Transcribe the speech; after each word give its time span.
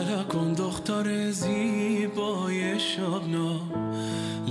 للا 0.00 0.22
کن 0.22 0.52
دختر 0.54 1.30
زیبای 1.30 2.78
شبنا 2.80 3.60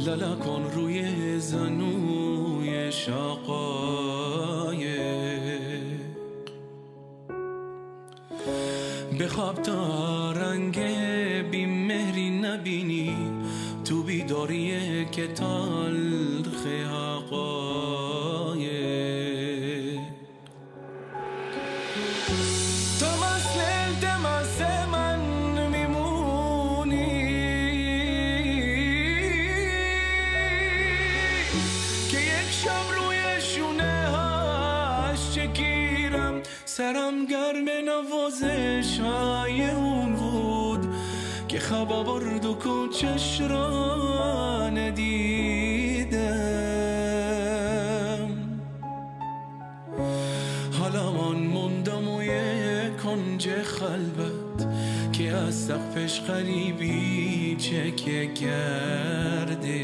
للا 0.06 0.36
کن 0.36 0.64
روی 0.76 1.40
زنوی 1.40 2.92
شقای 2.92 4.86
بخواب 9.20 9.56
تا 9.56 10.32
رنگ 10.32 10.80
بیمهری 11.52 12.30
نبینی. 12.30 13.16
تو 13.86 14.04
بیداری 14.04 15.06
که 15.12 15.28
تلخ 15.28 15.89
خواب 41.60 42.06
برد 42.06 42.46
و 42.46 42.54
کوچش 42.54 43.42
را 43.42 44.70
ندیدم. 44.70 46.20
حالا 50.80 51.12
من 51.12 51.40
موندم 51.40 52.08
و 52.08 52.24
یه 52.24 52.92
کنج 53.04 53.50
خلوت 53.50 54.68
که 55.12 55.32
از 55.32 55.56
سقفش 55.56 56.22
غریبی 56.22 57.56
چکه 57.56 58.28
کرده. 58.28 59.80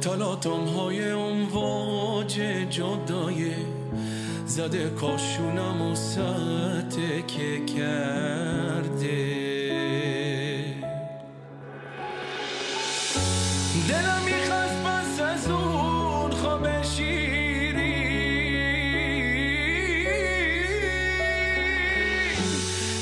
تلاطم 0.00 0.64
های 0.64 1.10
اون 1.10 1.44
واج 1.44 2.40
جدای 2.70 3.50
زده 4.46 4.90
کاشونم 4.90 5.82
و 5.82 5.94
که 6.96 7.64
کرده 7.64 9.26
دلم 13.88 14.22
می‌خواست 14.24 14.82
پس 14.82 15.20
از 15.20 15.50
اون 15.50 16.30
خواب 16.30 16.82
شیری. 16.82 18.06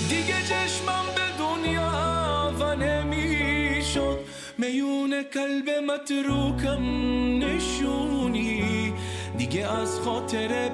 دیگه 0.09 0.43
چشمم 0.49 1.05
به 1.15 1.23
دنیا 1.39 2.53
و 2.61 2.75
نمی‌شد. 2.77 4.19
میون 4.59 5.23
قلب 5.33 5.71
متروکم 5.71 6.85
نشونی. 7.45 8.93
دیگه 9.39 9.73
از 9.73 10.01
خاطر 10.01 10.69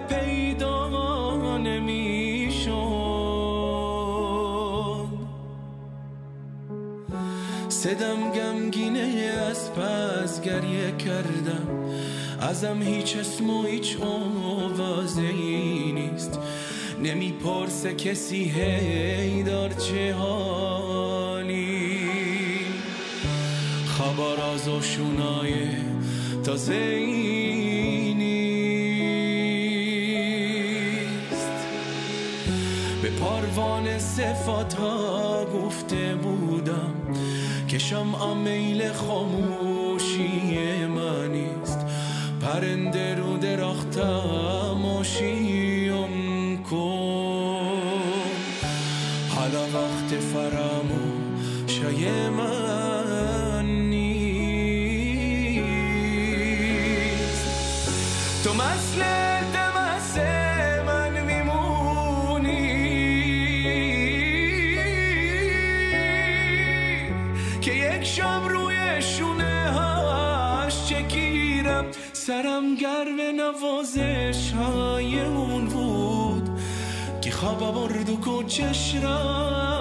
صدم 7.83 8.31
گمگینه 8.31 9.33
از 9.51 9.73
پس 9.73 10.41
گریه 10.41 10.97
کردم. 10.97 11.69
ازم 12.41 12.83
هیچ 12.83 13.17
اسم 13.17 13.51
و 13.51 13.63
هیچ 13.63 13.97
آوازه 14.01 15.23
ای 15.23 15.93
نیست. 15.93 16.39
نمی‌پرسه 17.03 17.95
کسی 17.95 18.45
هی 18.45 19.43
دار 19.43 19.71
چه 19.71 20.15
حالی. 20.15 21.99
خبر 23.87 24.43
از 24.55 24.69
آشونای 24.69 25.55
تازه 26.45 26.75
ای 26.75 28.15
نیست. 28.15 28.61
به 33.03 33.11
پاروان 33.11 33.99
صفات 33.99 34.75
ها 34.75 35.45
گفته 35.45 36.15
بودم. 36.15 37.00
که 37.71 37.79
شمع 37.79 38.35
میل 38.35 38.93
خاموشی 38.93 40.87
منیست 40.87 41.87
پرنده 42.41 43.15
رو 43.15 43.37
درختم 43.37 44.85
آشیم 44.99 45.40
برد 77.71 78.11
و 78.11 78.17
کوچش 78.17 78.95
رفت؟ 78.95 79.80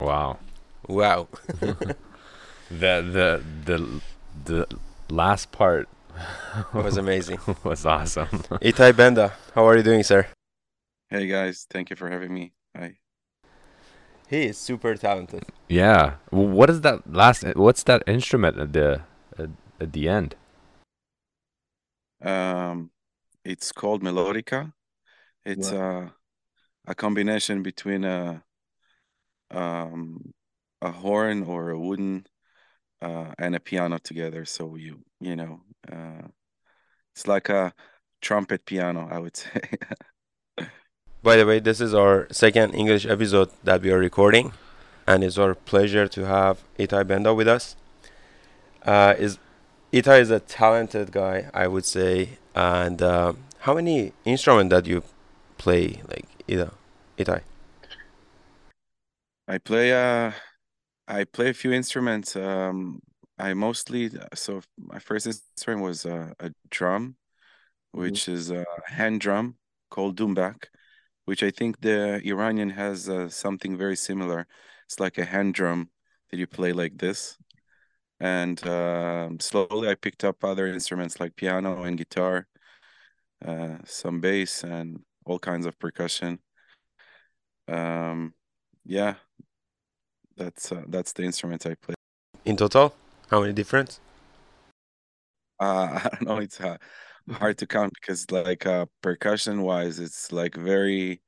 Wow. 0.00 0.38
Wow. 0.88 1.28
The 2.68 3.00
the 3.00 3.44
the 3.64 4.00
the 4.44 4.66
last 5.08 5.52
part 5.52 5.88
was 6.74 6.96
amazing. 6.96 7.38
was 7.62 7.86
awesome. 7.86 8.26
Itay 8.60 8.90
Benda, 8.96 9.34
how 9.54 9.68
are 9.68 9.76
you 9.76 9.84
doing, 9.84 10.02
sir? 10.02 10.26
Hey 11.08 11.28
guys, 11.28 11.64
thank 11.70 11.90
you 11.90 11.96
for 11.96 12.10
having 12.10 12.34
me. 12.34 12.54
Hi. 12.76 12.98
He 14.28 14.46
is 14.46 14.58
super 14.58 14.96
talented. 14.96 15.44
yeah. 15.68 16.14
What 16.30 16.70
is 16.70 16.80
that 16.80 17.06
last? 17.08 17.44
What's 17.54 17.84
that 17.84 18.02
instrument 18.08 18.58
at 18.58 18.72
the 18.72 19.02
at, 19.38 19.50
at 19.80 19.92
the 19.92 20.08
end? 20.08 20.34
Um, 22.20 22.90
it's 23.44 23.70
called 23.70 24.02
melodica. 24.02 24.72
It's 25.44 25.70
a 25.70 26.12
a 26.84 26.94
combination 26.96 27.62
between 27.62 28.02
a 28.02 28.42
um 29.50 30.32
a 30.82 30.90
horn 30.90 31.44
or 31.44 31.70
a 31.70 31.78
wooden 31.78 32.26
uh 33.02 33.32
and 33.38 33.54
a 33.54 33.60
piano 33.60 33.98
together. 33.98 34.44
So 34.44 34.76
you 34.76 35.04
you 35.20 35.36
know 35.36 35.60
uh 35.90 36.28
it's 37.14 37.26
like 37.26 37.48
a 37.48 37.72
trumpet 38.20 38.66
piano, 38.66 39.08
I 39.10 39.18
would 39.18 39.36
say. 39.44 39.60
By 41.22 41.36
the 41.36 41.46
way, 41.46 41.58
this 41.60 41.80
is 41.80 41.94
our 41.94 42.28
second 42.30 42.74
English 42.74 43.06
episode 43.06 43.50
that 43.64 43.82
we 43.82 43.90
are 43.90 43.98
recording, 43.98 44.52
and 45.06 45.24
it's 45.24 45.38
our 45.38 45.54
pleasure 45.54 46.06
to 46.06 46.26
have 46.26 46.62
Itay 46.78 47.06
Benda 47.06 47.34
with 47.34 47.48
us. 47.48 47.74
Uh, 48.84 49.14
is 49.18 49.38
Itay 49.92 50.20
is 50.20 50.30
a 50.30 50.40
talented 50.40 51.12
guy, 51.12 51.50
I 51.52 51.66
would 51.66 51.84
say. 51.84 52.38
And 52.54 53.02
uh, 53.02 53.32
how 53.60 53.74
many 53.74 54.12
instrument 54.24 54.70
that 54.70 54.86
you 54.86 55.02
play, 55.58 56.02
like 56.08 56.26
Ida, 56.48 56.72
Itay? 57.18 57.40
I 59.48 59.58
play 59.58 59.92
uh 59.92 60.32
I 61.08 61.24
play 61.24 61.50
a 61.50 61.54
few 61.54 61.72
instruments. 61.72 62.36
Um 62.36 63.00
I 63.38 63.54
mostly 63.54 64.10
so 64.34 64.62
my 64.78 64.98
first 65.00 65.26
instrument 65.26 65.82
was 65.84 66.06
uh, 66.06 66.32
a 66.40 66.52
drum, 66.70 67.16
which 67.92 68.28
is 68.28 68.50
a 68.50 68.64
hand 68.86 69.20
drum 69.20 69.58
called 69.90 70.16
dumbak, 70.18 70.66
which 71.26 71.42
I 71.44 71.50
think 71.52 71.80
the 71.82 72.20
Iranian 72.26 72.70
has 72.70 73.08
uh, 73.08 73.28
something 73.30 73.76
very 73.78 73.96
similar. 73.96 74.46
It's 74.86 75.00
like 75.00 75.18
a 75.18 75.24
hand 75.26 75.54
drum 75.54 75.90
that 76.30 76.38
you 76.38 76.46
play 76.48 76.72
like 76.74 76.98
this. 76.98 77.38
and 78.20 78.66
um, 78.66 79.40
slowly 79.40 79.88
I 79.90 79.94
picked 79.96 80.24
up 80.24 80.44
other 80.44 80.66
instruments 80.68 81.20
like 81.20 81.36
piano 81.36 81.84
and 81.84 81.98
guitar, 81.98 82.46
uh, 83.46 83.78
some 83.84 84.20
bass, 84.20 84.64
and 84.64 85.04
all 85.26 85.38
kinds 85.38 85.66
of 85.66 85.78
percussion. 85.78 86.40
Um, 87.68 88.34
yeah, 88.86 89.14
that's 90.36 90.72
uh, 90.72 90.82
that's 90.88 91.12
the 91.12 91.24
instruments 91.24 91.66
I 91.66 91.74
play. 91.74 91.94
In 92.44 92.56
total, 92.56 92.94
how 93.30 93.40
many 93.40 93.52
different? 93.52 93.98
Uh, 95.58 96.00
I 96.04 96.08
don't 96.08 96.22
know. 96.22 96.38
It's 96.38 96.60
uh, 96.60 96.76
hard 97.30 97.58
to 97.58 97.66
count 97.66 97.92
because, 98.00 98.30
like, 98.30 98.66
uh, 98.66 98.86
percussion 99.02 99.62
wise, 99.62 99.98
it's 99.98 100.32
like 100.32 100.54
very. 100.56 101.22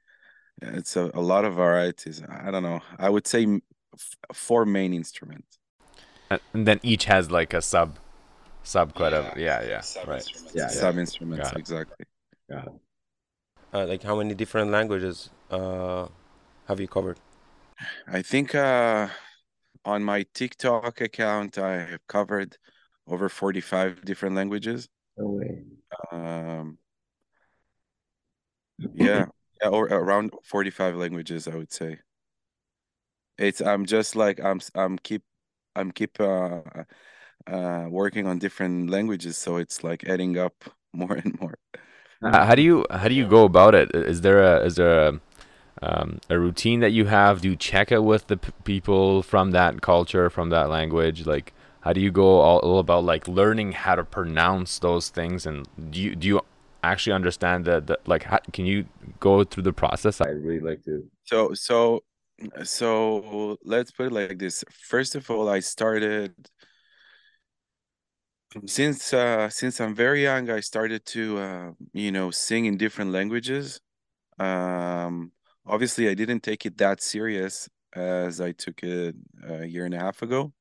It's 0.60 0.96
a, 0.96 1.10
a 1.14 1.20
lot 1.20 1.44
of 1.44 1.54
varieties. 1.54 2.20
I 2.28 2.50
don't 2.50 2.64
know. 2.64 2.80
I 2.98 3.08
would 3.08 3.28
say 3.28 3.46
four 4.32 4.66
main 4.66 4.92
instruments. 4.92 5.58
And 6.30 6.66
then 6.66 6.80
each 6.82 7.04
has 7.04 7.30
like 7.30 7.54
a 7.54 7.62
sub, 7.62 7.98
sub 8.64 8.92
quite 8.94 9.12
yeah, 9.12 9.32
a 9.36 9.40
yeah 9.40 9.62
yeah 9.62 9.80
sub 9.80 10.08
right 10.08 10.16
instruments. 10.16 10.54
yeah 10.54 10.66
sub 10.68 10.94
yeah. 10.94 11.00
instruments 11.00 11.52
exactly. 11.52 12.06
Yeah. 12.50 12.64
Uh, 13.72 13.86
like 13.86 14.02
how 14.02 14.16
many 14.16 14.34
different 14.34 14.70
languages 14.70 15.30
uh, 15.50 16.08
have 16.66 16.80
you 16.80 16.88
covered? 16.88 17.18
I 18.06 18.22
think 18.22 18.54
uh, 18.54 19.08
on 19.84 20.02
my 20.02 20.24
TikTok 20.34 21.00
account 21.00 21.58
I 21.58 21.78
have 21.84 22.06
covered 22.06 22.56
over 23.06 23.28
forty 23.28 23.60
five 23.60 24.04
different 24.04 24.34
languages. 24.34 24.88
No 25.16 25.26
way. 25.28 25.62
Um, 26.12 26.78
yeah, 28.94 29.26
yeah, 29.60 29.68
or 29.68 29.86
around 29.86 30.32
forty 30.44 30.70
five 30.70 30.96
languages 30.96 31.48
I 31.48 31.56
would 31.56 31.72
say. 31.72 31.98
It's 33.38 33.60
I'm 33.60 33.86
just 33.86 34.16
like 34.16 34.40
I'm 34.40 34.60
I'm 34.74 34.98
keep 34.98 35.22
I'm 35.76 35.92
keep 35.92 36.20
uh, 36.20 36.60
uh, 37.46 37.86
working 37.88 38.26
on 38.26 38.38
different 38.38 38.90
languages, 38.90 39.38
so 39.38 39.56
it's 39.56 39.84
like 39.84 40.04
adding 40.04 40.38
up 40.38 40.54
more 40.92 41.14
and 41.14 41.38
more. 41.40 41.58
how 42.22 42.54
do 42.54 42.62
you 42.62 42.84
how 42.90 43.08
do 43.08 43.14
you 43.14 43.26
go 43.26 43.44
about 43.44 43.74
it? 43.74 43.94
Is 43.94 44.20
there 44.22 44.42
a 44.42 44.64
is 44.64 44.74
there 44.76 45.08
a 45.08 45.20
um, 45.82 46.20
a 46.28 46.38
routine 46.38 46.80
that 46.80 46.90
you 46.90 47.06
have? 47.06 47.40
Do 47.40 47.50
you 47.50 47.56
check 47.56 47.92
it 47.92 48.02
with 48.04 48.26
the 48.26 48.36
p- 48.36 48.52
people 48.64 49.22
from 49.22 49.52
that 49.52 49.80
culture, 49.80 50.30
from 50.30 50.50
that 50.50 50.68
language? 50.68 51.26
Like, 51.26 51.52
how 51.80 51.92
do 51.92 52.00
you 52.00 52.10
go 52.10 52.40
all, 52.40 52.58
all, 52.58 52.78
about 52.78 53.04
like 53.04 53.28
learning 53.28 53.72
how 53.72 53.94
to 53.94 54.04
pronounce 54.04 54.78
those 54.78 55.08
things? 55.08 55.46
And 55.46 55.66
do 55.90 56.00
you 56.00 56.14
do 56.16 56.28
you 56.28 56.40
actually 56.82 57.12
understand 57.12 57.64
that? 57.66 58.06
like, 58.06 58.24
how, 58.24 58.38
can 58.52 58.66
you 58.66 58.86
go 59.20 59.44
through 59.44 59.64
the 59.64 59.72
process? 59.72 60.20
I'd 60.20 60.42
really 60.44 60.60
like 60.60 60.84
to. 60.84 61.08
So 61.24 61.54
so 61.54 62.02
so 62.64 63.56
let's 63.64 63.90
put 63.90 64.06
it 64.06 64.12
like 64.12 64.38
this. 64.38 64.64
First 64.70 65.14
of 65.14 65.30
all, 65.30 65.48
I 65.48 65.60
started 65.60 66.34
since 68.66 69.12
uh, 69.12 69.48
since 69.48 69.80
I'm 69.80 69.94
very 69.94 70.22
young. 70.22 70.50
I 70.50 70.60
started 70.60 71.04
to 71.06 71.38
uh, 71.38 71.70
you 71.92 72.12
know 72.12 72.30
sing 72.30 72.66
in 72.66 72.76
different 72.76 73.12
languages. 73.12 73.80
Um, 74.38 75.32
obviously, 75.68 76.08
I 76.08 76.14
didn't 76.14 76.42
take 76.42 76.66
it 76.66 76.78
that 76.78 77.00
serious 77.00 77.68
as 77.94 78.40
I 78.40 78.52
took 78.52 78.82
it 78.82 79.14
a 79.46 79.64
year 79.64 79.84
and 79.84 79.94
a 79.94 79.98
half 79.98 80.22
ago. 80.22 80.52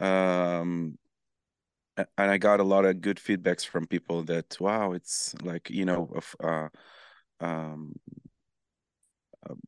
Um, 0.00 0.98
and 1.96 2.30
I 2.30 2.38
got 2.38 2.60
a 2.60 2.64
lot 2.64 2.84
of 2.84 3.00
good 3.00 3.18
feedbacks 3.18 3.64
from 3.66 3.86
people 3.86 4.24
that 4.24 4.56
wow, 4.60 4.92
it's 4.92 5.34
like 5.42 5.70
you 5.70 5.84
know, 5.84 6.12
uh, 6.42 6.68
um, 7.40 7.94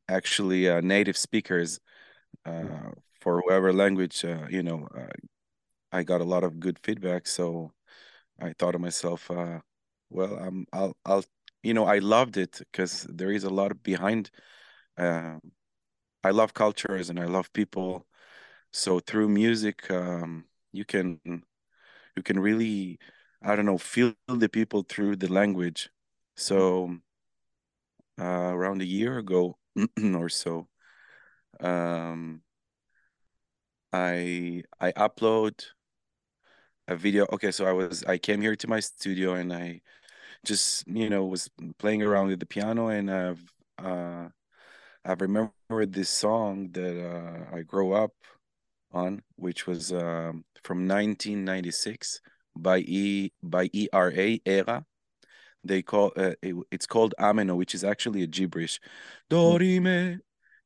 actually 0.08 0.68
uh, 0.68 0.80
native 0.80 1.16
speakers 1.16 1.80
uh, 2.44 2.90
for 3.20 3.40
whatever 3.42 3.72
language 3.72 4.24
uh, 4.24 4.46
you 4.48 4.62
know 4.62 4.88
i 5.92 6.02
got 6.02 6.20
a 6.20 6.24
lot 6.24 6.44
of 6.44 6.60
good 6.60 6.78
feedback 6.82 7.26
so 7.26 7.72
i 8.40 8.52
thought 8.58 8.72
to 8.72 8.78
myself 8.78 9.30
well 10.10 10.38
um, 10.38 10.66
i'll 10.72 10.96
i'll 11.04 11.24
you 11.66 11.74
know 11.74 11.84
i 11.86 11.98
loved 11.98 12.36
it 12.36 12.60
because 12.72 13.06
there 13.10 13.30
is 13.32 13.44
a 13.44 13.50
lot 13.50 13.82
behind 13.82 14.30
uh, 14.98 15.36
i 16.24 16.30
love 16.30 16.54
cultures 16.54 17.10
and 17.10 17.20
i 17.20 17.24
love 17.26 17.52
people 17.52 18.06
so 18.72 19.00
through 19.00 19.28
music 19.28 19.90
um, 19.90 20.44
you 20.72 20.84
can 20.84 21.20
you 22.16 22.22
can 22.22 22.38
really 22.38 22.98
i 23.42 23.56
don't 23.56 23.66
know 23.66 23.78
feel 23.78 24.14
the 24.28 24.48
people 24.48 24.82
through 24.82 25.16
the 25.16 25.32
language 25.32 25.90
so 26.36 26.90
uh, 28.20 28.24
around 28.52 28.80
a 28.82 28.86
year 28.86 29.18
ago 29.18 29.58
or 30.14 30.28
so. 30.28 30.68
Um, 31.60 32.42
I 33.92 34.62
I 34.80 34.92
upload 34.92 35.64
a 36.88 36.96
video. 36.96 37.26
Okay, 37.32 37.50
so 37.50 37.66
I 37.66 37.72
was 37.72 38.04
I 38.04 38.18
came 38.18 38.40
here 38.40 38.56
to 38.56 38.68
my 38.68 38.80
studio 38.80 39.34
and 39.34 39.52
I 39.52 39.80
just 40.46 40.86
you 40.88 41.10
know 41.10 41.26
was 41.26 41.50
playing 41.78 42.02
around 42.02 42.28
with 42.28 42.40
the 42.40 42.46
piano 42.46 42.88
and 42.88 43.10
I've 43.10 43.42
uh, 43.78 44.28
I've 45.04 45.20
remembered 45.20 45.92
this 45.92 46.08
song 46.08 46.70
that 46.72 46.96
uh, 46.98 47.56
I 47.56 47.62
grew 47.62 47.92
up 47.92 48.12
on, 48.92 49.22
which 49.36 49.66
was 49.66 49.92
um, 49.92 50.44
from 50.64 50.88
1996 50.88 52.20
by 52.56 52.78
E 52.78 53.32
by 53.42 53.68
ERA 53.72 54.38
Era. 54.46 54.84
They 55.62 55.82
call 55.82 56.12
uh, 56.16 56.32
it, 56.42 56.54
it's 56.70 56.86
called 56.86 57.14
ameno 57.18 57.56
which 57.56 57.74
is 57.74 57.84
actually 57.84 58.22
a 58.22 58.26
gibberish. 58.26 58.80
Dorime 59.30 60.20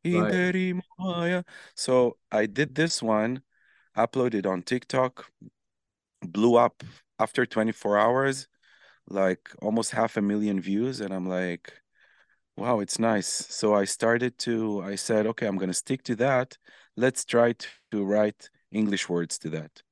right. 0.04 1.44
so 1.74 2.16
i 2.32 2.46
did 2.46 2.74
this 2.74 3.02
one 3.02 3.42
uploaded 3.96 4.46
on 4.46 4.62
tiktok 4.62 5.26
blew 6.22 6.56
up 6.56 6.82
after 7.18 7.44
24 7.44 7.98
hours 7.98 8.48
like 9.10 9.50
almost 9.62 9.90
half 9.92 10.16
a 10.16 10.22
million 10.22 10.60
views 10.60 11.00
and 11.00 11.12
i'm 11.12 11.28
like 11.28 11.72
wow 12.56 12.80
it's 12.80 12.98
nice 12.98 13.26
so 13.26 13.74
i 13.74 13.84
started 13.84 14.38
to 14.38 14.82
i 14.82 14.94
said 14.94 15.26
okay 15.26 15.46
i'm 15.46 15.56
going 15.56 15.70
to 15.70 15.74
stick 15.74 16.02
to 16.02 16.14
that 16.14 16.56
let's 16.96 17.24
try 17.24 17.54
to 17.90 18.04
write 18.04 18.50
english 18.72 19.08
words 19.08 19.38
to 19.38 19.48
that 19.48 19.82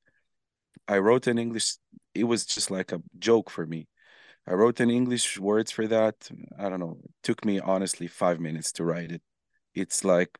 i 0.86 0.98
wrote 0.98 1.26
an 1.26 1.38
english 1.38 1.76
it 2.14 2.24
was 2.24 2.44
just 2.46 2.70
like 2.70 2.92
a 2.92 3.02
joke 3.18 3.50
for 3.50 3.66
me 3.66 3.88
I 4.48 4.54
wrote 4.54 4.80
in 4.80 4.88
English 4.88 5.38
words 5.38 5.70
for 5.70 5.86
that. 5.88 6.30
I 6.58 6.70
don't 6.70 6.80
know. 6.80 6.96
It 7.04 7.10
took 7.22 7.44
me 7.44 7.60
honestly 7.60 8.06
five 8.06 8.40
minutes 8.40 8.72
to 8.72 8.84
write 8.84 9.12
it. 9.12 9.20
It's 9.74 10.04
like 10.04 10.38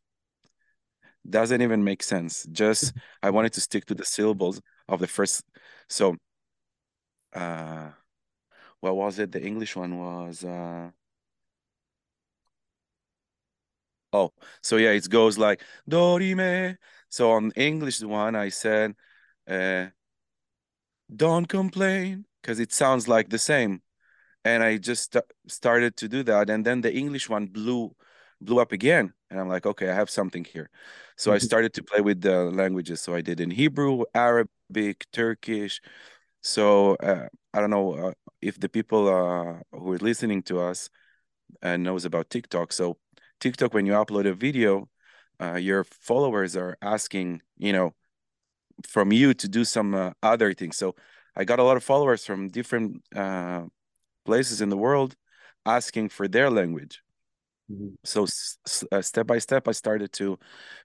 doesn't 1.29 1.61
even 1.61 1.85
make 1.85 2.03
sense. 2.03 2.47
Just 2.51 2.95
I 3.23 3.29
wanted 3.31 3.53
to 3.55 3.61
stick 3.61 3.85
to 3.87 3.95
the 3.95 4.07
syllables 4.07 4.63
of 4.89 5.01
the 5.01 5.07
first. 5.07 5.45
So, 5.91 6.17
uh, 7.35 7.91
what 8.81 8.97
was 8.97 9.19
it? 9.19 9.33
The 9.33 9.43
English 9.43 9.77
one 9.77 9.99
was. 9.99 10.45
Uh, 10.45 10.91
oh, 14.13 14.33
so 14.63 14.77
yeah, 14.77 14.91
it 14.91 15.09
goes 15.09 15.39
like 15.39 15.63
Dorime. 15.89 16.77
So 17.09 17.33
on 17.33 17.53
English 17.57 18.01
one, 18.03 18.37
I 18.37 18.51
said, 18.51 18.95
uh, 19.49 19.87
"Don't 21.15 21.47
complain," 21.49 22.27
because 22.43 22.61
it 22.61 22.73
sounds 22.73 23.09
like 23.09 23.31
the 23.31 23.39
same 23.39 23.83
and 24.45 24.63
I 24.63 24.79
just 24.79 25.13
st- 25.13 25.25
started 25.47 25.97
to 25.99 26.09
do 26.09 26.23
that, 26.25 26.51
and 26.51 26.65
then 26.65 26.81
the 26.81 26.93
English 26.95 27.29
one 27.29 27.47
blew 27.47 27.95
blew 28.41 28.61
up 28.61 28.73
again, 28.73 29.13
and 29.31 29.41
I'm 29.41 29.49
like, 29.49 29.67
okay, 29.67 29.91
I 29.91 29.95
have 29.95 30.11
something 30.11 30.45
here. 30.45 30.71
So 31.17 31.33
I 31.33 31.37
mm-hmm. 31.37 31.45
started 31.45 31.75
to 31.75 31.83
play 31.83 32.01
with 32.01 32.21
the 32.21 32.45
languages. 32.45 33.01
So 33.01 33.15
I 33.15 33.21
did 33.21 33.41
in 33.41 33.51
Hebrew, 33.51 34.05
Arabic, 34.15 35.07
Turkish. 35.13 35.81
So 36.41 36.95
uh, 36.97 37.29
I 37.53 37.61
don't 37.61 37.71
know 37.71 37.93
uh, 37.95 38.13
if 38.41 38.59
the 38.59 38.69
people 38.69 39.09
uh, 39.09 39.61
who 39.77 39.93
are 39.93 39.99
listening 39.99 40.43
to 40.45 40.61
us 40.61 40.89
uh, 41.63 41.77
knows 41.77 42.05
about 42.05 42.31
TikTok. 42.31 42.73
So 42.73 42.97
TikTok, 43.41 43.75
when 43.75 43.87
you 43.87 43.93
upload 43.93 44.27
a 44.27 44.35
video, 44.35 44.89
uh, 45.41 45.55
your 45.55 45.85
followers 45.85 46.57
are 46.57 46.77
asking, 46.83 47.43
you 47.57 47.73
know, 47.73 47.95
from 48.87 49.13
you 49.13 49.35
to 49.35 49.49
do 49.49 49.65
some 49.65 49.95
uh, 49.95 50.11
other 50.23 50.55
things. 50.55 50.77
So 50.77 50.95
I 51.37 51.45
got 51.45 51.59
a 51.59 51.65
lot 51.65 51.77
of 51.77 51.85
followers 51.85 52.25
from 52.25 52.49
different 52.49 53.03
uh, 53.15 53.65
places 54.25 54.61
in 54.61 54.69
the 54.69 54.77
world 54.77 55.17
asking 55.67 56.11
for 56.11 56.29
their 56.29 56.51
language. 56.51 57.03
Mm-hmm. 57.71 57.95
So 58.05 58.27
uh, 58.93 59.03
step 59.03 59.27
by 59.27 59.39
step, 59.39 59.69
I 59.69 59.73
started 59.73 60.13
to 60.15 60.39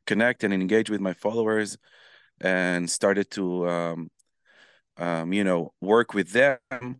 connect 0.06 0.44
and 0.44 0.54
engage 0.54 0.90
with 0.90 1.02
my 1.02 1.14
followers, 1.14 1.78
and 2.42 2.90
started 2.90 3.30
to, 3.32 3.70
um, 3.70 4.10
um, 4.98 5.34
you 5.34 5.44
know, 5.44 5.74
work 5.82 6.14
with 6.14 6.32
them 6.32 7.00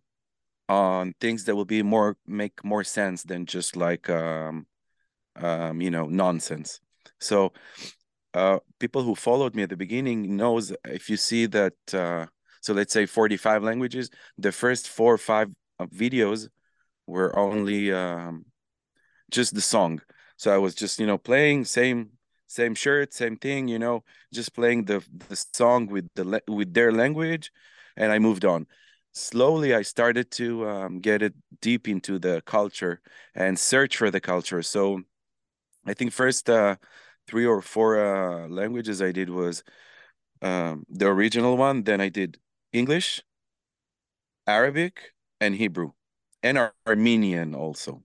on 0.68 1.14
things 1.20 1.44
that 1.44 1.54
will 1.54 1.64
be 1.64 1.82
more 1.82 2.16
make 2.26 2.64
more 2.64 2.84
sense 2.84 3.22
than 3.22 3.46
just 3.46 3.76
like, 3.76 4.08
um, 4.10 4.66
um, 5.36 5.80
you 5.80 5.90
know, 5.90 6.06
nonsense. 6.06 6.80
So, 7.20 7.52
uh, 8.32 8.58
people 8.80 9.02
who 9.02 9.14
followed 9.14 9.54
me 9.54 9.62
at 9.62 9.68
the 9.68 9.76
beginning 9.76 10.36
knows 10.36 10.72
if 10.84 11.08
you 11.08 11.16
see 11.16 11.46
that. 11.46 11.74
Uh, 11.92 12.26
so 12.60 12.72
let's 12.72 12.94
say 12.94 13.04
45 13.04 13.62
languages. 13.62 14.08
The 14.38 14.50
first 14.50 14.88
four 14.88 15.12
or 15.12 15.18
five 15.18 15.50
videos 15.82 16.48
were 17.06 17.38
only 17.38 17.92
um, 17.92 18.46
just 19.30 19.54
the 19.54 19.60
song. 19.60 20.00
So 20.36 20.52
I 20.52 20.58
was 20.58 20.74
just 20.74 20.98
you 20.98 21.06
know 21.06 21.18
playing 21.18 21.66
same 21.66 22.10
same 22.46 22.74
shirt, 22.74 23.12
same 23.12 23.36
thing, 23.36 23.68
you 23.68 23.78
know, 23.78 24.04
just 24.32 24.54
playing 24.54 24.84
the 24.84 25.04
the 25.28 25.36
song 25.52 25.86
with 25.86 26.08
the 26.14 26.42
with 26.48 26.72
their 26.72 26.92
language, 26.92 27.50
and 27.96 28.12
I 28.12 28.18
moved 28.18 28.44
on. 28.44 28.66
Slowly, 29.12 29.74
I 29.74 29.82
started 29.82 30.30
to 30.32 30.68
um, 30.68 31.00
get 31.00 31.22
it 31.22 31.34
deep 31.60 31.88
into 31.88 32.18
the 32.18 32.42
culture 32.46 33.00
and 33.34 33.58
search 33.58 33.96
for 33.96 34.10
the 34.10 34.20
culture. 34.20 34.62
So, 34.62 35.02
I 35.86 35.94
think 35.94 36.12
first 36.12 36.50
uh, 36.50 36.76
three 37.28 37.46
or 37.46 37.62
four 37.62 37.98
uh, 37.98 38.48
languages 38.48 39.00
I 39.00 39.12
did 39.12 39.30
was 39.30 39.62
um, 40.42 40.84
the 40.88 41.06
original 41.06 41.56
one. 41.56 41.84
Then 41.84 42.00
I 42.00 42.08
did 42.08 42.38
English, 42.72 43.22
Arabic, 44.46 45.12
and 45.40 45.54
Hebrew, 45.54 45.92
and 46.42 46.58
Ar 46.58 46.74
Armenian 46.86 47.54
also. 47.54 48.02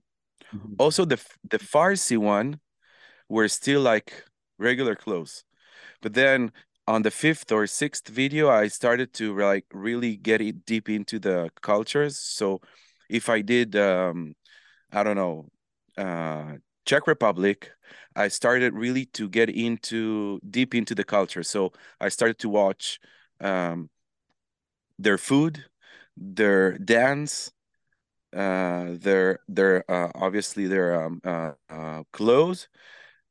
Mm 0.54 0.60
-hmm. 0.60 0.76
Also, 0.78 1.06
the 1.06 1.18
the 1.50 1.60
Farsi 1.60 2.18
one 2.18 2.60
were 3.28 3.50
still 3.50 3.82
like 3.84 4.26
regular 4.58 4.96
clothes, 4.96 5.46
but 6.02 6.14
then 6.14 6.52
on 6.90 7.04
the 7.04 7.12
fifth 7.12 7.52
or 7.52 7.68
sixth 7.68 8.10
video, 8.10 8.50
I 8.50 8.68
started 8.70 9.14
to 9.16 9.38
like 9.38 9.66
really 9.74 10.18
get 10.18 10.42
it 10.42 10.66
deep 10.66 10.90
into 10.90 11.20
the 11.20 11.52
cultures. 11.62 12.18
So, 12.18 12.62
if 13.10 13.30
I 13.30 13.42
did, 13.42 13.76
um, 13.76 14.36
I 14.92 15.04
don't 15.04 15.16
know, 15.18 15.50
uh, 15.98 16.58
Czech 16.86 17.08
Republic, 17.08 17.72
I 18.16 18.28
started 18.30 18.74
really 18.74 19.06
to 19.14 19.30
get 19.30 19.50
into 19.50 20.40
deep 20.50 20.76
into 20.76 20.96
the 20.96 21.04
culture. 21.04 21.44
So 21.44 21.74
I 22.02 22.10
started 22.10 22.40
to 22.40 22.50
watch 22.50 23.00
um, 23.42 23.90
their 24.98 25.18
food, 25.18 25.66
their 26.18 26.78
dance, 26.78 27.52
uh, 28.36 28.88
their 28.92 29.40
their 29.48 29.90
uh, 29.90 30.12
obviously 30.16 30.68
their 30.68 31.04
um, 31.04 31.22
uh, 31.24 31.54
uh, 31.70 32.04
clothes, 32.14 32.68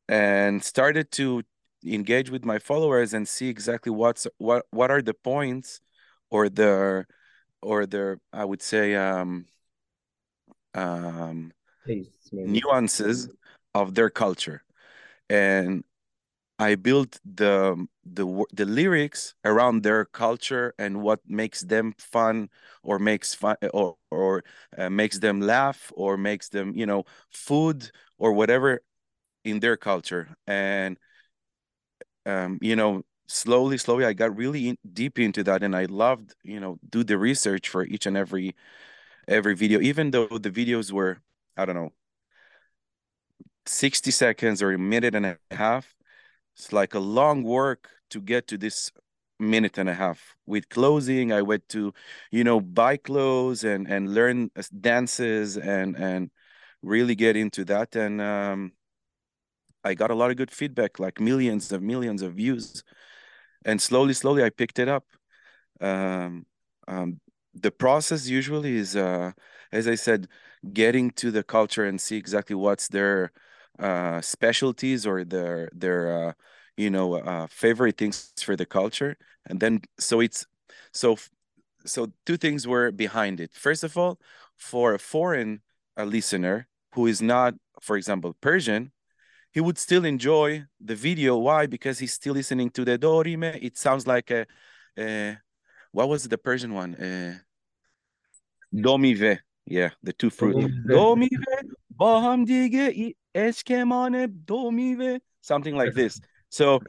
and 0.08 0.62
started 0.64 1.10
to 1.12 1.42
engage 1.84 2.30
with 2.30 2.44
my 2.44 2.58
followers 2.58 3.14
and 3.14 3.26
see 3.28 3.48
exactly 3.48 3.90
what's 3.92 4.26
what 4.38 4.66
what 4.70 4.90
are 4.90 5.02
the 5.02 5.14
points 5.14 5.80
or 6.30 6.48
the 6.48 7.06
or 7.62 7.86
the 7.86 8.20
I 8.32 8.44
would 8.44 8.62
say 8.62 8.94
um, 8.96 9.46
um, 10.74 11.52
nuances 12.44 13.28
of 13.74 13.94
their 13.94 14.10
culture, 14.10 14.64
and 15.30 15.84
I 16.58 16.74
built 16.76 17.20
the 17.24 17.86
the 18.04 18.44
the 18.52 18.66
lyrics 18.66 19.34
around 19.44 19.82
their 19.82 20.04
culture 20.06 20.74
and 20.78 21.02
what 21.02 21.20
makes 21.28 21.62
them 21.62 21.94
fun 21.98 22.50
or 22.82 22.98
makes 22.98 23.34
fun 23.34 23.56
or 23.74 23.96
or 24.10 24.44
uh, 24.78 24.90
makes 24.90 25.18
them 25.20 25.40
laugh 25.40 25.92
or 25.96 26.16
makes 26.16 26.48
them 26.50 26.74
you 26.76 26.86
know 26.86 27.04
food 27.30 27.90
or 28.18 28.32
whatever 28.32 28.82
in 29.44 29.60
their 29.60 29.76
culture. 29.76 30.36
And 30.46 30.98
um, 32.28 32.58
you 32.62 32.76
know 32.76 33.02
slowly 33.28 33.78
slowly 33.78 34.04
I 34.06 34.14
got 34.14 34.36
really 34.36 34.70
in, 34.70 34.78
deep 34.92 35.18
into 35.18 35.44
that 35.44 35.62
and 35.62 35.76
I 35.76 35.86
loved 35.86 36.34
you 36.44 36.60
know 36.60 36.78
do 36.90 37.04
the 37.04 37.18
research 37.18 37.68
for 37.70 37.84
each 37.84 38.06
and 38.06 38.16
every 38.16 38.56
every 39.28 39.54
video 39.54 39.80
even 39.80 40.10
though 40.12 40.28
the 40.28 40.50
videos 40.50 40.92
were 40.92 41.20
I 41.56 41.66
don't 41.66 41.76
know 41.76 41.92
60 43.66 44.10
seconds 44.10 44.62
or 44.62 44.72
a 44.72 44.78
minute 44.78 45.14
and 45.14 45.26
a 45.26 45.38
half. 45.50 45.94
It's 46.56 46.72
like 46.72 46.94
a 46.94 46.98
long 46.98 47.42
work 47.44 47.90
to 48.10 48.20
get 48.20 48.48
to 48.48 48.58
this 48.58 48.90
minute 49.38 49.78
and 49.78 49.88
a 49.88 49.94
half. 49.94 50.36
With 50.46 50.68
closing 50.68 51.32
i 51.32 51.42
went 51.42 51.68
to 51.70 51.92
you 52.32 52.44
know 52.44 52.60
buy 52.60 52.96
clothes 52.96 53.64
and 53.64 53.86
and 53.88 54.14
learn 54.14 54.50
dances 54.80 55.56
and 55.56 55.96
and 55.96 56.30
really 56.82 57.14
get 57.14 57.36
into 57.36 57.64
that. 57.66 57.96
And 57.96 58.20
um 58.20 58.72
i 59.84 59.94
got 59.94 60.10
a 60.10 60.14
lot 60.14 60.30
of 60.30 60.36
good 60.36 60.50
feedback 60.50 60.98
like 60.98 61.20
millions 61.20 61.72
of 61.72 61.82
millions 61.82 62.22
of 62.22 62.34
views. 62.34 62.82
And 63.64 63.80
slowly 63.82 64.14
slowly 64.14 64.44
i 64.44 64.50
picked 64.50 64.78
it 64.78 64.88
up. 64.88 65.04
Um, 65.80 66.46
um 66.88 67.20
the 67.54 67.70
process 67.70 68.28
usually 68.28 68.76
is 68.76 68.96
uh 68.96 69.32
as 69.72 69.88
i 69.88 69.94
said 69.94 70.28
getting 70.72 71.10
to 71.12 71.30
the 71.30 71.42
culture 71.42 71.84
and 71.84 72.00
see 72.00 72.16
exactly 72.16 72.54
what's 72.56 72.88
their 72.88 73.32
uh, 73.78 74.20
specialties 74.20 75.06
or 75.06 75.24
their 75.24 75.70
their 75.74 76.28
uh, 76.30 76.32
you 76.76 76.90
know 76.90 77.14
uh, 77.14 77.46
favorite 77.48 77.96
things 77.98 78.32
for 78.40 78.56
the 78.56 78.66
culture, 78.66 79.16
and 79.46 79.60
then 79.60 79.80
so 79.98 80.20
it's 80.20 80.46
so 80.92 81.16
so 81.86 82.12
two 82.26 82.36
things 82.36 82.66
were 82.66 82.90
behind 82.90 83.40
it. 83.40 83.52
First 83.54 83.84
of 83.84 83.96
all, 83.96 84.18
for 84.56 84.94
a 84.94 84.98
foreign 84.98 85.62
uh, 85.96 86.04
listener 86.04 86.68
who 86.94 87.06
is 87.06 87.22
not, 87.22 87.54
for 87.80 87.96
example, 87.96 88.34
Persian, 88.40 88.92
he 89.52 89.60
would 89.60 89.78
still 89.78 90.04
enjoy 90.04 90.64
the 90.80 90.94
video. 90.94 91.38
Why? 91.38 91.66
Because 91.66 91.98
he's 91.98 92.12
still 92.12 92.34
listening 92.34 92.70
to 92.70 92.84
the 92.84 92.98
dorime. 92.98 93.62
It 93.62 93.76
sounds 93.76 94.06
like 94.06 94.30
a, 94.30 94.46
a 94.98 95.38
what 95.92 96.08
was 96.08 96.28
the 96.28 96.38
Persian 96.38 96.74
one? 96.74 96.94
Uh, 96.94 97.38
domive. 98.74 99.38
Yeah, 99.66 99.90
the 100.02 100.12
two 100.12 100.30
fruit. 100.30 100.56
domive. 100.86 101.28
Something 105.40 105.76
like 105.76 105.94
this. 105.94 106.20
So 106.50 106.80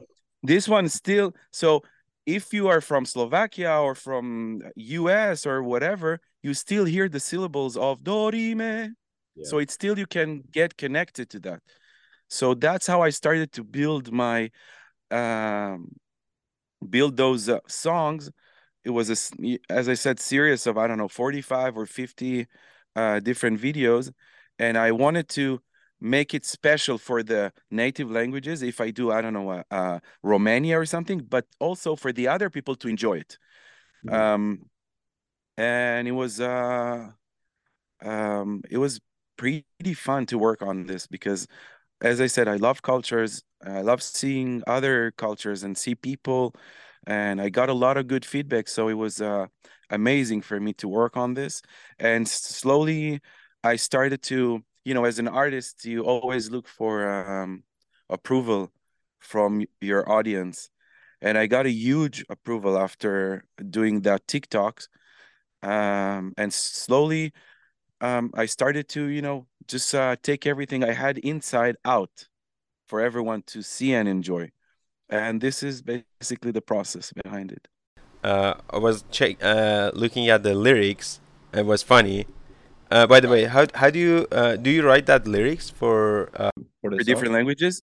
this 0.42 0.68
one 0.68 0.88
still 0.88 1.34
so 1.50 1.82
if 2.26 2.52
you 2.52 2.68
are 2.68 2.80
from 2.80 3.04
Slovakia 3.04 3.80
or 3.80 3.94
from 3.94 4.62
US 4.76 5.46
or 5.46 5.62
whatever, 5.62 6.20
you 6.42 6.54
still 6.54 6.84
hear 6.84 7.08
the 7.08 7.20
syllables 7.20 7.76
of 7.76 8.02
dorime. 8.02 8.92
Yeah. 9.34 9.44
So 9.44 9.58
it's 9.58 9.74
still 9.74 9.98
you 9.98 10.06
can 10.06 10.42
get 10.52 10.76
connected 10.76 11.30
to 11.30 11.40
that. 11.40 11.60
So 12.30 12.54
that's 12.54 12.86
how 12.86 13.02
I 13.02 13.10
started 13.10 13.52
to 13.52 13.64
build 13.64 14.12
my 14.12 14.50
um 15.10 15.92
build 16.88 17.16
those 17.16 17.48
uh, 17.48 17.58
songs. 17.66 18.30
It 18.84 18.90
was 18.90 19.10
a 19.10 19.58
as 19.68 19.88
I 19.88 19.94
said 19.94 20.20
series 20.20 20.66
of 20.66 20.78
I 20.78 20.86
don't 20.86 20.98
know 20.98 21.08
45 21.08 21.76
or 21.76 21.86
50 21.86 22.46
uh 22.96 23.20
different 23.20 23.60
videos 23.60 24.12
and 24.58 24.78
I 24.78 24.92
wanted 24.92 25.28
to 25.30 25.60
make 26.00 26.32
it 26.32 26.44
special 26.46 26.96
for 26.96 27.22
the 27.22 27.52
native 27.70 28.10
languages 28.10 28.62
if 28.62 28.80
i 28.80 28.90
do 28.90 29.12
i 29.12 29.20
don't 29.20 29.34
know 29.34 29.50
uh, 29.50 29.62
uh, 29.70 29.98
romania 30.22 30.78
or 30.78 30.86
something 30.86 31.18
but 31.18 31.44
also 31.58 31.94
for 31.94 32.10
the 32.10 32.26
other 32.26 32.48
people 32.48 32.74
to 32.74 32.88
enjoy 32.88 33.18
it 33.18 33.36
mm-hmm. 34.06 34.14
um, 34.14 34.58
and 35.58 36.08
it 36.08 36.12
was 36.12 36.40
uh, 36.40 37.06
um, 38.02 38.62
it 38.70 38.78
was 38.78 39.00
pretty 39.36 39.94
fun 39.94 40.24
to 40.26 40.38
work 40.38 40.62
on 40.62 40.86
this 40.86 41.06
because 41.06 41.46
as 42.00 42.20
i 42.20 42.26
said 42.26 42.48
i 42.48 42.56
love 42.56 42.82
cultures 42.82 43.42
i 43.66 43.80
love 43.80 44.02
seeing 44.02 44.62
other 44.66 45.12
cultures 45.12 45.62
and 45.62 45.76
see 45.76 45.94
people 45.94 46.54
and 47.06 47.40
i 47.40 47.48
got 47.48 47.68
a 47.68 47.74
lot 47.74 47.96
of 47.96 48.06
good 48.06 48.24
feedback 48.24 48.68
so 48.68 48.88
it 48.88 48.94
was 48.94 49.20
uh, 49.20 49.46
amazing 49.90 50.40
for 50.40 50.60
me 50.60 50.72
to 50.72 50.88
work 50.88 51.16
on 51.16 51.34
this 51.34 51.62
and 51.98 52.28
slowly 52.28 53.20
i 53.64 53.76
started 53.76 54.22
to 54.22 54.62
you 54.84 54.94
know, 54.94 55.04
as 55.04 55.18
an 55.18 55.28
artist, 55.28 55.84
you 55.84 56.04
always 56.04 56.50
look 56.50 56.66
for 56.66 57.08
um, 57.08 57.64
approval 58.08 58.72
from 59.18 59.64
your 59.80 60.10
audience. 60.10 60.70
And 61.20 61.36
I 61.36 61.46
got 61.46 61.66
a 61.66 61.70
huge 61.70 62.24
approval 62.30 62.78
after 62.78 63.44
doing 63.68 64.02
that 64.02 64.26
TikToks. 64.26 64.88
Um, 65.62 66.32
and 66.38 66.52
slowly, 66.52 67.32
um, 68.00 68.30
I 68.34 68.46
started 68.46 68.88
to, 68.90 69.08
you 69.08 69.20
know, 69.20 69.46
just 69.66 69.94
uh, 69.94 70.16
take 70.22 70.46
everything 70.46 70.84
I 70.84 70.92
had 70.92 71.18
inside 71.18 71.76
out 71.84 72.28
for 72.88 73.00
everyone 73.00 73.42
to 73.48 73.62
see 73.62 73.92
and 73.92 74.08
enjoy. 74.08 74.50
And 75.08 75.40
this 75.40 75.62
is 75.62 75.82
basically 75.82 76.52
the 76.52 76.60
process 76.60 77.12
behind 77.24 77.52
it. 77.52 77.68
Uh, 78.22 78.54
I 78.70 78.78
was 78.78 79.04
check 79.10 79.42
uh, 79.42 79.90
looking 79.94 80.28
at 80.28 80.42
the 80.42 80.54
lyrics. 80.54 81.20
It 81.52 81.66
was 81.66 81.82
funny 81.82 82.26
uh, 82.90 83.06
by 83.06 83.20
the 83.20 83.28
way, 83.28 83.44
how 83.44 83.66
how 83.74 83.88
do 83.90 83.98
you 83.98 84.26
uh, 84.32 84.56
do 84.56 84.70
you 84.70 84.82
write 84.84 85.06
that 85.06 85.26
lyrics 85.26 85.70
for 85.70 86.28
uh, 86.34 86.50
for, 86.82 86.90
for 86.90 86.98
different 87.04 87.32
languages? 87.32 87.82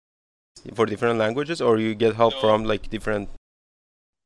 For 0.74 0.86
different 0.86 1.18
languages, 1.18 1.60
or 1.60 1.78
you 1.78 1.94
get 1.94 2.16
help 2.16 2.34
no. 2.34 2.40
from 2.40 2.64
like 2.64 2.90
different? 2.90 3.28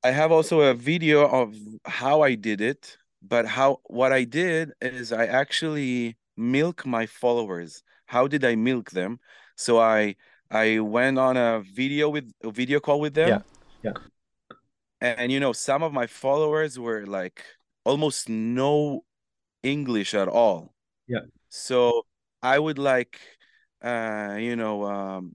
I 0.02 0.12
have 0.12 0.32
also 0.32 0.62
a 0.62 0.72
video 0.74 1.28
of 1.28 1.54
how 1.84 2.22
I 2.22 2.34
did 2.34 2.62
it, 2.62 2.96
but 3.20 3.44
how 3.46 3.80
what 3.84 4.12
I 4.12 4.24
did 4.24 4.72
is 4.80 5.12
I 5.12 5.26
actually 5.26 6.16
milk 6.40 6.86
my 6.86 7.06
followers. 7.06 7.82
How 8.06 8.26
did 8.26 8.44
I 8.44 8.56
milk 8.56 8.90
them? 8.90 9.20
So 9.56 9.78
I 9.78 10.16
I 10.50 10.80
went 10.80 11.18
on 11.18 11.36
a 11.36 11.60
video 11.60 12.08
with 12.08 12.32
a 12.42 12.50
video 12.50 12.80
call 12.80 13.00
with 13.00 13.14
them. 13.14 13.28
Yeah. 13.28 13.42
Yeah. 13.82 13.92
And, 15.00 15.18
and 15.20 15.32
you 15.32 15.40
know, 15.40 15.52
some 15.52 15.82
of 15.82 15.92
my 15.92 16.06
followers 16.06 16.78
were 16.78 17.06
like 17.06 17.44
almost 17.84 18.28
no 18.28 19.04
English 19.62 20.14
at 20.14 20.28
all. 20.28 20.74
Yeah. 21.06 21.20
So 21.48 22.06
I 22.42 22.58
would 22.58 22.78
like, 22.78 23.20
uh, 23.82 24.36
you 24.38 24.56
know, 24.56 24.84
um, 24.84 25.34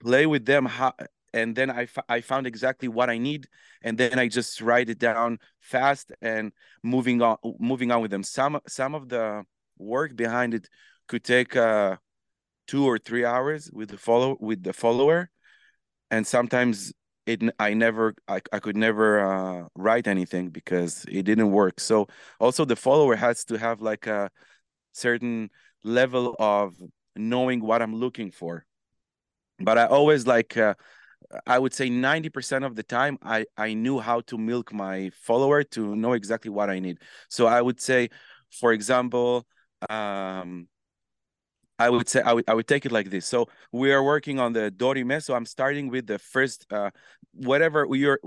play 0.00 0.26
with 0.26 0.44
them 0.44 0.66
how, 0.66 0.92
and 1.32 1.54
then 1.54 1.70
I, 1.70 1.88
I 2.08 2.20
found 2.20 2.46
exactly 2.46 2.88
what 2.88 3.10
I 3.10 3.18
need, 3.18 3.46
and 3.82 3.98
then 3.98 4.18
I 4.18 4.28
just 4.28 4.60
write 4.60 4.88
it 4.88 4.98
down 4.98 5.38
fast 5.60 6.12
and 6.22 6.52
moving 6.82 7.22
on, 7.22 7.36
moving 7.58 7.90
on 7.90 8.00
with 8.02 8.10
them. 8.10 8.22
Some 8.22 8.60
some 8.66 8.94
of 8.94 9.08
the 9.08 9.44
work 9.78 10.16
behind 10.16 10.54
it 10.54 10.68
could 11.08 11.24
take 11.24 11.56
uh, 11.56 11.96
two 12.66 12.86
or 12.86 12.98
three 12.98 13.24
hours 13.24 13.70
with 13.72 13.90
the 13.90 13.98
follow 13.98 14.36
with 14.40 14.62
the 14.62 14.72
follower, 14.72 15.30
and 16.10 16.26
sometimes 16.26 16.92
it 17.26 17.42
I 17.58 17.74
never 17.74 18.14
I, 18.26 18.40
I 18.52 18.58
could 18.58 18.76
never 18.76 19.20
uh, 19.20 19.68
write 19.74 20.06
anything 20.06 20.50
because 20.50 21.04
it 21.08 21.22
didn't 21.24 21.50
work. 21.50 21.80
So 21.80 22.08
also 22.40 22.64
the 22.64 22.76
follower 22.76 23.16
has 23.16 23.44
to 23.46 23.58
have 23.58 23.80
like 23.80 24.06
a 24.06 24.30
certain 24.92 25.50
level 25.84 26.34
of 26.38 26.74
knowing 27.16 27.60
what 27.60 27.82
I'm 27.82 27.94
looking 27.94 28.30
for. 28.30 28.64
But 29.60 29.76
I 29.78 29.86
always 29.86 30.26
like 30.26 30.56
uh, 30.56 30.74
I 31.46 31.58
would 31.58 31.74
say 31.74 31.90
90% 31.90 32.64
of 32.64 32.76
the 32.76 32.82
time 32.82 33.18
I 33.22 33.46
I 33.56 33.74
knew 33.74 33.98
how 33.98 34.20
to 34.22 34.38
milk 34.38 34.72
my 34.72 35.10
follower 35.10 35.62
to 35.64 35.94
know 35.96 36.14
exactly 36.14 36.50
what 36.50 36.70
I 36.70 36.78
need. 36.78 36.98
So 37.28 37.46
I 37.46 37.60
would 37.60 37.80
say 37.80 38.08
for 38.50 38.72
example 38.72 39.46
um 39.90 40.68
I 41.78 41.90
would 41.90 42.08
say 42.08 42.20
I 42.22 42.32
would 42.32 42.44
I 42.48 42.54
would 42.54 42.66
take 42.66 42.86
it 42.86 42.92
like 42.92 43.10
this. 43.10 43.26
So 43.26 43.48
we 43.72 43.92
are 43.92 44.02
working 44.02 44.40
on 44.40 44.52
the 44.52 44.70
Dorime. 44.70 45.22
So 45.22 45.34
I'm 45.34 45.46
starting 45.46 45.88
with 45.88 46.06
the 46.06 46.18
first 46.18 46.66
uh 46.72 46.90
whatever 47.32 47.86
you're 47.94 48.18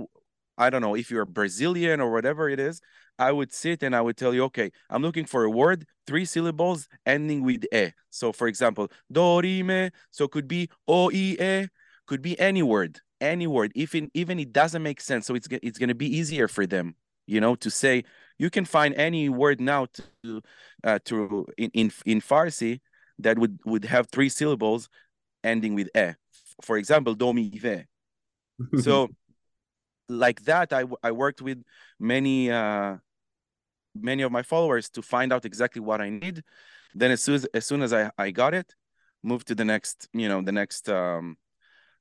I 0.58 0.70
don't 0.70 0.82
know 0.82 0.96
if 0.96 1.12
you're 1.12 1.26
Brazilian 1.26 2.00
or 2.02 2.12
whatever 2.12 2.50
it 2.50 2.60
is. 2.60 2.82
I 3.20 3.32
would 3.32 3.52
sit 3.54 3.84
and 3.84 3.96
I 3.96 4.02
would 4.02 4.18
tell 4.18 4.34
you, 4.34 4.44
okay, 4.46 4.72
I'm 4.90 5.02
looking 5.02 5.26
for 5.26 5.44
a 5.44 5.50
word, 5.50 5.86
three 6.08 6.26
syllables 6.26 6.88
ending 7.06 7.44
with 7.44 7.66
e. 7.74 7.92
So 8.10 8.32
for 8.32 8.48
example, 8.48 8.90
Dorime. 9.12 9.92
So 10.12 10.28
could 10.28 10.48
be 10.48 10.70
o 10.88 11.10
i 11.12 11.14
e, 11.40 11.68
could 12.08 12.22
be 12.22 12.40
any 12.40 12.64
word, 12.64 13.02
any 13.20 13.48
word. 13.48 13.72
Even 13.76 14.10
even 14.14 14.40
it 14.40 14.54
doesn't 14.54 14.82
make 14.84 15.02
sense. 15.02 15.26
So 15.28 15.36
it's 15.36 15.48
it's 15.52 15.78
gonna 15.78 15.96
be 15.96 16.08
easier 16.18 16.48
for 16.48 16.66
them, 16.66 16.96
you 17.32 17.40
know, 17.40 17.56
to 17.56 17.70
say 17.72 18.04
you 18.38 18.50
can 18.50 18.66
find 18.66 18.94
any 18.96 19.30
word 19.30 19.62
now 19.62 19.88
to 20.24 20.42
uh, 20.84 21.00
to 21.06 21.48
in 21.58 21.70
in 21.74 21.92
in 22.06 22.22
Farsi 22.22 22.82
that 23.20 23.40
would 23.40 23.60
would 23.66 23.86
have 23.86 24.10
three 24.10 24.30
syllables 24.30 24.90
ending 25.44 25.74
with 25.76 25.88
e. 25.96 26.08
For 26.62 26.78
example, 26.78 27.14
do 27.16 27.34
mi 27.34 27.50
ve. 27.58 27.86
so 28.80 29.08
like 30.10 30.42
that, 30.44 30.74
I 30.74 30.84
I 31.02 31.12
worked 31.12 31.42
with 31.42 31.64
many 32.00 32.52
uh 32.52 32.98
many 33.96 34.24
of 34.24 34.32
my 34.32 34.44
followers 34.44 34.90
to 34.90 35.02
find 35.02 35.32
out 35.32 35.46
exactly 35.46 35.82
what 35.82 36.02
I 36.02 36.10
need. 36.10 36.44
Then 36.94 37.12
as 37.12 37.24
soon 37.24 37.36
as, 37.36 37.46
as 37.54 37.66
soon 37.66 37.82
as 37.82 37.94
I 37.94 38.12
I 38.18 38.32
got 38.32 38.54
it, 38.54 38.76
move 39.24 39.46
to 39.46 39.56
the 39.56 39.66
next 39.66 40.10
you 40.14 40.28
know 40.28 40.42
the 40.42 40.52
next 40.52 40.90
um, 40.90 41.38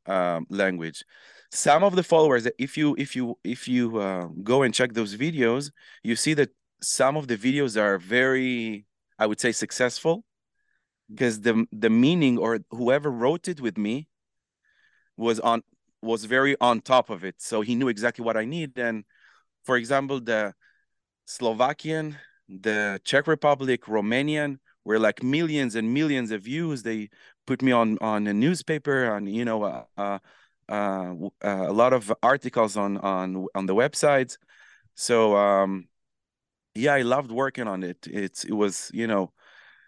um 0.07 0.47
language. 0.51 1.05
Some 1.53 1.83
of 1.83 1.97
the 1.97 2.03
followers, 2.03 2.47
if 2.59 2.77
you 2.77 2.95
if 2.99 3.17
you 3.17 3.39
if 3.45 3.67
you 3.69 3.99
uh, 3.99 4.29
go 4.43 4.63
and 4.63 4.73
check 4.73 4.95
those 4.95 5.17
videos, 5.17 5.71
you 6.03 6.17
see 6.17 6.35
that 6.35 6.51
some 6.83 7.17
of 7.17 7.29
the 7.29 7.37
videos 7.37 7.77
are 7.77 7.99
very, 7.99 8.87
I 9.19 9.27
would 9.27 9.41
say, 9.41 9.53
successful 9.53 10.25
because 11.11 11.41
the 11.41 11.67
the 11.73 11.91
meaning 11.91 12.39
or 12.39 12.61
whoever 12.71 13.11
wrote 13.11 13.49
it 13.49 13.61
with 13.61 13.77
me 13.77 14.09
was 15.17 15.41
on 15.41 15.63
was 16.03 16.25
very 16.25 16.57
on 16.61 16.81
top 16.81 17.11
of 17.11 17.25
it. 17.25 17.37
So 17.39 17.61
he 17.61 17.75
knew 17.75 17.89
exactly 17.89 18.25
what 18.25 18.37
i 18.37 18.45
need. 18.45 18.79
And 18.79 19.05
for 19.65 19.77
example 19.77 20.21
the 20.21 20.55
slovakian 21.27 22.17
the 22.49 23.01
czech 23.05 23.27
republic 23.27 23.85
romanian 23.85 24.59
were 24.85 24.99
like 24.99 25.23
millions 25.23 25.75
and 25.75 25.93
millions 25.93 26.31
of 26.31 26.43
views. 26.43 26.83
They 26.83 27.11
put 27.47 27.63
me 27.63 27.73
on 27.73 27.99
on 28.01 28.27
a 28.27 28.35
newspaper 28.35 29.11
on 29.11 29.27
you 29.27 29.45
know 29.45 29.63
uh, 29.63 29.85
uh, 29.97 30.19
uh, 30.69 31.15
a 31.43 31.73
lot 31.73 31.93
of 31.93 32.13
articles 32.23 32.77
on 32.77 32.99
on 32.99 33.47
on 33.55 33.67
the 33.67 33.75
websites 33.75 34.39
so 34.95 35.37
um 35.37 35.89
yeah 36.75 36.95
i 36.95 37.03
loved 37.03 37.31
working 37.31 37.67
on 37.67 37.83
it 37.83 38.07
it's 38.07 38.45
it 38.45 38.53
was 38.53 38.91
you 38.95 39.07
know 39.07 39.33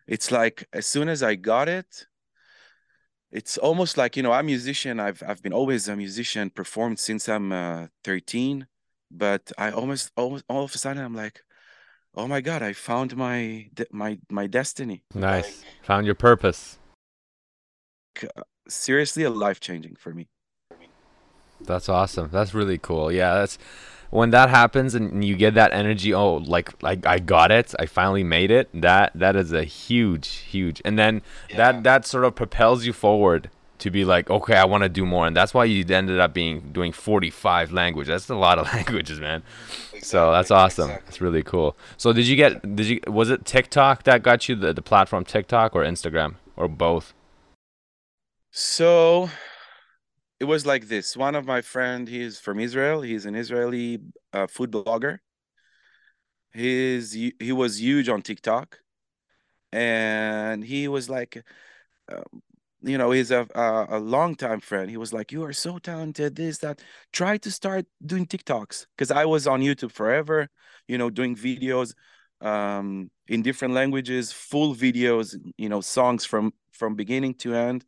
it's 0.07 0.31
like 0.31 0.69
as 0.73 0.87
soon 0.87 1.09
as 1.09 1.23
I 1.23 1.35
got 1.37 1.69
it, 1.69 2.07
it's 3.31 3.57
almost 3.57 3.97
like 3.97 4.17
you 4.17 4.23
know 4.23 4.33
I'm 4.33 4.47
a 4.47 4.53
musician. 4.55 5.01
I've 5.01 5.23
I've 5.27 5.43
been 5.43 5.53
always 5.53 5.89
a 5.89 5.97
musician, 5.97 6.51
performed 6.51 6.99
since 6.99 7.29
I'm 7.29 7.53
uh, 7.53 7.87
13, 8.05 8.67
but 9.11 9.53
I 9.57 9.71
almost 9.71 10.11
almost 10.17 10.45
all 10.49 10.65
of 10.65 10.75
a 10.75 10.79
sudden 10.79 11.03
I'm 11.03 11.15
like, 11.15 11.43
oh 12.15 12.27
my 12.27 12.41
god, 12.41 12.63
I 12.63 12.73
found 12.73 13.17
my 13.17 13.71
my 13.91 14.19
my 14.31 14.47
destiny. 14.47 15.05
Nice, 15.15 15.45
like, 15.45 15.87
found 15.87 16.07
your 16.07 16.15
purpose. 16.15 16.79
Seriously, 18.69 19.25
a 19.25 19.31
life 19.31 19.61
changing 19.61 19.97
for 19.97 20.13
me. 20.13 20.29
That's 21.61 21.89
awesome. 21.89 22.31
That's 22.33 22.55
really 22.55 22.79
cool. 22.79 23.13
Yeah, 23.13 23.35
that's 23.35 23.59
when 24.13 24.29
that 24.29 24.51
happens 24.51 24.95
and 24.95 25.25
you 25.25 25.35
get 25.35 25.55
that 25.55 25.73
energy 25.73 26.13
oh 26.13 26.35
like 26.35 26.71
like 26.83 27.05
i 27.07 27.19
got 27.19 27.51
it 27.51 27.75
i 27.79 27.87
finally 27.87 28.23
made 28.23 28.51
it 28.51 28.69
that 28.75 29.11
that 29.15 29.35
is 29.35 29.53
a 29.53 29.65
huge 29.65 30.29
huge 30.29 30.83
and 30.85 30.99
then 30.99 31.23
yeah. 31.49 31.57
that 31.57 31.83
that 31.83 32.07
sort 32.07 32.23
of 32.25 32.35
propels 32.35 32.85
you 32.85 32.93
forward 32.93 33.49
to 33.79 33.91
be 33.91 34.05
like 34.05 34.29
okay 34.29 34.55
i 34.55 34.67
want 34.67 34.83
to 34.83 34.89
do 34.89 35.07
more 35.07 35.27
and 35.27 35.35
that's 35.35 35.55
why 35.55 35.65
you 35.65 35.83
ended 35.89 36.21
up 36.21 36.35
being 36.35 36.61
doing 36.73 36.93
45 36.93 37.73
languages. 37.73 38.09
that's 38.09 38.29
a 38.29 38.35
lot 38.35 38.59
of 38.59 38.67
languages 38.75 39.19
man 39.19 39.43
exactly. 39.85 40.01
so 40.03 40.31
that's 40.31 40.51
awesome 40.51 40.91
exactly. 40.91 41.09
it's 41.09 41.21
really 41.23 41.43
cool 41.43 41.75
so 41.97 42.13
did 42.13 42.27
you 42.27 42.37
get 42.37 42.77
did 42.77 42.87
you 42.87 43.01
was 43.07 43.31
it 43.31 43.47
tiktok 43.47 44.03
that 44.03 44.23
got 44.23 44.47
you 44.47 44.55
the, 44.55 44.75
the 44.75 44.83
platform 44.83 45.25
tiktok 45.25 45.75
or 45.75 45.85
instagram 45.85 46.35
or 46.55 46.69
both 46.69 47.15
so 48.53 49.29
it 50.39 50.45
was 50.45 50.67
like 50.67 50.89
this. 50.89 51.17
One 51.17 51.35
of 51.35 51.47
my 51.47 51.63
friend, 51.63 52.09
he's 52.09 52.39
from 52.39 52.59
Israel. 52.61 53.01
He's 53.01 53.27
an 53.27 53.35
Israeli 53.35 54.01
uh, 54.33 54.47
food 54.47 54.73
blogger. 54.73 55.19
His 56.51 57.13
he 57.13 57.53
was 57.53 57.81
huge 57.81 58.09
on 58.09 58.23
TikTok, 58.23 58.79
and 59.73 60.63
he 60.63 60.87
was 60.89 61.09
like, 61.09 61.43
uh, 62.11 62.23
you 62.83 62.99
know, 62.99 63.11
he's 63.13 63.31
a, 63.31 63.47
a 63.55 63.87
a 63.97 64.01
long 64.01 64.35
time 64.35 64.61
friend. 64.61 64.91
He 64.91 64.99
was 64.99 65.13
like, 65.13 65.33
"You 65.33 65.45
are 65.45 65.53
so 65.55 65.79
talented. 65.79 66.37
This 66.37 66.59
that. 66.59 66.83
Try 67.13 67.39
to 67.39 67.51
start 67.51 67.87
doing 68.05 68.27
TikToks." 68.27 68.87
Because 68.97 69.11
I 69.11 69.25
was 69.25 69.47
on 69.47 69.61
YouTube 69.63 69.93
forever, 69.93 70.49
you 70.89 70.99
know, 70.99 71.09
doing 71.09 71.37
videos 71.37 71.95
um, 72.43 73.11
in 73.29 73.43
different 73.43 73.75
languages, 73.75 74.33
full 74.33 74.75
videos, 74.75 75.37
you 75.57 75.69
know, 75.71 75.81
songs 75.81 76.25
from 76.27 76.53
from 76.73 76.97
beginning 76.97 77.35
to 77.37 77.55
end 77.55 77.87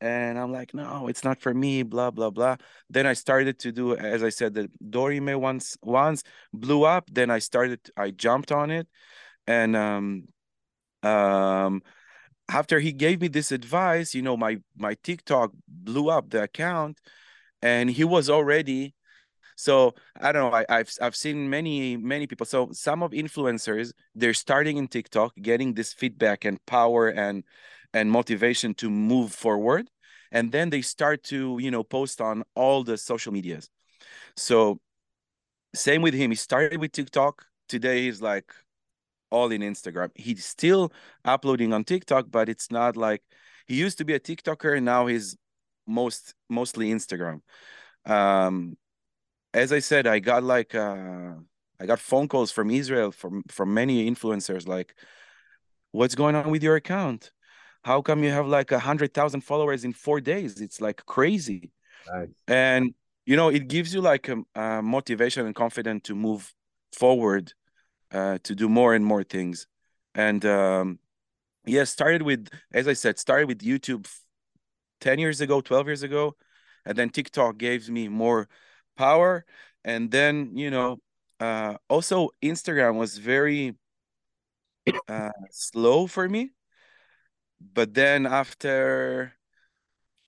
and 0.00 0.38
I'm 0.38 0.52
like, 0.52 0.72
no, 0.74 1.08
it's 1.08 1.24
not 1.24 1.40
for 1.40 1.52
me, 1.52 1.82
blah 1.82 2.10
blah 2.10 2.30
blah. 2.30 2.56
Then 2.88 3.06
I 3.06 3.12
started 3.12 3.58
to 3.60 3.72
do, 3.72 3.96
as 3.96 4.22
I 4.22 4.30
said, 4.30 4.54
the 4.54 4.70
Dorime 4.82 5.38
once 5.38 5.76
once 5.82 6.22
blew 6.52 6.84
up. 6.84 7.08
Then 7.12 7.30
I 7.30 7.38
started, 7.38 7.80
I 7.96 8.10
jumped 8.10 8.52
on 8.52 8.70
it, 8.70 8.88
and 9.46 9.76
um, 9.76 10.28
um, 11.02 11.82
after 12.48 12.80
he 12.80 12.92
gave 12.92 13.20
me 13.20 13.28
this 13.28 13.52
advice, 13.52 14.14
you 14.14 14.22
know, 14.22 14.36
my 14.36 14.58
my 14.76 14.96
TikTok 15.02 15.52
blew 15.68 16.08
up 16.10 16.30
the 16.30 16.42
account, 16.44 16.98
and 17.62 17.90
he 17.90 18.04
was 18.04 18.30
already. 18.30 18.94
So 19.56 19.94
I 20.18 20.32
don't 20.32 20.50
know. 20.50 20.56
I, 20.56 20.64
I've 20.68 20.90
I've 21.02 21.16
seen 21.16 21.50
many 21.50 21.96
many 21.96 22.26
people. 22.26 22.46
So 22.46 22.70
some 22.72 23.02
of 23.02 23.12
influencers 23.12 23.92
they're 24.14 24.34
starting 24.34 24.78
in 24.78 24.88
TikTok, 24.88 25.34
getting 25.40 25.74
this 25.74 25.92
feedback 25.92 26.44
and 26.46 26.64
power 26.66 27.08
and 27.08 27.44
and 27.92 28.10
motivation 28.10 28.74
to 28.74 28.90
move 28.90 29.32
forward. 29.32 29.90
And 30.32 30.52
then 30.52 30.70
they 30.70 30.82
start 30.82 31.22
to 31.24 31.58
you 31.60 31.70
know 31.70 31.82
post 31.82 32.20
on 32.20 32.44
all 32.54 32.84
the 32.84 32.96
social 32.96 33.32
medias. 33.32 33.68
So 34.36 34.80
same 35.74 36.02
with 36.02 36.14
him. 36.14 36.30
He 36.30 36.36
started 36.36 36.80
with 36.80 36.92
tiktok. 36.92 37.46
Today 37.68 38.02
he's 38.02 38.20
like 38.22 38.52
all 39.30 39.50
in 39.52 39.62
instagram. 39.62 40.10
He's 40.14 40.44
still 40.44 40.92
uploading 41.24 41.72
on 41.72 41.84
tiktok 41.84 42.26
but 42.30 42.48
it's 42.48 42.70
not 42.70 42.96
like 42.96 43.22
he 43.66 43.76
used 43.76 43.98
to 43.98 44.04
be 44.04 44.14
a 44.14 44.20
tiktoker 44.20 44.76
and 44.76 44.84
now 44.84 45.06
he's 45.06 45.36
most 45.86 46.34
mostly 46.48 46.90
instagram. 46.90 47.40
Um 48.06 48.76
as 49.52 49.72
i 49.72 49.78
said 49.78 50.06
i 50.06 50.18
got 50.18 50.42
like 50.42 50.74
uh 50.74 51.32
i 51.80 51.86
got 51.86 51.98
phone 51.98 52.28
calls 52.28 52.50
from 52.50 52.70
israel 52.70 53.10
from 53.10 53.42
from 53.48 53.74
many 53.74 54.10
influencers 54.10 54.66
like 54.66 54.94
what's 55.92 56.14
going 56.14 56.34
on 56.34 56.50
with 56.50 56.62
your 56.62 56.76
account 56.76 57.32
how 57.84 58.02
come 58.02 58.22
you 58.22 58.30
have 58.30 58.46
like 58.46 58.72
a 58.72 58.78
hundred 58.78 59.14
thousand 59.14 59.42
followers 59.42 59.84
in 59.84 59.92
four 59.92 60.20
days? 60.20 60.60
It's 60.60 60.80
like 60.80 61.04
crazy. 61.06 61.70
Nice. 62.10 62.28
and 62.48 62.94
you 63.26 63.36
know 63.36 63.48
it 63.48 63.68
gives 63.68 63.92
you 63.94 64.00
like 64.00 64.28
a, 64.28 64.32
um, 64.32 64.46
a 64.56 64.60
uh, 64.60 64.82
motivation 64.82 65.46
and 65.46 65.54
confidence 65.54 66.02
to 66.04 66.14
move 66.14 66.52
forward 66.92 67.52
uh, 68.12 68.38
to 68.42 68.54
do 68.54 68.68
more 68.68 68.94
and 68.94 69.04
more 69.04 69.22
things. 69.22 69.66
And 70.14 70.44
um 70.44 70.98
yeah 71.66 71.84
started 71.84 72.22
with 72.22 72.48
as 72.72 72.88
i 72.88 72.94
said 72.94 73.18
started 73.18 73.46
with 73.46 73.58
youtube 73.58 74.08
10 75.02 75.18
years 75.18 75.40
ago 75.40 75.60
12 75.60 75.86
years 75.86 76.02
ago. 76.02 76.36
And 76.86 76.96
then 76.96 77.10
tiktok 77.10 77.58
gave 77.58 77.88
me 77.88 78.08
more 78.08 78.48
power. 78.96 79.44
And 79.84 80.10
then 80.10 80.56
you 80.56 80.70
know 80.70 80.98
uh 81.38 81.76
also 81.88 82.30
instagram 82.42 82.96
was 82.96 83.18
very 83.18 83.76
uh 85.08 85.30
slow 85.50 86.06
for 86.06 86.28
me 86.28 86.50
but 87.60 87.94
then 87.94 88.26
after 88.26 89.34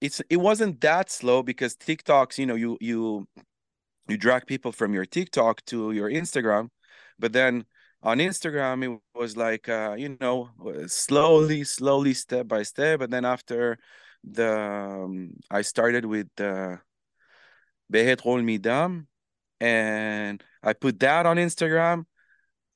it's 0.01 0.21
it 0.29 0.37
wasn't 0.37 0.81
that 0.81 1.11
slow 1.11 1.42
because 1.42 1.77
TikToks, 1.77 2.38
you 2.38 2.47
know, 2.47 2.57
you 2.57 2.77
you 2.81 3.27
you 4.09 4.16
drag 4.16 4.47
people 4.47 4.73
from 4.73 4.92
your 4.95 5.07
TikTok 5.07 5.64
to 5.66 5.92
your 5.92 6.11
Instagram, 6.11 6.68
but 7.18 7.33
then 7.33 7.64
on 8.03 8.18
Instagram 8.18 8.85
it 8.85 9.01
was 9.14 9.37
like 9.37 9.68
uh, 9.68 9.95
you 9.97 10.16
know 10.21 10.51
slowly, 10.88 11.64
slowly, 11.64 12.14
step 12.14 12.49
by 12.49 12.62
step. 12.64 12.99
But 13.01 13.11
then 13.11 13.25
after 13.25 13.79
the 14.25 14.59
um, 14.59 15.35
I 15.51 15.62
started 15.62 16.05
with 16.05 16.29
the 16.37 16.81
Behet 17.90 18.23
Ghol 18.23 18.42
Midam, 18.42 19.07
and 19.61 20.42
I 20.62 20.73
put 20.73 20.99
that 21.01 21.27
on 21.27 21.37
Instagram. 21.37 22.05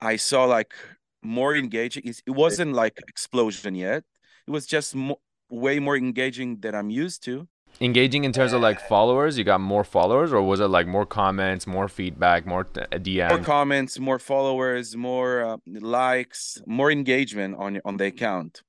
I 0.01 0.17
saw 0.17 0.45
like 0.45 0.75
more 1.23 1.57
engaging. 1.57 2.05
It 2.07 2.31
wasn't 2.31 2.73
like 2.73 2.99
explosion 3.09 3.75
yet. 3.75 4.05
It 4.47 4.51
was 4.51 4.67
just 4.67 4.95
mo- 4.95 5.21
way 5.51 5.79
more 5.79 5.97
engaging 5.97 6.61
than 6.61 6.75
I'm 6.75 6.91
used 6.91 7.23
to. 7.25 7.49
Engaging 7.81 8.25
in 8.25 8.33
terms 8.33 8.53
of 8.55 8.63
like 8.63 8.81
followers, 8.81 9.37
you 9.37 9.45
got 9.45 9.61
more 9.61 9.85
followers, 9.85 10.33
or 10.33 10.41
was 10.41 10.61
it 10.61 10.69
like 10.69 10.87
more 10.87 11.05
comments, 11.05 11.67
more 11.67 11.89
feedback, 11.89 12.47
more 12.47 12.65
DMs? 12.65 13.29
More 13.29 13.39
comments, 13.45 13.99
more 13.99 14.19
followers, 14.19 14.97
more 14.97 15.45
uh, 15.45 15.57
likes, 15.67 16.59
more 16.67 16.91
engagement 16.91 17.57
on 17.59 17.81
on 17.85 17.99
the 17.99 18.07
account. 18.07 18.63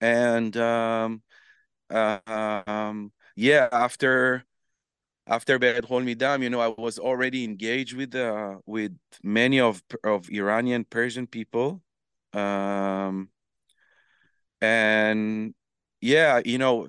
And 0.00 0.54
um, 0.58 1.22
uh, 1.88 2.18
um, 2.66 3.12
yeah, 3.34 3.68
after 3.72 4.44
after 5.26 5.58
Behet 5.58 5.88
Ghol 5.88 6.02
Midam, 6.02 6.42
you 6.42 6.50
know, 6.50 6.60
I 6.60 6.68
was 6.68 6.98
already 6.98 7.44
engaged 7.44 7.96
with 7.96 8.14
uh, 8.14 8.56
with 8.66 8.92
many 9.22 9.58
of 9.60 9.82
of 10.04 10.28
Iranian 10.30 10.84
Persian 10.84 11.26
people, 11.26 11.82
um, 12.32 13.30
and 14.60 15.54
yeah, 16.00 16.40
you 16.44 16.58
know, 16.58 16.88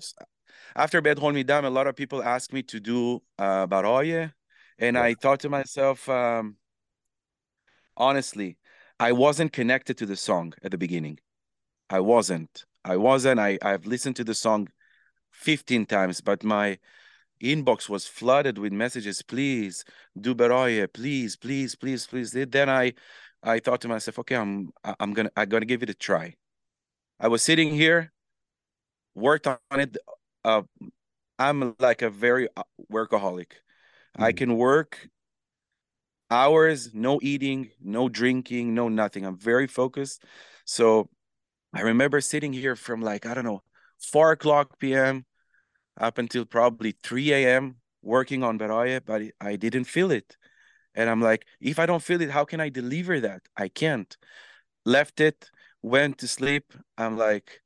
after 0.76 1.02
Behet 1.02 1.18
Ghol 1.18 1.34
Midam, 1.34 1.66
a 1.66 1.70
lot 1.70 1.88
of 1.88 1.96
people 1.96 2.24
asked 2.24 2.54
me 2.54 2.64
to 2.64 2.80
do 2.80 3.22
uh, 3.38 3.68
Baraye, 3.68 4.32
and 4.80 4.96
yeah. 4.96 5.02
I 5.02 5.14
thought 5.16 5.40
to 5.42 5.50
myself, 5.50 6.08
um, 6.10 6.58
honestly, 7.96 8.58
I 9.00 9.12
wasn't 9.12 9.54
connected 9.54 9.98
to 10.00 10.06
the 10.06 10.16
song 10.16 10.54
at 10.64 10.72
the 10.72 10.78
beginning. 10.78 11.20
I 11.90 12.00
wasn't. 12.00 12.66
I 12.84 12.98
wasn't. 12.98 13.40
I 13.40 13.58
I've 13.62 13.86
listened 13.86 14.16
to 14.18 14.24
the 14.24 14.36
song 14.36 14.68
15 15.32 15.86
times, 15.86 16.22
but 16.22 16.44
my 16.44 16.80
inbox 17.42 17.88
was 17.88 18.08
flooded 18.08 18.58
with 18.58 18.74
messages 18.74 19.22
please 19.22 19.86
do 20.20 20.34
baraye 20.34 20.92
please 20.92 21.36
please 21.36 21.76
please 21.76 22.08
please 22.08 22.32
then 22.32 22.68
i 22.70 22.92
i 23.44 23.60
thought 23.60 23.80
to 23.80 23.88
myself 23.88 24.18
okay 24.18 24.36
i'm 24.36 24.72
i'm 25.00 25.14
gonna 25.14 25.30
i'm 25.36 25.48
gonna 25.48 25.66
give 25.66 25.84
it 25.84 25.90
a 25.90 25.94
try 25.94 26.34
i 27.20 27.28
was 27.28 27.42
sitting 27.42 27.70
here 27.74 28.12
worked 29.16 29.48
on 29.48 29.58
it 29.72 29.98
uh, 30.44 30.62
i'm 31.40 31.76
like 31.80 32.02
a 32.02 32.10
very 32.10 32.48
uh, 32.56 32.64
workaholic 32.92 33.52
mm-hmm. 33.52 34.24
i 34.24 34.32
can 34.32 34.58
work 34.58 35.10
hours 36.30 36.94
no 36.94 37.20
eating 37.22 37.70
no 37.82 38.10
drinking 38.10 38.74
no 38.74 38.90
nothing 38.90 39.26
i'm 39.26 39.38
very 39.38 39.68
focused 39.68 40.24
so 40.66 41.10
i 41.74 41.82
remember 41.82 42.20
sitting 42.20 42.54
here 42.54 42.76
from 42.76 43.02
like 43.02 43.26
i 43.26 43.34
don't 43.34 43.46
know 43.46 43.62
4 44.00 44.34
o'clock 44.34 44.78
p.m 44.80 45.26
up 46.00 46.18
until 46.18 46.46
probably 46.46 46.92
3 47.04 47.34
a.m. 47.34 47.78
working 48.02 48.44
on 48.44 48.60
Baraye, 48.60 49.02
but 49.04 49.22
I 49.42 49.56
didn't 49.56 49.86
feel 49.86 50.12
it. 50.12 50.38
And 50.96 51.10
I'm 51.10 51.22
like, 51.22 51.46
if 51.60 51.80
I 51.80 51.86
don't 51.86 52.04
feel 52.04 52.22
it, 52.22 52.30
how 52.30 52.46
can 52.46 52.60
I 52.60 52.70
deliver 52.70 53.20
that? 53.20 53.42
I 53.56 53.68
can't. 53.68 54.16
Left 54.86 55.20
it, 55.20 55.52
went 55.88 56.20
to 56.20 56.28
sleep. 56.28 56.74
I'm 56.98 57.18
like, 57.18 57.62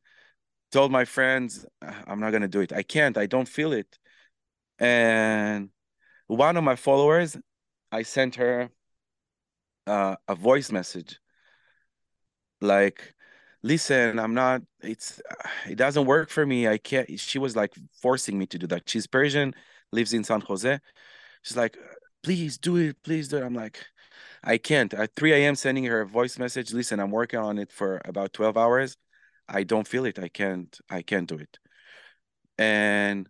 told 0.71 0.91
my 0.91 1.05
friends, 1.05 1.65
I'm 1.81 2.19
not 2.19 2.31
to 2.31 2.47
do 2.47 2.61
it. 2.61 2.73
I 2.73 2.83
can't. 2.83 3.17
I 3.17 3.25
don't 3.25 3.47
feel 3.47 3.73
it. 3.73 3.97
And 4.79 5.69
one 6.27 6.57
of 6.57 6.63
my 6.63 6.75
followers, 6.75 7.37
I 7.91 8.03
sent 8.03 8.35
her 8.35 8.69
uh, 9.87 10.15
a 10.27 10.35
voice 10.35 10.71
message 10.71 11.19
like, 12.61 13.13
listen 13.63 14.17
i'm 14.17 14.33
not 14.33 14.61
it's 14.81 15.21
it 15.69 15.75
doesn't 15.75 16.05
work 16.05 16.29
for 16.29 16.45
me 16.45 16.67
i 16.67 16.77
can't 16.77 17.19
she 17.19 17.37
was 17.37 17.55
like 17.55 17.73
forcing 18.01 18.37
me 18.37 18.45
to 18.45 18.57
do 18.57 18.65
that 18.65 18.89
she's 18.89 19.05
persian 19.05 19.53
lives 19.91 20.13
in 20.13 20.23
san 20.23 20.41
jose 20.41 20.79
she's 21.43 21.57
like 21.57 21.77
please 22.23 22.57
do 22.57 22.77
it 22.77 22.95
please 23.03 23.27
do 23.27 23.37
it 23.37 23.43
i'm 23.43 23.53
like 23.53 23.85
I 24.43 24.57
can't. 24.57 24.93
At 24.93 25.15
3 25.15 25.33
a.m., 25.33 25.55
sending 25.55 25.83
her 25.85 26.01
a 26.01 26.07
voice 26.07 26.39
message. 26.39 26.73
Listen, 26.73 26.99
I'm 26.99 27.11
working 27.11 27.39
on 27.39 27.57
it 27.57 27.71
for 27.71 28.01
about 28.05 28.33
12 28.33 28.57
hours. 28.57 28.97
I 29.47 29.63
don't 29.63 29.87
feel 29.87 30.05
it. 30.05 30.17
I 30.17 30.29
can't. 30.29 30.77
I 30.89 31.01
can't 31.01 31.27
do 31.27 31.35
it. 31.35 31.59
And 32.57 33.27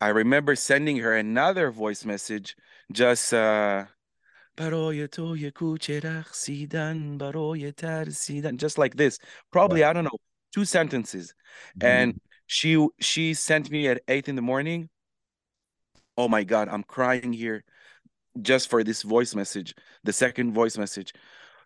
I 0.00 0.08
remember 0.08 0.56
sending 0.56 0.98
her 0.98 1.14
another 1.14 1.70
voice 1.70 2.04
message, 2.04 2.56
just. 2.92 3.34
Uh, 3.34 3.84
just 8.58 8.76
like 8.76 8.94
this 8.94 9.18
probably 9.50 9.84
i 9.84 9.92
don't 9.92 10.04
know 10.04 10.18
two 10.52 10.64
sentences 10.64 11.34
mm-hmm. 11.78 11.86
and 11.86 12.20
she 12.46 12.86
she 12.98 13.32
sent 13.32 13.70
me 13.70 13.88
at 13.88 14.02
eight 14.08 14.28
in 14.28 14.36
the 14.36 14.42
morning 14.42 14.90
oh 16.18 16.28
my 16.28 16.44
god 16.44 16.68
i'm 16.68 16.82
crying 16.82 17.32
here 17.32 17.64
just 18.40 18.68
for 18.68 18.84
this 18.84 19.02
voice 19.02 19.34
message 19.34 19.74
the 20.04 20.12
second 20.12 20.52
voice 20.52 20.78
message 20.78 21.12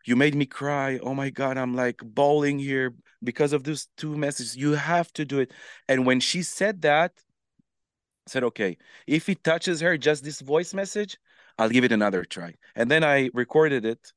you 0.06 0.16
made 0.16 0.34
me 0.34 0.46
cry 0.46 0.98
oh 1.02 1.14
my 1.14 1.30
god 1.30 1.58
i'm 1.58 1.74
like 1.74 2.00
bawling 2.02 2.58
here 2.58 2.94
because 3.22 3.52
of 3.52 3.64
those 3.64 3.88
two 3.96 4.16
messages 4.16 4.56
you 4.56 4.72
have 4.72 5.12
to 5.12 5.24
do 5.24 5.40
it 5.40 5.52
and 5.88 6.06
when 6.06 6.20
she 6.20 6.42
said 6.42 6.82
that 6.82 7.12
I 8.26 8.30
said 8.30 8.44
okay 8.44 8.78
if 9.06 9.28
it 9.28 9.44
touches 9.44 9.80
her 9.80 9.98
just 9.98 10.24
this 10.24 10.40
voice 10.40 10.72
message 10.72 11.18
I'll 11.58 11.68
give 11.68 11.84
it 11.84 11.92
another 11.92 12.24
try. 12.24 12.54
And 12.74 12.90
then 12.90 13.04
I 13.04 13.30
recorded 13.32 13.84
it, 13.84 14.12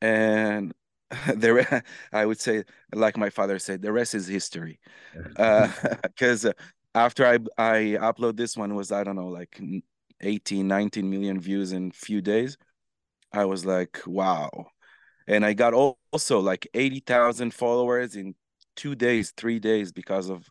and 0.00 0.72
the 1.26 1.82
I 2.12 2.26
would 2.26 2.40
say, 2.40 2.64
like 2.94 3.16
my 3.16 3.30
father 3.30 3.58
said, 3.58 3.82
the 3.82 3.92
rest 3.92 4.14
is 4.14 4.26
history. 4.26 4.80
Because 6.02 6.44
uh, 6.46 6.52
after 6.94 7.26
I 7.26 7.38
I 7.58 7.96
upload 8.00 8.36
this 8.36 8.56
one 8.56 8.74
was 8.74 8.92
I 8.92 9.04
don't 9.04 9.16
know 9.16 9.28
like 9.28 9.60
18, 10.22 10.68
19 10.68 11.08
million 11.08 11.40
views 11.40 11.72
in 11.72 11.90
few 11.92 12.20
days. 12.20 12.56
I 13.32 13.44
was 13.44 13.64
like, 13.64 14.00
wow. 14.06 14.50
And 15.26 15.44
I 15.44 15.52
got 15.54 15.74
also 15.74 16.40
like 16.40 16.68
80,000 16.74 17.54
followers 17.54 18.16
in 18.16 18.34
two 18.76 18.94
days, 18.94 19.32
three 19.36 19.58
days 19.58 19.92
because 19.92 20.30
of 20.30 20.46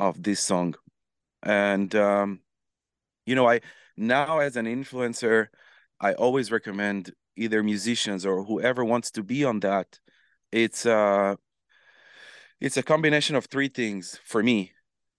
of 0.00 0.22
this 0.22 0.40
song. 0.40 0.74
And 1.42 1.94
um, 1.96 2.40
you 3.26 3.34
know, 3.34 3.48
I 3.48 3.60
now 3.98 4.38
as 4.38 4.56
an 4.56 4.66
influencer 4.66 5.48
i 6.00 6.12
always 6.14 6.52
recommend 6.52 7.12
either 7.36 7.62
musicians 7.62 8.24
or 8.24 8.44
whoever 8.44 8.84
wants 8.84 9.10
to 9.10 9.22
be 9.22 9.44
on 9.44 9.58
that 9.60 9.98
it's 10.52 10.86
uh 10.86 11.34
it's 12.60 12.76
a 12.76 12.82
combination 12.82 13.34
of 13.36 13.46
three 13.46 13.68
things 13.68 14.18
for 14.24 14.42
me 14.42 14.72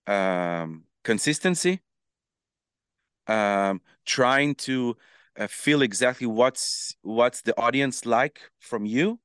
um 0.07 0.83
consistency 1.03 1.81
um 3.29 3.81
trying 4.05 4.55
to 4.55 4.97
uh, 5.39 5.47
feel 5.47 5.81
exactly 5.81 6.27
what's 6.27 6.95
what's 7.03 7.41
the 7.43 7.57
audience 7.59 8.05
like 8.05 8.41
from 8.59 8.85
you 8.85 9.19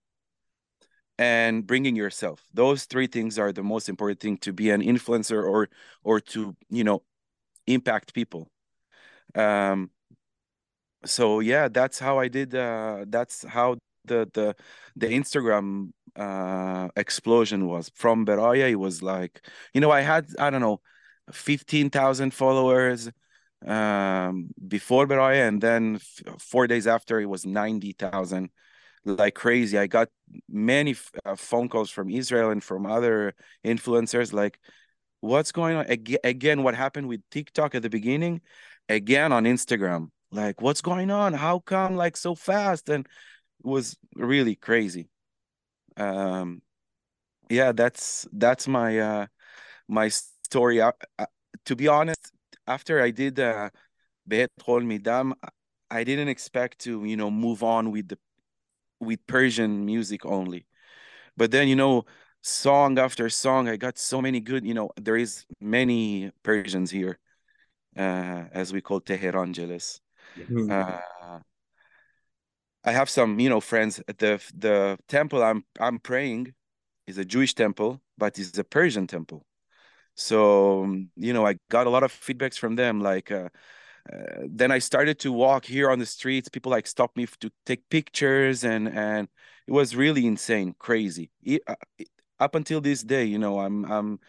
and 1.18 1.66
bringing 1.66 1.96
yourself. 1.96 2.44
Those 2.52 2.84
three 2.84 3.06
things 3.06 3.38
are 3.38 3.52
the 3.52 3.62
most 3.62 3.88
important 3.88 4.20
thing 4.20 4.36
to 4.38 4.52
be 4.52 4.70
an 4.70 4.82
influencer 4.82 5.42
or 5.44 5.68
or 6.02 6.20
to 6.20 6.56
you 6.70 6.84
know 6.84 7.02
impact 7.66 8.14
people. 8.14 8.50
Um 9.34 9.90
so 11.04 11.40
yeah 11.40 11.68
that's 11.68 11.98
how 11.98 12.18
i 12.18 12.28
did 12.28 12.54
uh 12.54 13.04
that's 13.08 13.44
how 13.44 13.76
the 14.06 14.28
the 14.34 14.54
the 14.96 15.06
instagram 15.08 15.90
uh 16.16 16.88
explosion 16.96 17.66
was. 17.66 17.90
From 17.94 18.24
Baraye 18.26 18.70
it 18.70 18.76
was 18.76 19.02
like 19.02 19.44
you 19.74 19.80
know 19.80 19.90
i 19.90 20.00
had 20.00 20.26
i 20.38 20.50
don't 20.50 20.60
know 20.60 20.80
15,000 21.32 22.32
followers 22.34 23.10
um 23.66 24.48
before 24.68 25.06
Baraye 25.06 25.48
and 25.48 25.60
then 25.60 25.98
four 26.38 26.66
days 26.66 26.86
after 26.86 27.20
it 27.20 27.26
was 27.26 27.46
90,000 27.46 28.50
like 29.06 29.34
crazy 29.34 29.78
i 29.78 29.86
got 29.86 30.08
many 30.48 30.94
uh, 31.24 31.36
phone 31.36 31.68
calls 31.68 31.90
from 31.90 32.10
israel 32.10 32.50
and 32.50 32.64
from 32.64 32.86
other 32.86 33.34
influencers 33.64 34.32
like 34.32 34.58
what's 35.20 35.52
going 35.52 35.76
on 35.76 35.86
again 36.24 36.62
what 36.62 36.74
happened 36.74 37.06
with 37.06 37.20
tiktok 37.30 37.74
at 37.74 37.82
the 37.82 37.90
beginning 37.90 38.40
again 38.88 39.32
on 39.32 39.44
Instagram. 39.44 40.10
Like, 40.30 40.60
what's 40.60 40.80
going 40.80 41.10
on? 41.10 41.32
How 41.32 41.60
come 41.60 41.96
like 41.96 42.16
so 42.16 42.34
fast? 42.34 42.88
And 42.88 43.06
it 43.06 43.66
was 43.66 43.96
really 44.14 44.56
crazy. 44.56 45.08
Um, 45.96 46.62
yeah, 47.48 47.72
that's 47.72 48.26
that's 48.32 48.66
my 48.66 48.98
uh 48.98 49.26
my 49.88 50.08
story. 50.08 50.80
Uh, 50.80 50.92
uh, 51.18 51.26
to 51.66 51.76
be 51.76 51.88
honest, 51.88 52.32
after 52.66 53.02
I 53.02 53.10
did 53.10 53.38
uh 53.40 53.70
Bet 54.26 54.50
Midam, 54.66 55.34
I 55.90 56.04
didn't 56.04 56.28
expect 56.28 56.78
to, 56.80 57.04
you 57.04 57.16
know, 57.16 57.30
move 57.30 57.62
on 57.62 57.90
with 57.90 58.08
the 58.08 58.18
with 59.00 59.26
Persian 59.26 59.84
music 59.84 60.24
only. 60.24 60.66
But 61.36 61.50
then, 61.50 61.68
you 61.68 61.76
know, 61.76 62.04
song 62.42 62.98
after 62.98 63.28
song, 63.28 63.68
I 63.68 63.76
got 63.76 63.98
so 63.98 64.22
many 64.22 64.40
good, 64.40 64.64
you 64.64 64.74
know, 64.74 64.90
there 64.96 65.16
is 65.16 65.44
many 65.60 66.30
Persians 66.42 66.90
here 66.90 67.18
uh, 67.96 68.44
as 68.52 68.72
we 68.72 68.80
call 68.80 69.00
Tehrangeles. 69.00 70.00
Mm-hmm. 70.38 70.70
Uh, 70.70 71.40
I 72.84 72.92
have 72.92 73.08
some, 73.08 73.38
you 73.40 73.48
know, 73.48 73.60
friends 73.60 74.00
at 74.08 74.18
the 74.18 74.40
the 74.56 74.98
temple 75.08 75.42
I'm 75.42 75.64
I'm 75.80 75.98
praying 75.98 76.54
is 77.06 77.18
a 77.18 77.24
Jewish 77.24 77.54
temple, 77.54 78.00
but 78.16 78.38
it's 78.38 78.56
a 78.58 78.64
Persian 78.64 79.06
temple. 79.06 79.44
So 80.16 80.84
you 81.16 81.32
know, 81.32 81.46
I 81.46 81.56
got 81.70 81.86
a 81.86 81.90
lot 81.90 82.02
of 82.04 82.12
feedbacks 82.12 82.58
from 82.58 82.76
them. 82.76 83.00
Like 83.00 83.30
uh, 83.32 83.48
uh, 84.12 84.44
then 84.48 84.72
I 84.72 84.78
started 84.80 85.18
to 85.20 85.32
walk 85.32 85.64
here 85.66 85.90
on 85.90 85.98
the 86.00 86.06
streets. 86.06 86.48
People 86.48 86.72
like 86.72 86.86
stopped 86.86 87.16
me 87.16 87.26
to 87.40 87.52
take 87.66 87.88
pictures, 87.90 88.64
and 88.64 88.88
and 88.88 89.28
it 89.66 89.72
was 89.72 89.96
really 89.96 90.26
insane, 90.26 90.74
crazy. 90.78 91.30
It, 91.44 91.62
uh, 91.66 91.76
up 92.40 92.54
until 92.54 92.80
this 92.80 93.02
day, 93.02 93.24
you 93.24 93.38
know, 93.38 93.60
I'm 93.60 93.84
I'm 93.90 94.20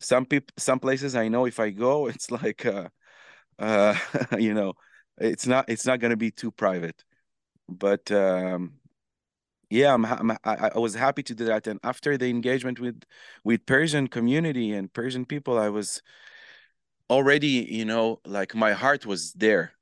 some 0.00 0.26
people 0.26 0.52
some 0.58 0.80
places 0.80 1.14
I 1.16 1.28
know 1.28 1.46
if 1.46 1.60
I 1.60 1.70
go, 1.70 2.06
it's 2.08 2.30
like 2.30 2.66
uh, 2.66 2.88
uh 3.58 3.96
you 4.38 4.54
know, 4.54 4.74
it's 5.18 5.46
not 5.46 5.66
it's 5.70 5.86
not 5.86 6.00
gonna 6.00 6.16
be 6.18 6.30
too 6.32 6.52
private. 6.52 7.04
But 7.68 8.10
um 8.12 8.79
yeah, 9.70 9.94
I'm, 9.94 10.04
I'm 10.04 10.36
I, 10.44 10.78
was 10.78 10.94
happy 10.94 11.22
to 11.22 11.34
do 11.34 11.44
that. 11.46 11.66
And 11.68 11.78
after 11.84 12.18
the 12.18 12.28
engagement 12.28 12.80
with 12.80 13.02
with 13.44 13.64
Persian 13.66 14.08
community 14.08 14.72
and 14.72 14.92
Persian 14.92 15.24
people, 15.24 15.58
I 15.58 15.68
was 15.68 16.02
already, 17.08 17.66
you 17.70 17.84
know, 17.84 18.20
like 18.26 18.54
my 18.54 18.72
heart 18.72 19.06
was 19.06 19.32
there. 19.34 19.72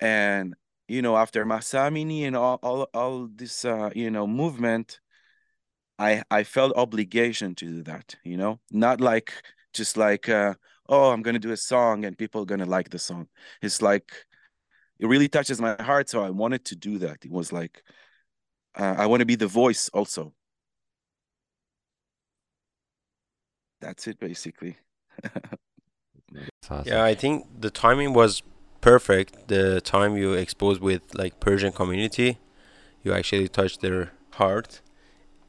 And 0.00 0.54
you 0.88 1.00
know, 1.02 1.16
after 1.16 1.44
Mahsa 1.46 1.78
Amini 1.78 2.24
and 2.24 2.36
all 2.36 2.58
all, 2.62 2.88
all 2.94 3.28
this 3.34 3.64
uh, 3.64 3.90
you 3.94 4.10
know 4.10 4.26
movement, 4.26 5.00
I 5.98 6.22
I 6.30 6.44
felt 6.44 6.76
obligation 6.76 7.54
to 7.56 7.66
do 7.66 7.82
that, 7.84 8.16
you 8.24 8.36
know, 8.36 8.60
not 8.70 9.00
like 9.00 9.32
just 9.72 9.96
like 9.96 10.28
uh, 10.28 10.54
oh 10.88 11.10
I'm 11.12 11.22
gonna 11.22 11.38
do 11.38 11.52
a 11.52 11.56
song 11.56 12.04
and 12.04 12.18
people 12.18 12.42
are 12.42 12.46
gonna 12.46 12.66
like 12.66 12.90
the 12.90 12.98
song. 12.98 13.28
It's 13.62 13.80
like 13.82 14.12
it 14.98 15.06
really 15.06 15.28
touches 15.28 15.60
my 15.60 15.76
heart, 15.80 16.08
so 16.10 16.22
I 16.24 16.30
wanted 16.30 16.64
to 16.66 16.76
do 16.76 16.98
that. 16.98 17.24
It 17.24 17.30
was 17.30 17.52
like 17.52 17.82
uh, 18.78 18.94
I 18.98 19.06
want 19.06 19.20
to 19.20 19.26
be 19.26 19.36
the 19.36 19.46
voice 19.46 19.88
also. 19.90 20.32
That's 23.80 24.06
it 24.06 24.18
basically. 24.20 24.76
awesome. 26.70 26.84
Yeah, 26.86 27.04
I 27.04 27.14
think 27.14 27.46
the 27.60 27.70
timing 27.70 28.14
was 28.14 28.42
perfect. 28.80 29.48
The 29.48 29.80
time 29.80 30.16
you 30.16 30.34
exposed 30.34 30.80
with 30.80 31.02
like 31.14 31.40
Persian 31.40 31.72
community, 31.72 32.38
you 33.02 33.12
actually 33.12 33.48
touched 33.48 33.80
their 33.80 34.12
heart 34.34 34.80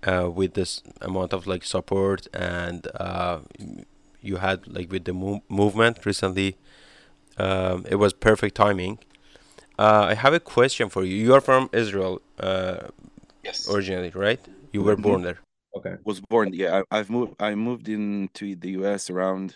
uh, 0.04 0.30
with 0.34 0.54
this 0.56 0.82
amount 1.02 1.34
of 1.34 1.48
like 1.48 1.64
support 1.64 2.28
and 2.34 2.88
uh, 2.96 3.40
you 4.22 4.38
had 4.38 4.68
like 4.68 4.92
with 4.92 5.06
the 5.06 5.14
mo- 5.14 5.44
movement 5.48 6.06
recently. 6.06 6.58
Um, 7.38 7.86
it 7.90 7.96
was 7.96 8.14
perfect 8.14 8.56
timing. 8.56 9.00
Uh, 9.78 10.08
I 10.10 10.14
have 10.14 10.34
a 10.34 10.40
question 10.40 10.90
for 10.90 11.04
you. 11.04 11.16
You 11.16 11.34
are 11.34 11.42
from 11.42 11.70
Israel 11.74 12.22
uh, 12.40 12.88
Yes. 13.44 13.70
originally, 13.70 14.10
right? 14.10 14.40
You 14.72 14.84
were 14.84 14.96
born 14.96 15.22
there. 15.24 15.40
Okay. 15.76 15.96
Was 16.06 16.22
born 16.22 16.54
yeah, 16.54 16.82
I, 16.92 17.00
I've 17.00 17.10
moved 17.10 17.34
I 17.40 17.56
moved 17.56 17.90
into 17.90 18.56
the 18.56 18.72
US 18.82 19.10
around 19.10 19.56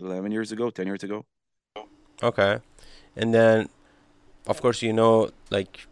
11 0.00 0.32
years 0.32 0.52
ago, 0.52 0.70
10 0.70 0.86
years 0.86 1.02
ago. 1.02 1.24
Okay. 2.22 2.58
And 3.16 3.34
then, 3.34 3.68
of 4.46 4.60
course, 4.60 4.82
you 4.82 4.92
know, 4.92 5.30
like 5.50 5.86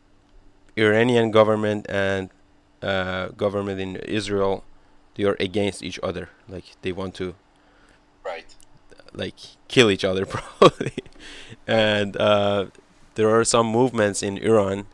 Iranian 0.77 1.31
government 1.31 1.87
and 1.89 2.31
uh, 2.83 3.29
government 3.29 3.81
in 3.81 3.97
Israel, 3.97 4.65
they 5.15 5.25
are 5.25 5.37
against 5.41 5.83
each 5.83 5.99
other. 6.03 6.31
Like 6.49 6.65
they 6.83 6.93
want 6.93 7.15
to 7.17 7.35
Right. 8.25 8.55
like 9.15 9.39
kill 9.69 9.91
each 9.91 10.05
other 10.05 10.27
probably. 10.35 10.93
and 11.67 12.17
uh, 12.17 12.67
there 13.15 13.31
are 13.31 13.45
some 13.45 13.67
movements 13.67 14.23
in 14.23 14.39
Iran. 14.39 14.87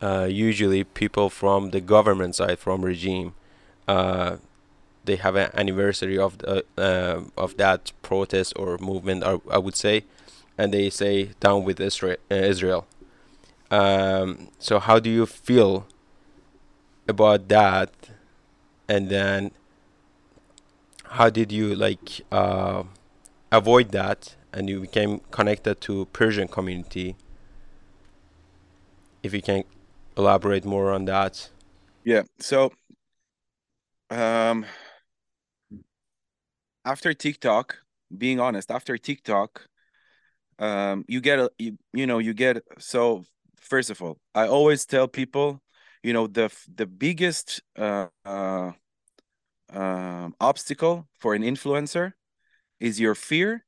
Uh, 0.00 0.26
usually, 0.30 0.84
people 0.84 1.28
from 1.28 1.70
the 1.70 1.80
government 1.80 2.34
side, 2.34 2.58
from 2.58 2.82
regime, 2.82 3.34
uh, 3.86 4.36
they 5.04 5.16
have 5.16 5.36
an 5.36 5.50
anniversary 5.54 6.18
of 6.18 6.38
the 6.38 6.64
uh, 6.78 7.22
of 7.36 7.56
that 7.56 7.92
protest 8.02 8.52
or 8.56 8.78
movement, 8.78 9.24
I, 9.24 9.38
I 9.50 9.58
would 9.58 9.76
say, 9.76 10.04
and 10.56 10.72
they 10.72 10.90
say 10.90 11.30
down 11.40 11.64
with 11.64 11.80
Israel. 11.80 12.16
Israel. 12.30 12.86
Um, 13.70 14.48
so, 14.58 14.78
how 14.78 14.98
do 14.98 15.10
you 15.10 15.26
feel 15.26 15.86
about 17.06 17.48
that? 17.48 17.92
And 18.88 19.08
then, 19.08 19.52
how 21.04 21.30
did 21.30 21.52
you 21.52 21.74
like? 21.74 22.22
Uh, 22.32 22.84
avoid 23.52 23.90
that 23.92 24.36
and 24.52 24.68
you 24.68 24.80
became 24.80 25.20
connected 25.30 25.80
to 25.82 26.06
Persian 26.06 26.48
community. 26.48 27.16
If 29.22 29.34
you 29.34 29.42
can 29.42 29.64
elaborate 30.20 30.64
more 30.64 30.92
on 30.92 31.06
that. 31.06 31.50
Yeah. 32.04 32.22
So 32.38 32.72
um 34.10 34.66
after 36.84 37.12
TikTok, 37.14 37.78
being 38.16 38.40
honest, 38.40 38.70
after 38.70 38.96
TikTok, 38.98 39.66
um 40.58 41.04
you 41.08 41.20
get 41.20 41.38
a 41.38 41.50
you, 41.58 41.78
you 41.92 42.06
know, 42.06 42.18
you 42.18 42.34
get 42.34 42.62
so 42.78 43.24
first 43.56 43.90
of 43.90 44.02
all, 44.02 44.16
I 44.34 44.46
always 44.46 44.86
tell 44.86 45.08
people, 45.08 45.62
you 46.02 46.12
know, 46.12 46.26
the 46.26 46.48
the 46.80 46.86
biggest 46.86 47.62
uh, 47.76 48.08
uh 48.24 48.72
um 49.72 50.34
obstacle 50.40 51.08
for 51.18 51.34
an 51.34 51.42
influencer 51.42 52.12
is 52.80 52.98
your 52.98 53.14
fear 53.14 53.64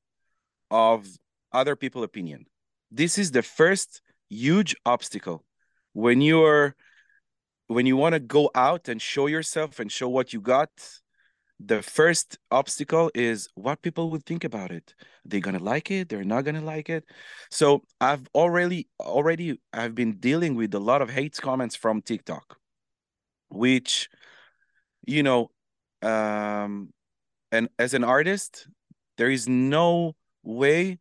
of 0.70 1.06
other 1.52 1.76
people 1.76 2.02
opinion. 2.02 2.46
This 2.90 3.18
is 3.18 3.30
the 3.30 3.42
first 3.42 4.02
huge 4.28 4.74
obstacle 4.84 5.44
when 5.92 6.20
you're 6.20 6.74
when 7.68 7.86
you 7.86 7.96
want 7.96 8.14
to 8.14 8.20
go 8.20 8.50
out 8.54 8.88
and 8.88 9.00
show 9.00 9.26
yourself 9.26 9.78
and 9.80 9.90
show 9.90 10.08
what 10.08 10.32
you 10.32 10.40
got 10.40 10.70
the 11.64 11.82
first 11.82 12.38
obstacle 12.50 13.10
is 13.14 13.48
what 13.54 13.82
people 13.82 14.10
would 14.10 14.26
think 14.26 14.42
about 14.42 14.72
it. 14.72 14.94
They're 15.24 15.40
gonna 15.40 15.58
like 15.60 15.90
it 15.90 16.08
they're 16.08 16.24
not 16.24 16.44
gonna 16.44 16.60
like 16.60 16.88
it. 16.88 17.04
So 17.50 17.82
i've 18.00 18.26
already 18.34 18.88
already 18.98 19.60
i've 19.72 19.94
been 19.94 20.18
dealing 20.18 20.54
with 20.54 20.74
a 20.74 20.80
lot 20.80 21.02
of 21.02 21.10
hate 21.10 21.40
comments 21.40 21.76
from 21.76 22.02
tiktok 22.02 22.56
which 23.48 24.08
you 25.06 25.22
know 25.22 25.50
um 26.02 26.92
and 27.50 27.68
as 27.78 27.94
an 27.94 28.04
artist 28.04 28.66
there 29.18 29.30
is 29.30 29.48
no 29.48 30.14
way 30.42 30.98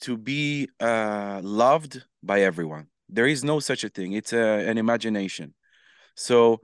to 0.00 0.16
be 0.16 0.68
uh 0.80 1.40
loved 1.42 2.02
by 2.22 2.42
everyone 2.42 2.88
there 3.12 3.26
is 3.26 3.44
no 3.44 3.60
such 3.60 3.84
a 3.84 3.88
thing. 3.88 4.12
It's 4.12 4.32
a, 4.32 4.68
an 4.68 4.78
imagination. 4.78 5.54
So 6.16 6.60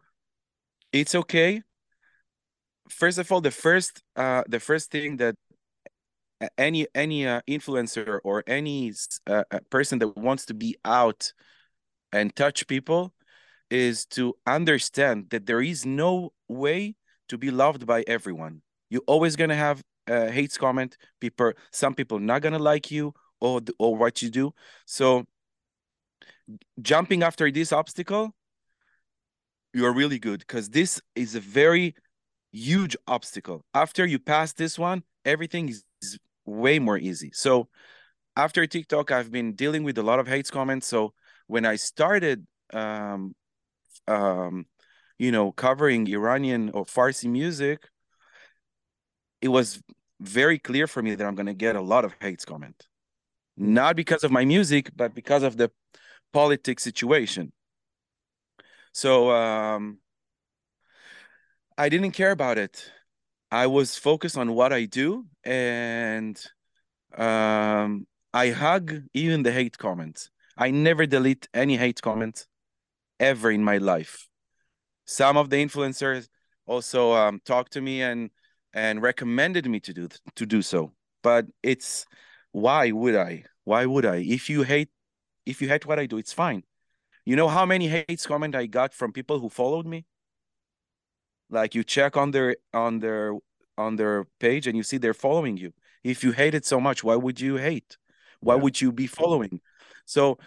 it's 0.92 1.14
okay. 1.14 1.62
First 2.88 3.18
of 3.18 3.30
all 3.30 3.40
the 3.40 3.50
first 3.50 4.02
uh 4.16 4.44
the 4.48 4.60
first 4.60 4.90
thing 4.90 5.18
that 5.18 5.34
any 6.56 6.86
any 6.94 7.26
uh, 7.26 7.40
influencer 7.48 8.20
or 8.24 8.44
any 8.46 8.92
uh, 9.26 9.44
uh, 9.50 9.58
person 9.70 9.98
that 9.98 10.16
wants 10.16 10.46
to 10.46 10.54
be 10.54 10.76
out 10.84 11.32
and 12.12 12.34
touch 12.34 12.66
people 12.66 13.12
is 13.70 14.06
to 14.06 14.34
understand 14.46 15.26
that 15.30 15.46
there 15.46 15.60
is 15.60 15.84
no 15.84 16.32
way 16.48 16.94
to 17.28 17.36
be 17.36 17.50
loved 17.50 17.86
by 17.86 18.02
everyone. 18.06 18.62
You're 18.88 19.02
always 19.06 19.36
to 19.50 19.56
have 19.56 19.82
uh, 20.06 20.28
hates 20.28 20.56
comment 20.56 20.96
people 21.20 21.52
some 21.70 21.94
people 21.94 22.18
not 22.18 22.40
to 22.54 22.58
like 22.58 22.90
you 22.90 23.12
or 23.40 23.60
or 23.78 23.96
what 23.96 24.22
you 24.22 24.30
do. 24.30 24.54
So 24.86 25.26
jumping 26.80 27.22
after 27.22 27.50
this 27.50 27.72
obstacle 27.72 28.34
you're 29.74 29.92
really 29.92 30.18
good 30.18 30.40
because 30.40 30.70
this 30.70 31.00
is 31.14 31.34
a 31.34 31.40
very 31.40 31.94
huge 32.52 32.96
obstacle. 33.06 33.64
After 33.74 34.06
you 34.06 34.18
pass 34.18 34.52
this 34.52 34.78
one, 34.78 35.02
everything 35.24 35.68
is, 35.68 35.84
is 36.02 36.18
way 36.44 36.78
more 36.78 36.98
easy. 36.98 37.30
So 37.32 37.68
after 38.36 38.66
TikTok, 38.66 39.10
I've 39.10 39.30
been 39.30 39.54
dealing 39.54 39.84
with 39.84 39.98
a 39.98 40.02
lot 40.02 40.18
of 40.18 40.28
hates 40.28 40.50
comments. 40.50 40.86
So 40.86 41.12
when 41.46 41.66
I 41.66 41.76
started, 41.76 42.46
um, 42.72 43.34
um, 44.06 44.66
you 45.18 45.32
know, 45.32 45.52
covering 45.52 46.06
Iranian 46.08 46.70
or 46.70 46.84
Farsi 46.86 47.28
music, 47.28 47.88
it 49.40 49.48
was 49.48 49.80
very 50.20 50.58
clear 50.58 50.86
for 50.86 51.02
me 51.02 51.14
that 51.14 51.26
I'm 51.26 51.34
gonna 51.34 51.54
get 51.54 51.76
a 51.76 51.80
lot 51.80 52.04
of 52.04 52.14
hates 52.20 52.44
comment, 52.44 52.86
not 53.56 53.96
because 53.96 54.24
of 54.24 54.30
my 54.30 54.44
music, 54.44 54.90
but 54.96 55.14
because 55.14 55.42
of 55.42 55.56
the 55.56 55.70
politics 56.32 56.82
situation. 56.82 57.52
So 58.92 59.30
um, 59.30 59.98
I 61.76 61.88
didn't 61.88 62.12
care 62.12 62.30
about 62.30 62.58
it. 62.58 62.90
I 63.50 63.66
was 63.66 63.96
focused 63.96 64.36
on 64.36 64.52
what 64.52 64.72
I 64.72 64.84
do, 64.84 65.26
and 65.44 66.38
um, 67.16 68.06
I 68.34 68.50
hug 68.50 69.02
even 69.14 69.42
the 69.42 69.52
hate 69.52 69.78
comments. 69.78 70.30
I 70.56 70.70
never 70.70 71.06
delete 71.06 71.48
any 71.54 71.76
hate 71.76 72.02
comments 72.02 72.46
ever 73.20 73.50
in 73.50 73.64
my 73.64 73.78
life. 73.78 74.28
Some 75.06 75.36
of 75.36 75.48
the 75.50 75.64
influencers 75.64 76.28
also 76.66 77.12
um, 77.12 77.40
talked 77.44 77.72
to 77.72 77.80
me 77.80 78.02
and 78.02 78.30
and 78.74 79.00
recommended 79.00 79.66
me 79.66 79.80
to 79.80 79.94
do 79.94 80.08
to 80.36 80.46
do 80.46 80.60
so. 80.60 80.92
But 81.22 81.46
it's 81.62 82.06
why 82.52 82.90
would 82.90 83.16
I? 83.16 83.44
Why 83.64 83.86
would 83.86 84.04
I? 84.04 84.16
If 84.16 84.50
you 84.50 84.62
hate 84.62 84.90
if 85.48 85.62
you 85.62 85.68
hate 85.68 85.86
what 85.86 85.98
I 85.98 86.06
do, 86.06 86.18
it's 86.18 86.32
fine. 86.34 86.64
You 87.24 87.36
know 87.36 87.48
how 87.48 87.66
many 87.66 87.88
hates 87.88 88.26
comment 88.26 88.54
I 88.54 88.66
got 88.66 88.94
from 88.94 89.12
people 89.12 89.40
who 89.40 89.48
followed 89.50 89.86
me? 89.86 90.06
Like 91.50 91.74
you 91.74 91.84
check 91.84 92.16
on 92.16 92.30
their 92.32 92.56
on 92.74 93.00
their 93.00 93.32
on 93.78 93.96
their 93.96 94.24
page 94.40 94.66
and 94.66 94.76
you 94.76 94.82
see 94.82 94.98
they're 94.98 95.14
following 95.14 95.56
you. 95.56 95.72
If 96.04 96.22
you 96.24 96.32
hate 96.32 96.54
it 96.54 96.66
so 96.66 96.80
much, 96.80 97.04
why 97.04 97.16
would 97.16 97.40
you 97.40 97.56
hate? 97.56 97.96
Why 98.40 98.56
Yeah. 98.56 98.62
would 98.62 98.80
you 98.80 98.92
be 98.92 99.06
following? 99.06 99.60
So 100.04 100.38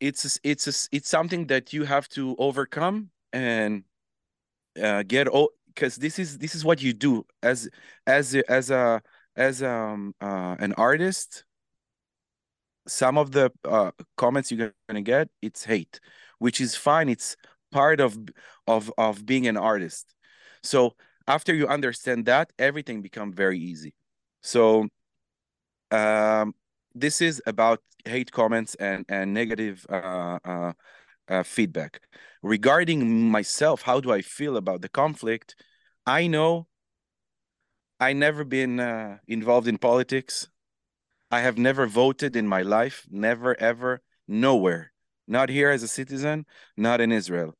it's 0.00 0.38
it's 0.44 0.88
it's 0.92 1.08
something 1.08 1.48
that 1.48 1.72
you 1.72 1.84
have 1.84 2.08
to 2.10 2.36
overcome 2.38 3.10
and 3.32 3.84
uh, 4.82 5.02
get 5.04 5.28
all 5.28 5.50
because 5.68 5.96
this 5.96 6.18
is 6.18 6.38
this 6.38 6.54
is 6.54 6.64
what 6.64 6.82
you 6.82 6.92
do 6.92 7.26
as 7.42 7.68
as 8.06 8.34
as 8.48 8.70
a 8.70 9.02
as 9.36 9.62
um 9.62 10.14
uh, 10.20 10.56
an 10.60 10.72
artist 10.74 11.44
some 12.86 13.18
of 13.18 13.32
the 13.32 13.50
uh, 13.64 13.90
comments 14.16 14.50
you're 14.52 14.72
gonna 14.88 15.02
get 15.02 15.28
it's 15.42 15.64
hate 15.64 16.00
which 16.38 16.60
is 16.60 16.76
fine. 16.76 17.08
It's 17.08 17.36
part 17.72 18.00
of 18.00 18.18
of 18.66 18.92
of 18.98 19.24
being 19.26 19.46
an 19.46 19.56
artist. 19.56 20.14
So 20.62 20.94
after 21.26 21.54
you 21.54 21.66
understand 21.68 22.26
that 22.26 22.52
everything 22.58 23.02
become 23.02 23.32
very 23.32 23.58
easy. 23.58 23.94
So 24.42 24.88
um 25.90 26.54
this 26.94 27.20
is 27.20 27.42
about 27.46 27.80
hate 28.04 28.30
comments 28.30 28.74
and 28.76 29.04
and 29.08 29.32
negative 29.34 29.86
uh, 29.88 30.38
uh, 30.44 30.72
uh, 31.28 31.42
feedback. 31.42 32.00
Regarding 32.42 33.30
myself 33.30 33.82
how 33.82 34.00
do 34.00 34.12
i 34.12 34.22
feel 34.22 34.56
about 34.56 34.82
the 34.82 34.88
conflict? 34.88 35.56
I 36.06 36.26
know 36.28 36.68
i 38.00 38.12
never 38.12 38.44
been 38.44 38.80
uh, 38.80 39.18
involved 39.28 39.68
in 39.68 39.78
politics 39.78 40.48
i 41.36 41.40
have 41.40 41.58
never 41.68 41.84
voted 41.86 42.32
in 42.36 42.46
my 42.56 42.62
life 42.62 42.98
never 43.10 43.50
ever 43.70 44.00
nowhere. 44.26 44.92
Not 45.26 45.48
here 45.48 45.70
as 45.70 45.82
a 45.82 45.88
citizen 45.88 46.46
not 46.76 47.00
in 47.00 47.10
israel. 47.12 47.50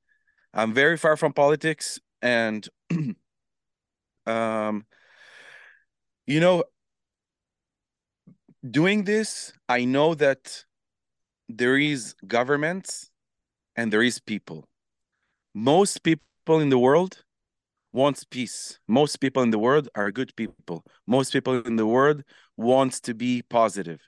I'm 0.53 0.73
very 0.83 0.97
far 1.05 1.17
from 1.17 1.33
politics 1.33 1.87
and 2.23 2.61
um 4.27 4.75
you 6.27 6.41
know 6.41 6.65
doing 8.79 9.05
this 9.05 9.53
i 9.69 9.81
know 9.85 10.15
that 10.15 10.65
there 11.49 11.77
is 11.77 12.15
governments 12.27 13.11
and 13.77 13.93
there 13.93 14.03
is 14.03 14.19
people. 14.19 14.69
Most 15.55 16.03
people 16.03 16.61
in 16.61 16.69
the 16.69 16.79
world 16.79 17.25
wants 17.93 18.25
peace. 18.25 18.79
Most 18.89 19.21
people 19.21 19.43
in 19.43 19.51
the 19.51 19.59
world 19.59 19.89
are 19.95 20.11
good 20.11 20.35
people. 20.37 20.85
Most 21.07 21.33
people 21.33 21.61
in 21.63 21.77
the 21.77 21.87
world 21.87 22.25
wants 22.57 23.01
to 23.01 23.15
be 23.15 23.43
positive. 23.43 24.01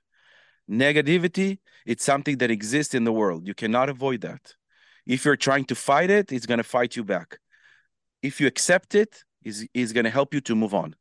Negativity 0.70 1.58
it's 1.86 2.04
something 2.04 2.38
that 2.38 2.50
exists 2.50 2.94
in 2.94 3.04
the 3.04 3.12
world. 3.12 3.46
You 3.46 3.54
cannot 3.54 3.88
avoid 3.88 4.20
that. 4.22 4.54
If 5.06 5.24
you're 5.24 5.36
trying 5.36 5.64
to 5.66 5.74
fight 5.74 6.10
it 6.10 6.32
it's 6.32 6.46
going 6.46 6.58
to 6.58 6.64
fight 6.64 6.96
you 6.96 7.04
back. 7.04 7.38
If 8.22 8.40
you 8.40 8.46
accept 8.48 8.94
it, 8.94 9.22
it 9.42 9.48
is 9.48 9.68
is 9.72 9.92
going 9.92 10.04
to 10.04 10.10
help 10.10 10.34
you 10.34 10.40
to 10.42 10.54
move 10.54 10.74
on. 10.74 10.96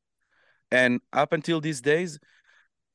And 0.71 1.01
up 1.11 1.33
until 1.33 1.59
these 1.59 1.81
days 1.81 2.19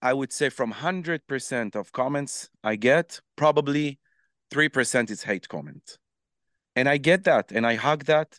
i 0.02 0.12
would 0.14 0.32
say 0.32 0.48
from 0.48 0.72
100% 0.72 1.76
of 1.76 1.92
comments 1.92 2.48
i 2.64 2.74
get 2.76 3.20
probably 3.36 3.98
3% 4.52 5.10
is 5.10 5.22
hate 5.24 5.48
comment. 5.48 5.98
And 6.76 6.88
i 6.88 6.96
get 6.96 7.24
that 7.24 7.52
and 7.52 7.66
i 7.66 7.74
hug 7.74 8.04
that. 8.04 8.38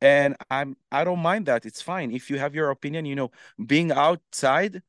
And 0.00 0.36
i'm 0.50 0.76
i 0.92 1.02
don't 1.04 1.20
mind 1.30 1.46
that. 1.46 1.66
It's 1.66 1.82
fine. 1.82 2.12
If 2.12 2.30
you 2.30 2.38
have 2.38 2.54
your 2.54 2.70
opinion 2.70 3.04
you 3.06 3.16
know 3.16 3.30
being 3.66 3.90
outside 3.90 4.82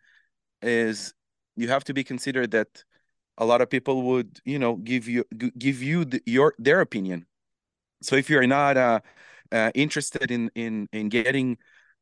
is 0.63 1.13
you 1.56 1.67
have 1.69 1.84
to 1.86 1.93
be 1.93 2.04
considered 2.04 2.52
that 2.52 2.84
a 3.38 3.45
lot 3.45 3.62
of 3.62 3.69
people 3.69 4.04
would 4.04 4.39
you 4.45 4.60
know 4.60 4.76
give 4.76 5.08
you 5.08 5.23
give 5.58 5.82
you 5.82 6.06
the, 6.06 6.21
your 6.26 6.54
their 6.58 6.82
opinion. 6.82 7.26
So 8.02 8.15
if 8.15 8.30
you're 8.30 8.47
not 8.47 8.78
uh, 8.78 8.99
uh 9.52 9.71
interested 9.76 10.32
in 10.32 10.52
in 10.56 10.88
in 10.91 11.10
getting 11.10 11.58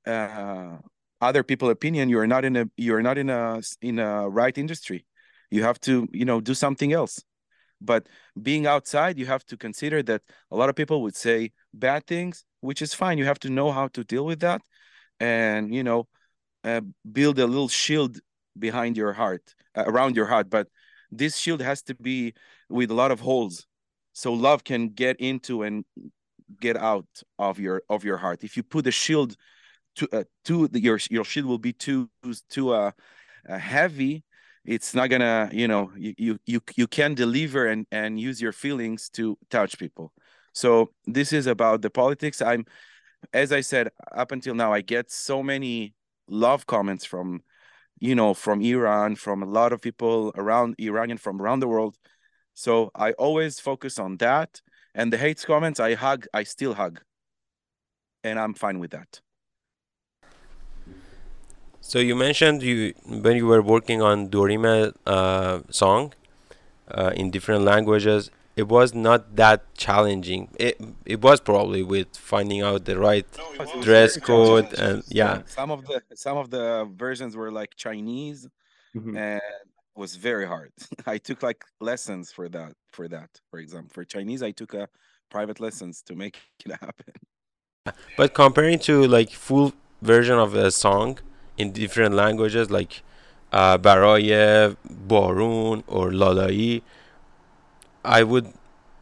uh 0.06 0.78
other 1.22 1.44
people 1.44 1.70
opinion 1.70 2.10
you're 2.10 2.28
not 2.28 2.44
in 2.44 2.56
a 2.56 2.66
you're 2.78 3.04
not 3.04 3.18
in 3.18 3.30
a 3.30 3.62
in 3.82 4.00
a 4.00 4.30
right 4.30 4.58
industry. 4.58 5.06
You 5.50 5.64
have 5.64 5.80
to 5.82 6.08
you 6.12 6.26
know 6.26 6.42
do 6.42 6.54
something 6.54 6.94
else. 6.94 7.24
But 7.82 8.08
being 8.42 8.68
outside 8.68 9.18
you 9.18 9.26
have 9.26 9.46
to 9.46 9.58
consider 9.58 10.04
that 10.04 10.22
a 10.52 10.56
lot 10.56 10.70
of 10.70 10.76
people 10.76 11.02
would 11.04 11.16
say 11.16 11.52
bad 11.74 12.08
things 12.08 12.46
which 12.62 12.82
is 12.82 12.94
fine. 12.94 13.18
You 13.18 13.26
have 13.26 13.40
to 13.40 13.50
know 13.50 13.72
how 13.72 13.88
to 13.90 14.04
deal 14.04 14.26
with 14.26 14.40
that 14.42 14.62
and 15.20 15.74
you 15.74 15.84
know 15.84 16.08
uh, 16.64 16.82
build 17.12 17.40
a 17.40 17.48
little 17.48 17.70
shield 17.70 18.20
behind 18.58 18.98
your 18.98 19.14
heart 19.14 19.56
uh, 19.76 19.84
around 19.86 20.16
your 20.16 20.26
heart 20.26 20.50
but 20.50 20.68
this 21.12 21.38
shield 21.38 21.62
has 21.62 21.82
to 21.84 21.96
be 21.96 22.34
with 22.70 22.90
a 22.90 22.94
lot 22.94 23.12
of 23.12 23.20
holes. 23.20 23.68
So 24.14 24.34
love 24.34 24.64
can 24.64 24.90
get 24.90 25.20
into 25.20 25.64
and 25.64 25.86
get 26.60 26.78
out 26.78 27.08
of 27.38 27.60
your 27.60 27.84
of 27.90 28.04
your 28.04 28.18
heart. 28.18 28.44
If 28.44 28.58
you 28.58 28.64
put 28.64 28.88
a 28.88 28.92
shield 28.92 29.36
to 29.98 30.08
uh, 30.14 30.24
to 30.46 30.68
the, 30.70 30.82
your 30.82 31.00
your 31.10 31.26
shield 31.26 31.46
will 31.46 31.60
be 31.60 31.74
too 31.74 32.10
too 32.50 32.74
uh, 32.74 32.92
uh 33.48 33.58
heavy. 33.58 34.24
It's 34.64 34.94
not 34.94 35.10
gonna 35.10 35.50
you 35.52 35.68
know 35.68 35.92
you 35.98 36.14
you 36.18 36.40
you, 36.46 36.62
you 36.76 36.88
can 36.88 37.14
deliver 37.14 37.68
and 37.68 37.86
and 37.92 38.20
use 38.20 38.42
your 38.42 38.54
feelings 38.54 39.10
to 39.12 39.38
touch 39.50 39.78
people. 39.78 40.14
So 40.54 40.92
this 41.06 41.34
is 41.34 41.48
about 41.48 41.82
the 41.82 41.90
politics. 41.90 42.42
I'm 42.42 42.66
as 43.34 43.52
i 43.52 43.62
said 43.62 43.88
up 44.16 44.32
until 44.32 44.56
now 44.56 44.74
i 44.74 44.82
get 44.82 45.12
so 45.12 45.44
many 45.44 45.94
love 46.28 46.66
comments 46.66 47.06
from 47.06 47.40
you 48.02 48.16
know 48.16 48.34
from 48.34 48.62
iran 48.62 49.16
from 49.16 49.42
a 49.42 49.46
lot 49.46 49.72
of 49.72 49.80
people 49.80 50.34
around 50.36 50.76
iranian 50.80 51.18
from 51.18 51.42
around 51.42 51.62
the 51.62 51.68
world. 51.68 51.96
So 52.54 52.92
i 52.96 53.14
always 53.14 53.60
focus 53.60 53.98
on 53.98 54.18
that 54.18 54.62
and 54.94 55.14
the 55.14 55.18
hate 55.18 55.42
comments 55.46 55.80
i 55.80 55.94
hug 55.94 56.26
i 56.34 56.44
still 56.44 56.74
hug. 56.74 57.02
And 58.24 58.38
i'm 58.38 58.54
fine 58.54 58.80
with 58.80 58.92
that. 58.92 59.22
So 61.82 62.00
you 62.00 62.16
mentioned 62.16 62.62
you 62.64 62.94
when 63.06 63.36
you 63.38 63.48
were 63.48 63.62
working 63.62 64.02
on 64.02 64.30
Dorime 64.30 64.94
uh, 65.06 65.60
song 65.70 66.14
uh, 66.90 67.12
in 67.16 67.32
different 67.32 67.64
languages, 67.64 68.32
it 68.56 68.68
was 68.68 68.94
not 68.94 69.36
that 69.36 69.74
challenging. 69.76 70.50
It 70.60 70.80
it 71.06 71.22
was 71.22 71.40
probably 71.40 71.84
with 71.84 72.16
finding 72.16 72.62
out 72.62 72.86
the 72.86 73.00
right 73.00 73.26
no, 73.38 73.82
dress 73.82 74.18
code 74.18 74.74
and 74.74 75.04
yeah. 75.08 75.44
Some 75.46 75.72
of 75.72 75.86
the 75.86 76.02
some 76.16 76.38
of 76.38 76.50
the 76.50 76.90
versions 76.94 77.36
were 77.36 77.52
like 77.52 77.76
Chinese, 77.76 78.48
mm-hmm. 78.96 79.16
and 79.16 79.42
was 79.96 80.16
very 80.16 80.46
hard. 80.46 80.72
I 81.06 81.18
took 81.18 81.44
like 81.44 81.64
lessons 81.80 82.32
for 82.32 82.50
that. 82.50 82.74
For 82.92 83.08
that, 83.08 83.30
for 83.50 83.60
example, 83.60 83.92
for 83.94 84.04
Chinese, 84.04 84.44
I 84.44 84.52
took 84.52 84.74
a 84.74 84.90
private 85.30 85.60
lessons 85.62 86.02
to 86.04 86.16
make 86.16 86.38
it 86.66 86.72
happen. 86.72 87.14
But 88.18 88.34
comparing 88.34 88.80
to 88.80 89.08
like 89.08 89.32
full 89.32 89.74
version 90.02 90.38
of 90.38 90.56
a 90.56 90.72
song 90.72 91.20
in 91.58 91.72
different 91.72 92.16
languages, 92.16 92.70
like 92.70 93.02
uh, 93.52 93.78
Baraye, 93.78 94.76
Borun, 95.08 95.84
or 95.88 96.12
Lalai 96.12 96.82
I 98.04 98.24
would 98.24 98.54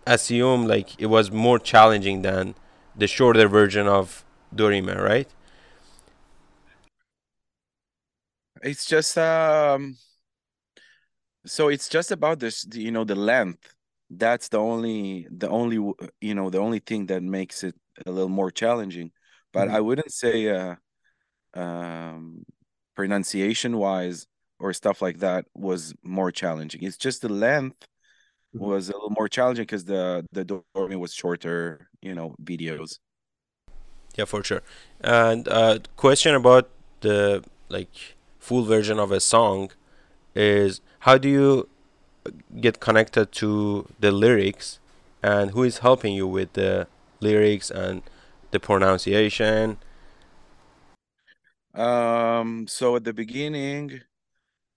assume 0.05 0.67
like 0.67 0.99
it 0.99 1.07
was 1.07 1.31
more 1.31 1.59
challenging 1.59 2.21
than 2.21 2.55
the 2.95 3.07
shorter 3.07 3.47
version 3.47 3.87
of 3.87 4.25
Dorime, 4.55 4.95
right? 4.95 5.27
it's 8.61 8.85
just 8.85 9.17
um 9.17 9.95
so 11.45 11.69
it's 11.69 11.89
just 11.89 12.11
about 12.11 12.39
this 12.39 12.63
the- 12.63 12.81
you 12.81 12.91
know 12.91 13.03
the 13.03 13.15
length 13.15 13.73
that's 14.11 14.49
the 14.49 14.57
only 14.57 15.27
the 15.31 15.47
only 15.49 15.75
you 16.21 16.33
know 16.35 16.49
the 16.49 16.57
only 16.57 16.79
thing 16.79 17.05
that 17.07 17.23
makes 17.23 17.63
it 17.63 17.75
a 18.05 18.11
little 18.11 18.29
more 18.29 18.51
challenging 18.51 19.11
but 19.53 19.69
Mhm. 19.69 19.73
i 19.75 19.79
wouldn't 19.79 20.11
say 20.11 20.49
uh 20.49 20.75
um 21.59 22.43
pronunciation 22.95 23.77
wise 23.77 24.27
or 24.59 24.73
stuff 24.73 25.01
like 25.01 25.19
that 25.19 25.45
was 25.55 25.93
more 26.03 26.31
challenging 26.31 26.83
it's 26.83 26.97
just 26.97 27.21
the 27.21 27.29
length. 27.29 27.87
Was 28.53 28.89
a 28.89 28.93
little 28.93 29.11
more 29.11 29.27
challenging 29.27 29.63
because 29.63 29.85
the 29.85 30.25
the 30.31 30.43
Dorime 30.43 30.99
was 30.99 31.13
shorter 31.13 31.87
you 32.01 32.15
know 32.15 32.35
videos 32.43 32.99
Yeah, 34.15 34.25
for 34.25 34.43
sure. 34.43 34.63
And 35.01 35.47
uh, 35.47 35.79
question 35.95 36.33
about 36.35 36.69
the 37.01 37.43
like 37.69 38.15
full 38.39 38.63
version 38.63 38.99
of 38.99 39.11
a 39.11 39.19
song 39.19 39.71
is 40.33 40.81
how 40.99 41.17
do 41.17 41.29
you 41.29 41.69
get 42.59 42.79
connected 42.79 43.31
to 43.31 43.87
the 43.99 44.11
lyrics 44.11 44.79
and 45.21 45.51
who 45.51 45.63
is 45.63 45.79
helping 45.79 46.13
you 46.13 46.27
with 46.27 46.53
the 46.53 46.87
lyrics 47.19 47.69
and 47.69 48.01
the 48.51 48.59
pronunciation? 48.59 49.77
Um, 51.73 52.67
so 52.67 52.95
at 52.95 53.03
the 53.03 53.13
beginning, 53.13 54.01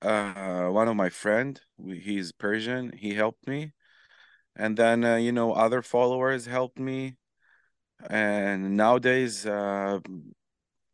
uh, 0.03 0.69
one 0.69 0.89
of 0.89 0.97
my 0.97 1.09
friend, 1.09 1.61
he's 1.85 2.33
Persian, 2.33 2.93
he 2.97 3.15
helped 3.15 3.47
me, 3.47 3.73
and 4.57 4.77
then 4.77 5.05
uh, 5.05 5.17
you 5.17 5.33
know 5.33 5.53
other 5.53 5.83
followers 5.83 6.47
helped 6.47 6.79
me, 6.79 7.17
and 8.09 8.77
nowadays, 8.77 9.47
uh, 9.47 10.01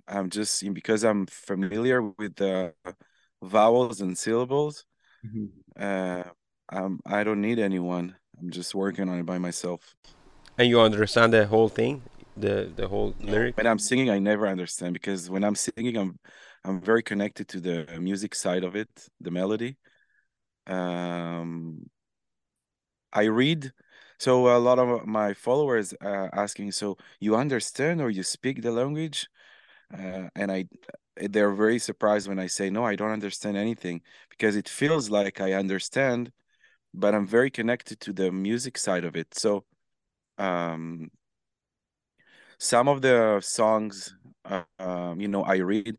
I'm 0.07 0.31
just 0.31 0.63
because 0.73 1.05
I'm 1.05 1.27
familiar 1.27 2.03
with 2.03 2.37
the 2.37 2.75
vowels 3.43 4.01
and 4.01 4.17
syllables, 4.17 4.85
uh, 5.79 6.25
um, 6.71 7.01
I 7.07 7.25
don't 7.25 7.41
need 7.41 7.59
anyone. 7.59 8.17
I'm 8.41 8.51
just 8.51 8.75
working 8.75 9.09
on 9.09 9.19
it 9.19 9.27
by 9.27 9.39
myself. 9.39 9.95
And 10.59 10.69
you 10.69 10.81
understand 10.81 11.33
the 11.33 11.47
whole 11.47 11.69
thing 11.69 12.03
the 12.37 12.71
the 12.75 12.89
whole 12.89 13.15
lyric? 13.21 13.57
when 13.57 13.67
I'm 13.67 13.79
singing, 13.79 14.11
I 14.11 14.19
never 14.19 14.47
understand 14.47 14.95
because 14.95 15.31
when 15.31 15.45
I'm 15.45 15.55
singing, 15.55 15.97
I'm 15.97 16.19
I'm 16.65 16.81
very 16.81 17.03
connected 17.03 17.49
to 17.49 17.61
the 17.61 17.99
music 18.01 18.35
side 18.35 18.65
of 18.65 18.77
it, 18.77 18.89
the 19.21 19.31
melody. 19.31 19.77
Um, 20.67 21.89
I 23.13 23.25
read. 23.25 23.73
So 24.19 24.57
a 24.57 24.59
lot 24.59 24.79
of 24.79 25.07
my 25.07 25.33
followers 25.35 25.95
are 26.01 26.29
asking, 26.35 26.73
so 26.73 26.97
you 27.21 27.37
understand 27.37 28.01
or 28.01 28.11
you 28.11 28.23
speak 28.23 28.63
the 28.63 28.73
language? 28.73 29.29
Uh, 29.93 30.29
and 30.35 30.51
I, 30.51 30.67
they're 31.17 31.53
very 31.53 31.79
surprised 31.79 32.29
when 32.29 32.39
I 32.39 32.49
say, 32.49 32.69
no, 32.71 32.85
I 32.85 32.97
don't 32.97 33.13
understand 33.13 33.57
anything 33.57 34.03
because 34.31 34.57
it 34.57 34.69
feels 34.69 35.09
like 35.09 35.41
I 35.41 35.53
understand, 35.53 36.33
but 36.93 37.15
I'm 37.15 37.27
very 37.27 37.51
connected 37.51 38.01
to 38.01 38.13
the 38.13 38.33
music 38.33 38.77
side 38.77 39.05
of 39.05 39.17
it. 39.17 39.35
So, 39.35 39.65
um, 40.39 41.11
some 42.59 42.89
of 42.89 43.03
the 43.03 43.41
songs, 43.41 44.15
uh, 44.45 44.63
um, 44.79 45.21
you 45.21 45.29
know, 45.29 45.43
I 45.43 45.57
read, 45.57 45.97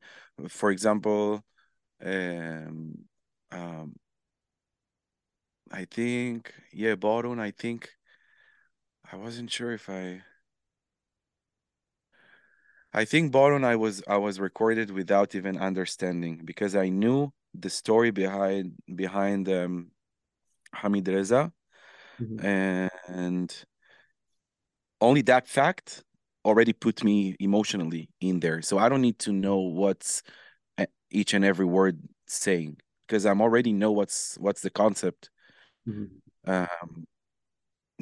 for 0.47 0.72
example, 0.72 1.43
um, 2.03 2.95
um, 3.51 3.95
I 5.72 5.86
think, 5.86 6.53
yeah, 6.74 6.95
Borun, 6.95 7.39
I 7.39 7.51
think, 7.51 7.89
I 9.12 9.16
wasn't 9.16 9.51
sure 9.51 9.72
if 9.72 9.89
I, 9.89 10.22
I 12.93 13.05
think 13.05 13.32
Borun, 13.32 13.64
I 13.64 13.76
was, 13.76 14.03
I 14.07 14.18
was 14.18 14.39
recorded 14.39 14.91
without 14.91 15.36
even 15.36 15.57
understanding 15.57 16.41
because 16.43 16.76
I 16.76 16.89
knew 16.89 17.32
the 17.53 17.70
story 17.70 18.12
behind, 18.12 18.74
behind, 18.95 19.49
um, 19.49 19.91
Hamid 20.74 21.07
Reza 21.07 21.51
and 22.43 23.66
only 25.01 25.22
that 25.24 25.47
fact 25.47 26.03
already 26.45 26.73
put 26.73 27.03
me 27.03 27.35
emotionally 27.39 28.09
in 28.21 28.39
there. 28.39 28.61
So 28.61 28.77
I 28.77 28.89
don't 28.89 29.01
need 29.01 29.19
to 29.19 29.31
know 29.31 29.57
what's 29.57 30.23
e- 30.79 30.85
each 31.11 31.33
and 31.33 31.43
every 31.43 31.65
word 31.65 31.99
saying 32.27 32.77
because 33.07 33.25
I'm 33.25 33.41
already 33.41 33.73
know 33.73 33.91
what's 33.91 34.37
what's 34.39 34.61
the 34.61 34.69
concept. 34.69 35.29
Mm-hmm. 35.87 36.49
Um, 36.49 37.05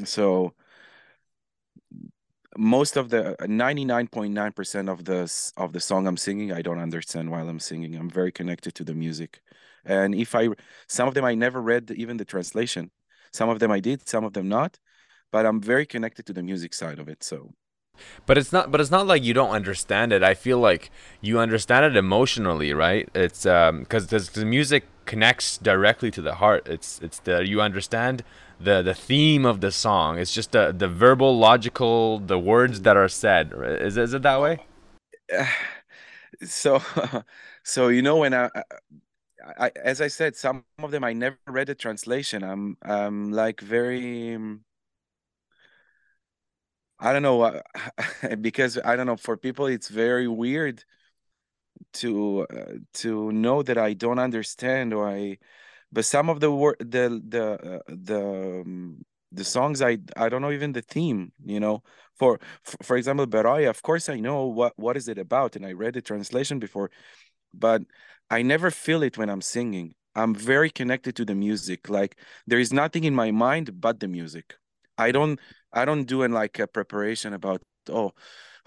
so 0.05 0.53
most 2.57 2.97
of 2.97 3.09
the 3.09 3.41
uh, 3.41 3.45
99.9% 3.45 4.89
of 4.89 5.05
the 5.05 5.51
of 5.57 5.73
the 5.73 5.79
song 5.79 6.07
I'm 6.07 6.17
singing, 6.17 6.51
I 6.51 6.61
don't 6.61 6.79
understand 6.79 7.29
while 7.31 7.47
I'm 7.47 7.59
singing. 7.59 7.95
I'm 7.95 8.09
very 8.09 8.31
connected 8.31 8.75
to 8.75 8.83
the 8.83 8.95
music. 8.95 9.41
And 9.85 10.15
if 10.15 10.35
I 10.35 10.49
some 10.87 11.07
of 11.07 11.13
them 11.13 11.25
I 11.25 11.35
never 11.35 11.61
read 11.61 11.91
even 11.91 12.17
the 12.17 12.25
translation. 12.25 12.91
Some 13.33 13.49
of 13.49 13.59
them 13.59 13.71
I 13.71 13.79
did, 13.79 14.07
some 14.07 14.23
of 14.23 14.33
them 14.33 14.47
not, 14.49 14.79
but 15.31 15.45
I'm 15.45 15.61
very 15.61 15.85
connected 15.85 16.25
to 16.27 16.33
the 16.33 16.43
music 16.43 16.73
side 16.73 16.99
of 16.99 17.09
it. 17.09 17.23
So 17.23 17.53
But 18.25 18.37
it's 18.37 18.51
not. 18.51 18.71
But 18.71 18.81
it's 18.81 18.91
not 18.91 19.07
like 19.07 19.23
you 19.23 19.33
don't 19.33 19.51
understand 19.51 20.13
it. 20.13 20.23
I 20.23 20.33
feel 20.33 20.59
like 20.59 20.91
you 21.21 21.39
understand 21.39 21.85
it 21.85 21.95
emotionally, 21.95 22.73
right? 22.73 23.09
It's 23.13 23.45
um 23.45 23.79
because 23.79 24.07
the 24.07 24.45
music 24.45 24.85
connects 25.05 25.57
directly 25.57 26.11
to 26.11 26.21
the 26.21 26.35
heart. 26.35 26.67
It's 26.67 26.99
it's 27.01 27.19
the 27.19 27.47
you 27.47 27.61
understand 27.61 28.23
the 28.59 28.81
the 28.81 28.93
theme 28.93 29.45
of 29.45 29.61
the 29.61 29.71
song. 29.71 30.17
It's 30.19 30.33
just 30.33 30.51
the 30.51 30.71
the 30.71 30.87
verbal, 30.87 31.37
logical, 31.37 32.19
the 32.19 32.39
words 32.39 32.81
that 32.81 32.97
are 32.97 33.07
said. 33.07 33.53
Is 33.55 33.97
is 33.97 34.13
it 34.13 34.21
that 34.23 34.41
way? 34.41 34.65
so 36.43 36.81
so 37.63 37.87
you 37.87 38.01
know 38.01 38.17
when 38.17 38.33
I, 38.33 38.49
I, 39.57 39.71
as 39.83 40.01
I 40.01 40.07
said, 40.07 40.35
some 40.35 40.65
of 40.79 40.91
them 40.91 41.03
I 41.03 41.13
never 41.13 41.37
read 41.47 41.67
the 41.67 41.75
translation. 41.75 42.43
I'm 42.43 42.77
I'm 42.81 43.31
like 43.31 43.61
very 43.61 44.37
I 46.99 47.13
don't 47.13 47.21
know 47.21 47.41
uh, 47.41 47.61
because 48.41 48.77
I 48.83 48.95
don't 48.95 49.05
know 49.07 49.17
for 49.17 49.37
people 49.37 49.67
it's 49.67 49.87
very 49.89 50.27
weird 50.27 50.83
to 51.93 52.45
uh, 52.51 52.73
to 52.93 53.31
know 53.31 53.63
that 53.63 53.77
I 53.77 53.93
don't 53.93 54.19
understand 54.19 54.93
or 54.93 55.07
I 55.09 55.37
but 55.91 56.05
some 56.05 56.29
of 56.29 56.39
the 56.39 56.51
word 56.51 56.77
the 56.79 57.21
the 57.27 57.45
uh, 57.53 57.79
the 57.87 58.61
um, 58.65 59.05
the 59.31 59.43
songs 59.43 59.81
I 59.81 59.99
I 60.15 60.29
don't 60.29 60.41
know 60.41 60.51
even 60.51 60.73
the 60.73 60.81
theme 60.81 61.31
you 61.45 61.59
know? 61.59 61.83
For 62.19 62.39
for, 62.63 62.77
for 62.83 62.97
example 62.97 63.27
Baraye 63.27 63.69
of 63.69 63.81
course 63.83 64.09
I 64.09 64.19
know 64.19 64.45
what 64.47 64.73
what 64.77 64.97
is 64.97 65.07
it 65.07 65.17
about 65.17 65.55
and 65.55 65.65
I 65.65 65.73
read 65.73 65.93
the 65.95 66.01
translation 66.01 66.59
before 66.59 66.91
but 67.53 67.83
I 68.29 68.41
never 68.41 68.71
feel 68.71 69.03
it 69.03 69.17
when 69.17 69.29
I'm 69.29 69.41
singing. 69.41 69.95
I'm 70.15 70.33
very 70.35 70.69
connected 70.69 71.15
to 71.17 71.25
the 71.25 71.35
music 71.35 71.89
like 71.89 72.17
there 72.47 72.59
is 72.59 72.73
nothing 72.73 73.03
in 73.03 73.13
my 73.15 73.31
mind 73.31 73.79
but 73.79 73.99
the 73.99 74.07
music. 74.07 74.55
I 74.97 75.11
don't 75.11 75.39
I 75.73 75.85
don't 75.85 76.05
do 76.05 76.23
in 76.23 76.31
like 76.31 76.59
a 76.59 76.67
preparation 76.67 77.33
about 77.33 77.61
oh 77.89 78.11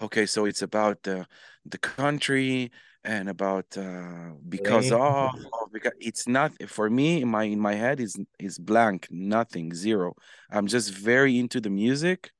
okay 0.01 0.25
so 0.25 0.45
it's 0.45 0.61
about 0.61 1.03
the 1.03 1.27
the 1.65 1.77
country 1.77 2.71
and 3.03 3.29
about 3.29 3.65
uh 3.77 4.31
because 4.47 4.91
of, 4.91 4.99
of 4.99 5.31
because 5.71 5.93
it's 5.99 6.27
not 6.27 6.51
for 6.67 6.89
me 6.89 7.21
in 7.21 7.27
my 7.27 7.43
in 7.43 7.59
my 7.59 7.73
head 7.73 7.99
is 7.99 8.15
is 8.39 8.57
blank 8.59 9.07
nothing 9.11 9.73
zero. 9.73 10.15
I'm 10.51 10.67
just 10.67 10.93
very 10.93 11.39
into 11.39 11.59
the 11.59 11.69
music 11.69 12.31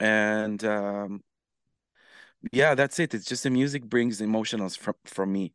and 0.00 0.62
um 0.64 1.22
yeah 2.52 2.74
that's 2.74 2.98
it. 2.98 3.14
It's 3.14 3.26
just 3.26 3.42
the 3.44 3.50
music 3.50 3.84
brings 3.84 4.20
emotions 4.20 4.76
from 4.76 4.94
from 5.04 5.32
me. 5.32 5.52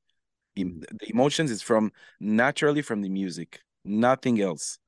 The 0.56 0.86
emotions 1.10 1.52
is 1.52 1.62
from 1.62 1.92
naturally 2.20 2.82
from 2.82 3.02
the 3.02 3.10
music 3.10 3.62
nothing 3.86 4.40
else 4.42 4.80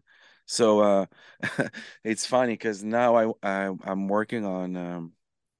so 0.45 0.79
uh 0.81 1.05
it's 2.03 2.25
funny 2.25 2.53
because 2.53 2.83
now 2.83 3.15
I, 3.15 3.31
I 3.43 3.71
i'm 3.83 4.07
working 4.07 4.45
on 4.45 4.75
um 4.77 5.13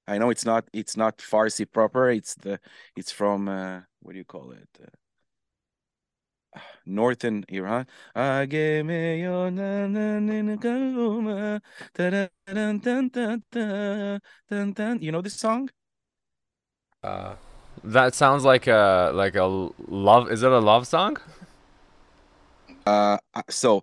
i 0.08 0.18
know 0.18 0.30
it's 0.30 0.46
not 0.46 0.70
it's 0.74 0.96
not 0.98 1.18
farsi 1.20 1.66
proper 1.72 2.10
it's 2.10 2.36
the 2.36 2.60
it's 2.96 3.12
from 3.12 3.48
uh 3.50 3.82
what 4.02 4.14
do 4.14 4.20
you 4.20 4.26
call 4.26 4.52
it? 4.52 4.70
Uh, 4.82 6.60
northern 6.86 7.44
iran. 7.50 7.88
You 15.02 15.12
know 15.12 15.22
this 15.22 15.36
song? 15.36 15.70
Uh 17.04 17.36
that 17.84 18.16
sounds 18.16 18.44
like 18.44 18.68
a 18.68 19.12
like 19.14 19.36
a 19.36 19.46
love 19.88 20.32
is 20.32 20.44
it 20.44 20.52
a 20.52 20.60
love 20.60 20.88
song? 20.88 21.18
Uh, 22.86 23.18
uh 23.34 23.42
so 23.50 23.82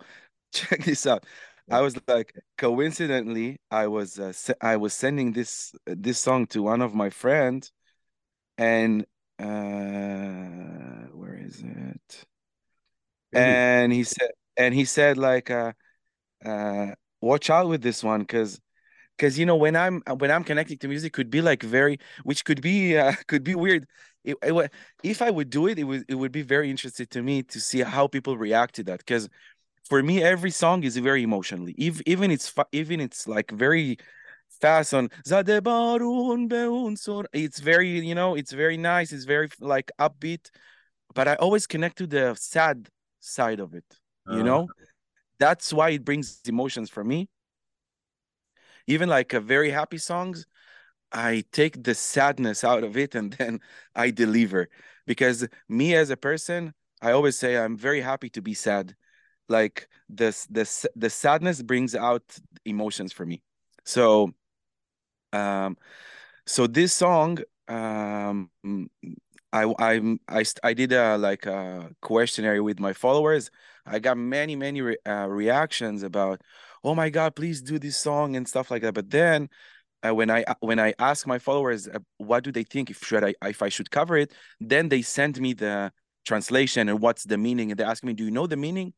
check 0.53 0.85
this 0.85 1.07
out. 1.07 1.25
I 1.71 1.81
was 1.81 1.97
like, 2.07 2.35
coincidentally, 2.59 3.59
I 3.71 3.87
was 3.89 4.19
uh, 4.19 4.33
I 4.61 4.77
was 4.77 4.95
sending 4.95 5.33
this 5.33 5.75
this 5.87 6.19
song 6.19 6.47
to 6.49 6.63
one 6.63 6.83
of 6.83 6.95
my 6.95 7.11
friends, 7.11 7.73
and 8.59 9.07
uh, 9.39 11.09
where 11.15 11.37
is 11.37 11.63
it? 11.65 12.27
and 13.33 13.93
he 13.93 14.05
said 14.05 14.31
and 14.57 14.75
he 14.75 14.85
said 14.85 15.17
like 15.19 15.51
uh 15.51 15.73
uh 16.47 16.89
watch 17.21 17.51
out 17.51 17.69
with 17.69 17.83
this 17.83 18.05
one 18.05 18.21
because 18.21 18.61
because 19.19 19.39
you 19.39 19.47
know 19.47 19.57
when 19.57 19.77
i'm 19.77 20.03
when 20.19 20.31
i'm 20.31 20.45
connecting 20.45 20.79
to 20.79 20.89
music 20.89 21.13
could 21.13 21.31
be 21.31 21.43
like 21.43 21.63
very 21.63 21.99
which 22.25 22.45
could 22.45 22.63
be 22.63 22.97
uh, 22.99 23.15
could 23.29 23.45
be 23.45 23.55
weird 23.55 23.87
it, 24.25 24.37
it, 24.43 24.73
if 25.03 25.23
i 25.23 25.31
would 25.31 25.51
do 25.51 25.67
it 25.69 25.79
it 25.79 25.85
would 25.85 26.05
it 26.09 26.15
would 26.17 26.33
be 26.33 26.43
very 26.43 26.71
interesting 26.71 27.07
to 27.07 27.23
me 27.23 27.43
to 27.43 27.61
see 27.61 27.81
how 27.81 28.07
people 28.07 28.39
react 28.39 28.77
to 28.77 28.85
that 28.85 28.99
because 29.01 29.29
for 29.89 30.03
me 30.03 30.23
every 30.23 30.51
song 30.51 30.83
is 30.85 30.97
very 30.97 31.23
emotionally 31.23 31.75
Ev- 31.79 32.03
even 32.07 32.31
it's 32.31 32.53
even 32.73 33.01
it's 33.01 33.27
like 33.27 33.51
very 33.51 33.99
fast 34.61 34.95
on 34.95 35.09
Zade 35.27 35.61
barun 35.61 36.49
beun 36.49 36.97
sor- 36.97 37.29
it's 37.33 37.61
very 37.61 37.89
you 38.01 38.15
know 38.15 38.35
it's 38.35 38.53
very 38.53 38.77
nice 38.77 39.13
it's 39.13 39.25
very 39.25 39.49
like 39.61 39.91
upbeat 39.99 40.51
but 41.15 41.29
i 41.29 41.35
always 41.37 41.67
connect 41.67 41.99
to 41.99 42.07
the 42.07 42.35
sad 42.35 42.89
side 43.21 43.61
of 43.61 43.75
it 43.75 43.85
you 44.27 44.41
uh-huh. 44.41 44.43
know? 44.43 44.69
That's 45.39 45.73
why 45.73 45.91
it 45.91 46.05
brings 46.05 46.41
emotions 46.47 46.89
for 46.89 47.03
me. 47.03 47.29
Even 48.87 49.09
like 49.09 49.33
a 49.33 49.41
very 49.41 49.71
happy 49.71 49.99
songs 49.99 50.47
i 51.13 51.45
take 51.53 51.83
the 51.83 51.95
sadness 51.95 52.65
out 52.65 52.83
of 52.85 52.97
it 52.97 53.15
and 53.15 53.33
then 53.39 53.61
i 53.95 54.11
deliver 54.11 54.69
because 55.07 55.47
me 55.69 55.95
as 55.95 56.11
a 56.11 56.17
person 56.17 56.73
i 57.03 57.13
always 57.13 57.39
say 57.39 57.57
i'm 57.59 57.77
very 57.77 58.01
happy 58.01 58.31
to 58.31 58.41
be 58.41 58.55
sad 58.55 58.95
like 59.49 59.89
this 60.09 60.47
this 60.47 60.87
the 60.97 61.11
sadness 61.11 61.63
brings 61.63 61.95
out 61.95 62.23
emotions 62.65 63.13
for 63.13 63.27
me. 63.27 63.43
So 63.85 64.33
um 65.33 65.77
so 66.47 66.67
this 66.67 66.93
song 66.93 67.39
um 67.69 68.51
i 69.53 69.73
i'm 69.79 70.21
i 70.29 70.45
i 70.63 70.75
did 70.75 70.93
a 70.93 71.17
like 71.17 71.47
a 71.47 71.91
questionnaire 72.01 72.63
with 72.63 72.81
my 72.81 72.93
followers. 72.93 73.51
I 73.87 73.99
got 73.99 74.17
many 74.17 74.57
many 74.57 74.81
re- 74.83 74.99
uh, 75.07 75.27
reactions 75.29 76.03
about 76.03 76.41
oh 76.85 76.95
my 76.95 77.11
god 77.11 77.35
please 77.35 77.63
do 77.63 77.79
this 77.79 77.97
song 77.97 78.37
and 78.37 78.47
stuff 78.47 78.71
like 78.71 78.83
that. 78.83 78.95
But 78.95 79.11
then 79.11 79.49
uh, 80.07 80.15
when 80.15 80.31
i 80.31 80.43
uh, 80.45 80.55
when 80.61 80.79
i 80.79 80.95
ask 80.99 81.27
my 81.27 81.39
followers 81.39 81.89
uh, 81.89 81.99
what 82.19 82.45
do 82.45 82.53
they 82.53 82.65
think? 82.65 82.91
If 82.91 83.05
should 83.05 83.25
i 83.25 83.35
if 83.45 83.63
i 83.63 83.69
should 83.69 83.91
cover 83.91 84.17
it? 84.17 84.33
then 84.61 84.89
they 84.89 85.03
send 85.03 85.41
me 85.41 85.55
the 85.55 85.93
translation 86.25 86.89
and 86.89 87.01
what's 87.01 87.25
the 87.25 87.39
meaning 87.39 87.71
and 87.71 87.79
they 87.79 87.85
ask 87.85 88.05
me 88.05 88.13
do 88.13 88.25
you 88.25 88.31
know 88.31 88.47
the 88.47 88.57
meaning 88.57 88.93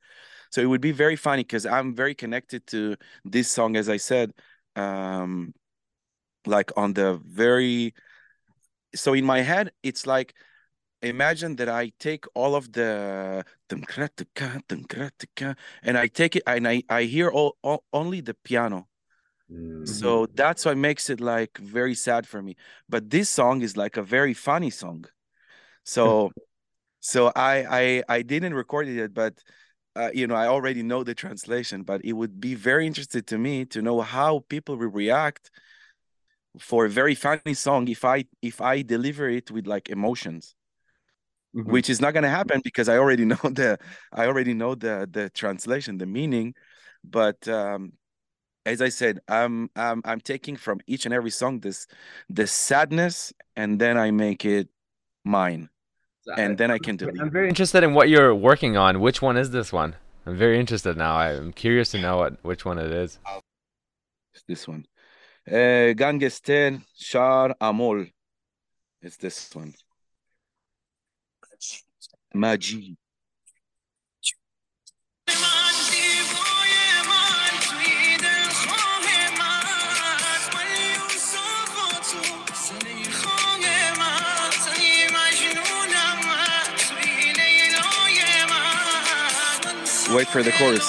so 0.55 0.61
it 0.61 0.67
would 0.67 0.81
be 0.81 0.93
very 0.93 1.17
funny 1.17 1.43
because 1.43 1.67
i'm 1.67 1.95
very 1.95 2.15
connected 2.15 2.67
to 2.67 2.97
this 3.25 3.51
song 3.51 3.77
as 3.77 3.89
i 3.89 3.97
said 3.97 4.33
um 4.77 5.53
like 6.47 6.71
on 6.77 6.93
the 6.93 7.21
very 7.27 7.95
so 8.95 9.15
in 9.15 9.25
my 9.25 9.41
head 9.41 9.73
it's 9.83 10.07
like 10.07 10.35
imagine 11.05 11.57
that 11.57 11.69
I 11.69 11.93
take 11.99 12.25
all 12.35 12.55
of 12.55 12.73
the 12.73 13.45
and 15.83 15.99
I 15.99 16.07
take 16.07 16.37
it 16.37 16.43
and 16.47 16.67
I, 16.67 16.83
I 16.89 17.03
hear 17.05 17.29
all, 17.29 17.57
all 17.63 17.85
only 17.93 18.21
the 18.21 18.35
piano. 18.35 18.89
Mm-hmm. 19.53 19.85
So 19.85 20.27
that's 20.35 20.65
what 20.65 20.77
makes 20.79 21.11
it 21.11 21.21
like 21.21 21.59
very 21.59 21.95
sad 21.95 22.27
for 22.27 22.43
me. 22.43 22.57
But 22.89 23.11
this 23.11 23.29
song 23.29 23.63
is 23.63 23.77
like 23.77 23.97
a 23.97 24.03
very 24.03 24.35
funny 24.35 24.71
song. 24.71 25.05
So 25.85 26.33
so 27.01 27.33
I 27.37 27.55
I 28.09 28.17
I 28.17 28.23
didn't 28.23 28.55
record 28.55 28.89
it 28.89 28.95
yet, 28.95 29.13
but 29.13 29.35
uh, 29.97 30.11
you 30.13 30.27
know 30.27 30.35
I 30.35 30.47
already 30.47 30.83
know 30.83 31.05
the 31.05 31.15
translation. 31.15 31.83
But 31.83 32.05
it 32.05 32.13
would 32.13 32.41
be 32.41 32.55
very 32.55 32.87
interesting 32.87 33.23
to 33.23 33.39
me 33.39 33.65
to 33.67 33.83
know 33.83 34.01
how 34.01 34.45
people 34.49 34.77
will 34.77 34.89
react 34.89 35.51
for 36.59 36.87
a 36.87 36.91
very 36.91 37.15
funny 37.15 37.55
song 37.55 37.89
if 37.89 38.05
I 38.05 38.27
if 38.43 38.61
I 38.61 38.83
deliver 38.83 39.29
it 39.29 39.51
with 39.51 39.67
like 39.67 39.89
emotions 39.89 40.55
mm-hmm. 41.55 41.71
which 41.71 41.89
is 41.89 42.01
not 42.01 42.13
going 42.13 42.25
to 42.25 42.31
happen 42.31 42.61
because 42.63 42.89
I 42.89 42.99
already 42.99 43.25
know 43.33 43.37
the 43.43 43.79
I 44.13 44.27
already 44.27 44.55
know 44.55 44.75
the 44.75 45.09
the 45.11 45.31
translation, 45.31 45.99
the 45.99 46.07
meaning. 46.07 46.55
But 47.03 47.47
um, 47.49 47.93
as 48.67 48.81
I 48.81 48.89
said, 48.89 49.21
I'm 49.29 49.71
I'm 49.77 50.03
I'm 50.05 50.21
taking 50.21 50.57
from 50.57 50.81
each 50.87 51.05
and 51.05 51.15
every 51.15 51.31
song 51.31 51.61
this 51.61 51.87
the 52.29 52.47
sadness, 52.47 53.33
and 53.57 53.79
then 53.79 53.97
I 53.97 54.11
make 54.11 54.45
it 54.45 54.69
mine, 55.25 55.69
and 56.37 56.59
then 56.59 56.71
I 56.71 56.79
can 56.79 56.97
delete. 56.97 57.21
I'm 57.21 57.31
very 57.31 57.49
interested 57.49 57.83
in 57.83 57.95
what 57.95 58.09
you're 58.09 58.35
working 58.35 58.77
on. 58.77 59.01
Which 59.01 59.21
one 59.23 59.37
is 59.37 59.51
this 59.51 59.73
one? 59.73 59.97
I'm 60.27 60.37
very 60.37 60.59
interested 60.59 60.97
now. 60.97 61.17
I'm 61.17 61.53
curious 61.53 61.91
to 61.91 61.99
know 62.01 62.17
what 62.19 62.43
which 62.43 62.65
one 62.65 62.79
it 62.79 62.91
is. 62.91 63.19
It's 64.33 64.45
this 64.49 64.67
one. 64.67 64.87
Uh, 65.47 65.93
Shar 66.97 67.55
Amol. 67.61 68.11
It's 69.03 69.17
this 69.19 69.55
one. 69.55 69.75
Majid. 72.33 72.97
Wait 90.15 90.29
for 90.29 90.45
the 90.45 90.53
chorus. 90.53 90.89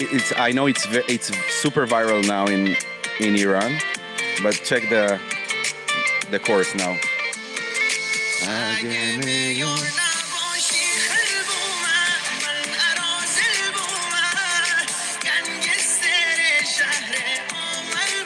it's 0.00 0.32
I 0.36 0.52
know 0.52 0.66
it's 0.66 0.86
it's 1.08 1.34
super 1.50 1.86
viral 1.86 2.26
now 2.26 2.46
in 2.46 2.76
in 3.20 3.36
Iran, 3.36 3.78
but 4.42 4.52
check 4.64 4.82
the 4.90 5.18
the 6.30 6.38
chorus 6.38 6.74
now. 6.74 6.94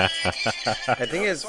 I 0.03 1.07
think 1.07 1.26
it's 1.26 1.46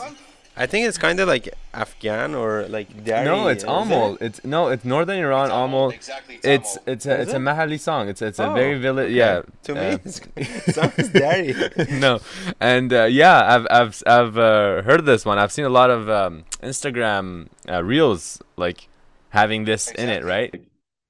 I 0.56 0.68
think 0.68 0.88
it's 0.88 0.99
kind 0.99 1.20
of 1.20 1.28
like 1.28 1.49
Afghan 1.74 2.36
or 2.36 2.68
like 2.68 3.04
Dari. 3.04 3.26
No, 3.26 3.47
it's 3.47 3.64
Amol. 3.64 4.16
It? 4.16 4.26
It's 4.26 4.45
no, 4.45 4.68
it's 4.68 4.86
northern 4.86 5.18
Iran. 5.18 5.45
It's 5.45 5.54
Amol. 5.54 5.93
Exactly. 5.93 6.36
It's 6.43 6.76
it's, 6.76 6.78
it's 6.86 7.06
a 7.08 7.22
it's 7.22 7.32
it? 7.32 7.38
a 7.38 7.39
Mahali 7.39 7.80
song. 7.80 8.08
It's 8.08 8.22
it's 8.22 8.39
oh, 8.39 8.51
a 8.51 8.54
very 8.54 8.78
village. 8.78 9.08
Okay. 9.08 9.16
Yeah. 9.16 9.41
To 9.64 9.72
uh, 9.72 9.76
me, 9.76 9.99
it 10.36 10.76
sounds 10.76 11.10
Dari. 11.10 11.56
no, 11.99 12.20
and 12.60 12.93
uh, 12.93 13.06
yeah, 13.06 13.56
I've 13.56 13.68
I've 13.72 14.04
I've 14.06 14.38
uh, 14.38 14.84
heard 14.84 15.06
this 15.06 15.26
one. 15.26 15.39
I've 15.39 15.51
seen 15.51 15.66
a 15.66 15.70
lot 15.70 15.89
of 15.89 16.08
um, 16.08 16.43
Instagram 16.62 17.47
uh, 17.68 17.84
reels 17.84 18.39
like 18.56 18.88
having 19.30 19.66
this 19.66 19.89
exactly. 19.89 20.04
in 20.04 20.10
it, 20.10 20.24
right? 20.24 20.66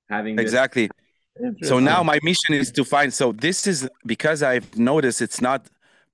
Having 0.10 0.40
exactly. 0.40 0.90
So 1.64 1.80
now 1.80 2.04
my 2.04 2.20
mission 2.24 2.54
is 2.54 2.72
to 2.72 2.86
find. 2.86 3.14
So 3.14 3.34
this 3.34 3.68
is 3.68 3.90
because 4.06 4.42
I've 4.42 4.78
noticed 4.78 5.22
it's 5.22 5.42
not 5.42 5.66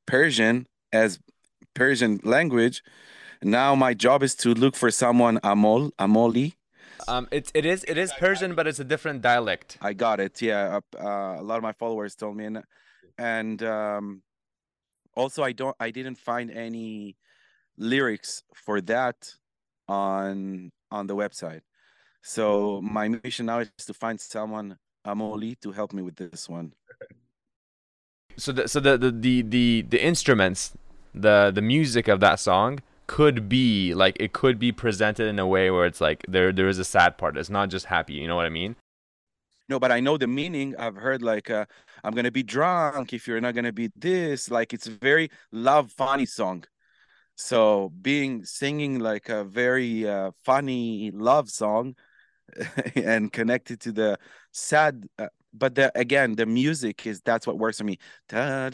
Persian 0.07 0.65
as 0.91 1.19
Persian 1.73 2.19
language 2.23 2.81
now 3.41 3.73
my 3.75 3.93
job 3.93 4.21
is 4.23 4.35
to 4.35 4.53
look 4.53 4.75
for 4.75 4.91
someone 4.91 5.39
Amol, 5.39 5.91
Amoli. 5.93 6.55
Um, 7.07 7.27
it, 7.31 7.51
it 7.53 7.65
is 7.65 7.85
it 7.85 7.97
is 7.97 8.11
Persian, 8.19 8.53
but 8.53 8.67
it's 8.67 8.79
a 8.79 8.83
different 8.83 9.21
dialect. 9.21 9.77
I 9.81 9.93
got 9.93 10.19
it. 10.19 10.41
Yeah, 10.41 10.79
uh, 10.99 11.37
a 11.39 11.41
lot 11.41 11.57
of 11.57 11.63
my 11.63 11.71
followers 11.71 12.15
told 12.15 12.35
me, 12.35 12.45
and, 12.45 12.63
and 13.17 13.63
um, 13.63 14.21
also 15.15 15.41
I 15.41 15.53
don't 15.53 15.75
I 15.79 15.91
didn't 15.91 16.17
find 16.17 16.51
any 16.51 17.15
lyrics 17.77 18.43
for 18.53 18.81
that 18.81 19.33
on 19.87 20.71
on 20.91 21.07
the 21.07 21.15
website. 21.15 21.61
So 22.21 22.81
my 22.81 23.07
mission 23.07 23.45
now 23.45 23.59
is 23.59 23.69
to 23.87 23.93
find 23.93 24.19
someone 24.19 24.77
Amoli 25.07 25.57
to 25.61 25.71
help 25.71 25.93
me 25.93 26.01
with 26.01 26.17
this 26.17 26.49
one. 26.49 26.73
So 28.39 28.53
the 28.53 28.67
so 28.67 28.79
the 28.79 28.97
the 28.97 29.11
the 29.11 29.41
the, 29.41 29.81
the 29.89 30.03
instruments, 30.03 30.71
the 31.13 31.51
the 31.53 31.61
music 31.61 32.07
of 32.07 32.21
that 32.21 32.39
song 32.39 32.79
could 33.05 33.49
be 33.49 33.93
like 33.93 34.15
it 34.19 34.33
could 34.33 34.57
be 34.59 34.71
presented 34.71 35.27
in 35.27 35.39
a 35.39 35.47
way 35.47 35.69
where 35.69 35.85
it's 35.85 35.99
like 35.99 36.25
there 36.27 36.53
there 36.53 36.69
is 36.69 36.79
a 36.79 36.85
sad 36.85 37.17
part. 37.17 37.37
It's 37.37 37.49
not 37.49 37.69
just 37.69 37.87
happy. 37.87 38.13
You 38.13 38.27
know 38.27 38.37
what 38.37 38.45
I 38.45 38.49
mean? 38.49 38.75
No, 39.67 39.79
but 39.79 39.91
I 39.91 39.99
know 39.99 40.17
the 40.17 40.27
meaning. 40.27 40.75
I've 40.79 40.95
heard 40.95 41.21
like 41.21 41.49
uh, 41.49 41.65
I'm 42.03 42.13
gonna 42.13 42.31
be 42.31 42.43
drunk 42.43 43.11
if 43.13 43.27
you're 43.27 43.41
not 43.41 43.55
gonna 43.55 43.73
be 43.73 43.91
this. 43.95 44.49
Like 44.49 44.73
it's 44.73 44.87
a 44.87 44.91
very 44.91 45.29
love 45.51 45.91
funny 45.91 46.25
song. 46.25 46.63
So 47.35 47.91
being 48.01 48.45
singing 48.45 48.99
like 48.99 49.29
a 49.29 49.43
very 49.43 50.07
uh, 50.07 50.31
funny 50.45 51.11
love 51.11 51.49
song 51.49 51.95
and 52.95 53.31
connected 53.33 53.81
to 53.81 53.91
the 53.91 54.17
sad 54.51 55.05
uh, 55.17 55.27
but 55.53 55.75
the 55.75 55.91
again 55.97 56.35
the 56.35 56.45
music 56.45 57.05
is 57.07 57.21
that's 57.21 57.47
what 57.47 57.57
works 57.57 57.77
for 57.77 57.83
me. 57.83 57.97
Yes, 58.31 58.71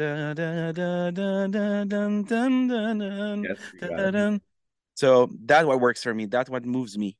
so 4.95 5.29
that's 5.45 5.65
what 5.65 5.79
works 5.79 6.03
for 6.03 6.13
me. 6.13 6.25
That's 6.25 6.49
what 6.49 6.65
moves 6.65 6.97
me. 6.97 7.17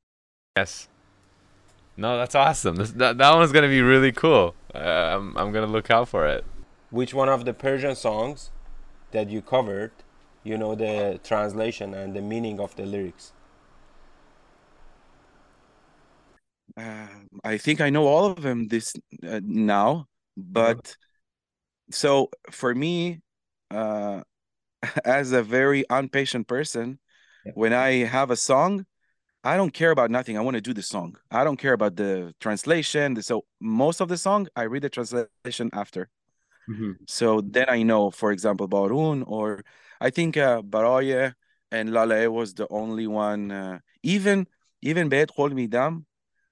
Yes. 0.57 0.87
No 1.97 2.17
that's 2.17 2.35
awesome. 2.35 2.75
This, 2.75 2.91
that, 2.91 3.17
that 3.17 3.35
one's 3.35 3.51
gonna 3.51 3.67
be 3.67 3.81
really 3.81 4.11
cool. 4.11 4.53
Uh, 4.73 4.79
I'm, 4.79 5.37
I'm 5.37 5.51
gonna 5.51 5.67
look 5.67 5.89
out 5.89 6.09
for 6.09 6.27
it. 6.27 6.43
Which 6.89 7.13
one 7.13 7.29
of 7.29 7.45
the 7.45 7.53
persian 7.53 7.95
songs 7.95 8.51
that 9.11 9.29
you 9.29 9.41
covered 9.41 9.91
you 10.43 10.57
know 10.57 10.75
the 10.75 11.19
translation 11.23 11.93
and 11.93 12.13
the 12.13 12.21
meaning 12.21 12.59
of 12.59 12.75
the 12.75 12.85
lyrics 12.85 13.33
uh, 16.77 17.07
I 17.43 17.57
think 17.57 17.81
I 17.81 17.89
know 17.89 18.07
all 18.07 18.25
of 18.25 18.41
them 18.41 18.67
this 18.67 18.95
uh, 19.27 19.41
now, 19.43 20.07
but 20.35 20.77
mm-hmm. 20.77 21.91
so 21.91 22.29
for 22.51 22.73
me, 22.75 23.21
uh, 23.71 24.21
as 25.05 25.31
a 25.31 25.43
very 25.43 25.85
impatient 25.89 26.47
person, 26.47 26.99
yeah. 27.45 27.51
when 27.55 27.73
I 27.73 28.05
have 28.05 28.31
a 28.31 28.35
song, 28.35 28.85
I 29.43 29.57
don't 29.57 29.73
care 29.73 29.91
about 29.91 30.11
nothing. 30.11 30.37
I 30.37 30.41
want 30.41 30.55
to 30.55 30.61
do 30.61 30.73
the 30.73 30.81
song. 30.81 31.15
I 31.29 31.43
don't 31.43 31.57
care 31.57 31.73
about 31.73 31.95
the 31.95 32.33
translation. 32.39 33.21
So 33.21 33.45
most 33.61 34.01
of 34.01 34.09
the 34.09 34.17
song, 34.17 34.47
I 34.55 34.63
read 34.63 34.81
the 34.81 34.89
translation 34.89 35.69
after. 35.71 36.09
Mm-hmm. 36.69 36.91
So 37.07 37.41
then 37.41 37.65
I 37.69 37.83
know, 37.83 38.09
for 38.09 38.31
example, 38.31 38.67
Barun, 38.67 39.23
or 39.27 39.63
I 40.01 40.09
think 40.09 40.35
uh, 40.35 40.61
Baraye 40.63 41.33
and 41.71 41.93
Lale 41.93 42.31
was 42.31 42.55
the 42.55 42.67
only 42.71 43.05
one. 43.05 43.51
Uh, 43.51 43.79
even 44.01 44.47
even 44.81 45.11
Hold 45.35 45.53
Me 45.53 45.67
Down, 45.67 46.05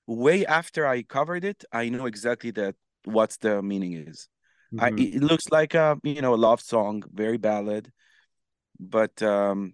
way 0.07 0.45
after 0.45 0.85
I 0.85 1.03
covered 1.03 1.43
it, 1.43 1.63
I 1.71 1.89
know 1.89 2.05
exactly 2.05 2.51
that 2.51 2.75
what's 3.05 3.37
the 3.37 3.61
meaning 3.61 3.93
is. 3.93 4.27
Mm-hmm. 4.73 4.83
I, 4.83 5.01
it 5.01 5.23
looks 5.23 5.49
like 5.51 5.73
a 5.73 5.99
you 6.03 6.21
know 6.21 6.33
a 6.33 6.35
love 6.35 6.61
song, 6.61 7.03
very 7.13 7.37
ballad, 7.37 7.91
but 8.79 9.21
um, 9.21 9.73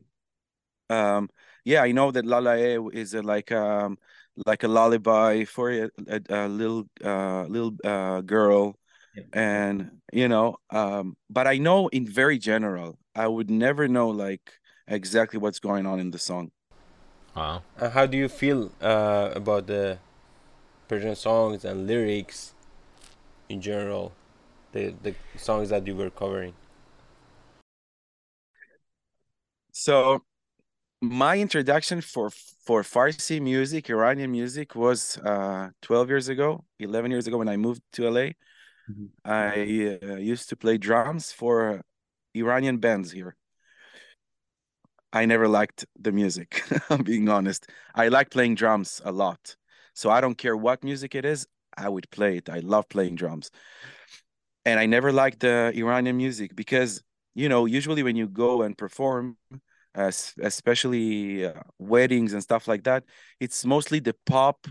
um, 0.89 1.29
yeah, 1.63 1.81
I 1.81 1.91
know 1.91 2.11
that 2.11 2.25
Lala 2.25 2.57
is 2.91 3.13
a, 3.13 3.21
like 3.21 3.51
um 3.51 3.97
like 4.45 4.63
a 4.63 4.67
lullaby 4.67 5.43
for 5.45 5.71
a, 5.71 5.89
a, 6.07 6.21
a 6.29 6.47
little 6.47 6.85
uh 7.03 7.43
little 7.43 7.75
uh 7.83 8.21
girl, 8.21 8.75
yeah. 9.15 9.23
and 9.33 9.91
you 10.11 10.27
know 10.27 10.57
um, 10.69 11.15
but 11.29 11.47
I 11.47 11.57
know 11.57 11.87
in 11.89 12.05
very 12.05 12.37
general, 12.37 12.99
I 13.15 13.27
would 13.27 13.49
never 13.49 13.87
know 13.87 14.09
like 14.09 14.51
exactly 14.87 15.39
what's 15.39 15.59
going 15.59 15.85
on 15.85 15.99
in 15.99 16.11
the 16.11 16.19
song. 16.19 16.51
Wow. 17.35 17.63
Uh, 17.79 17.89
how 17.89 18.05
do 18.05 18.17
you 18.17 18.27
feel 18.27 18.71
uh, 18.81 19.31
about 19.33 19.67
the 19.67 19.99
Persian 20.89 21.15
songs 21.15 21.63
and 21.63 21.87
lyrics 21.87 22.55
in 23.47 23.61
general, 23.61 24.11
the 24.71 24.93
the 25.03 25.13
songs 25.37 25.69
that 25.69 25.85
you 25.87 25.95
were 25.95 26.09
covering? 26.09 26.53
So 29.71 30.23
my 31.01 31.37
introduction 31.37 32.01
for 32.01 32.31
for 32.65 32.81
Farsi 32.81 33.39
music, 33.41 33.89
Iranian 33.89 34.31
music, 34.31 34.75
was 34.75 35.17
uh, 35.19 35.69
12 35.81 36.09
years 36.09 36.27
ago, 36.27 36.65
11 36.79 37.11
years 37.11 37.27
ago 37.27 37.37
when 37.37 37.47
I 37.47 37.57
moved 37.57 37.81
to 37.93 38.07
LA. 38.07 38.33
Mm-hmm. 38.89 39.05
I 39.23 39.99
uh, 40.03 40.15
used 40.15 40.49
to 40.49 40.55
play 40.55 40.77
drums 40.77 41.31
for 41.31 41.81
Iranian 42.33 42.77
bands 42.77 43.11
here. 43.11 43.35
I 45.13 45.25
never 45.25 45.47
liked 45.47 45.85
the 45.99 46.11
music, 46.11 46.63
I'm 46.89 47.03
being 47.11 47.29
honest. 47.29 47.69
I 47.95 48.09
like 48.09 48.29
playing 48.29 48.55
drums 48.55 49.01
a 49.05 49.11
lot. 49.11 49.55
So 49.99 50.09
I 50.09 50.21
don't 50.21 50.37
care 50.37 50.55
what 50.55 50.81
music 50.81 51.13
it 51.13 51.25
is, 51.25 51.45
I 51.75 51.89
would 51.89 52.09
play 52.09 52.37
it. 52.37 52.49
I 52.49 52.59
love 52.59 52.87
playing 52.87 53.15
drums. 53.15 53.51
And 54.63 54.79
I 54.79 54.85
never 54.85 55.11
liked 55.11 55.41
the 55.41 55.73
Iranian 55.75 56.15
music 56.15 56.55
because, 56.55 57.03
you 57.35 57.49
know, 57.49 57.65
usually 57.65 58.01
when 58.01 58.15
you 58.15 58.25
go 58.25 58.61
and 58.61 58.77
perform, 58.77 59.35
uh, 59.93 60.11
especially 60.41 61.45
uh, 61.45 61.51
weddings 61.79 62.31
and 62.31 62.41
stuff 62.41 62.65
like 62.65 62.85
that, 62.85 63.03
it's 63.41 63.65
mostly 63.65 63.99
the 63.99 64.15
pop, 64.25 64.67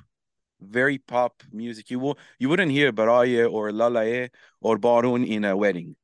very 0.62 0.96
pop 0.96 1.42
music. 1.52 1.90
You 1.90 1.98
will 1.98 2.18
you 2.38 2.48
wouldn't 2.48 2.72
hear 2.72 2.90
Baraye 2.90 3.52
or 3.52 3.70
Lalaye 3.70 4.30
or 4.62 4.78
Barun 4.78 5.28
in 5.28 5.44
a 5.44 5.54
wedding. 5.54 5.94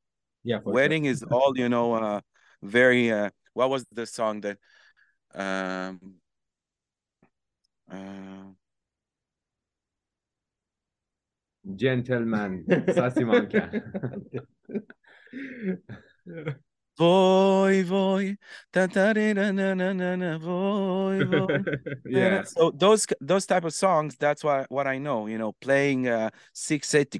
Yeah, 0.43 0.59
wedding 0.63 1.05
sure. 1.05 1.11
is 1.13 1.23
all 1.23 1.57
you 1.57 1.67
know. 1.67 1.95
Uh, 1.95 2.21
very. 2.61 3.11
Uh, 3.11 3.31
what 3.55 3.71
was 3.71 3.87
the 3.91 4.05
song 4.05 4.41
that? 4.41 4.57
Um, 5.33 6.21
uh, 7.91 8.53
gentleman 11.75 12.65
Sasimanka. 12.87 13.81
Voy, 16.97 17.83
voy, 17.83 18.37
ta 18.71 18.87
ta 18.87 19.11
na 19.11 19.51
na 19.51 19.73
na 19.73 19.91
na 19.91 20.15
na 20.15 20.37
voy, 20.37 21.25
voy. 21.25 21.59
yeah. 22.05 22.43
So 22.43 22.71
those 22.71 23.05
those 23.19 23.45
type 23.45 23.65
of 23.65 23.73
songs, 23.73 24.15
that's 24.15 24.45
what 24.45 24.71
what 24.71 24.87
I 24.87 24.97
know. 24.97 25.27
You 25.27 25.37
know, 25.37 25.51
playing 25.59 26.07
uh 26.07 26.29
six 26.53 26.95
eight. 26.95 27.19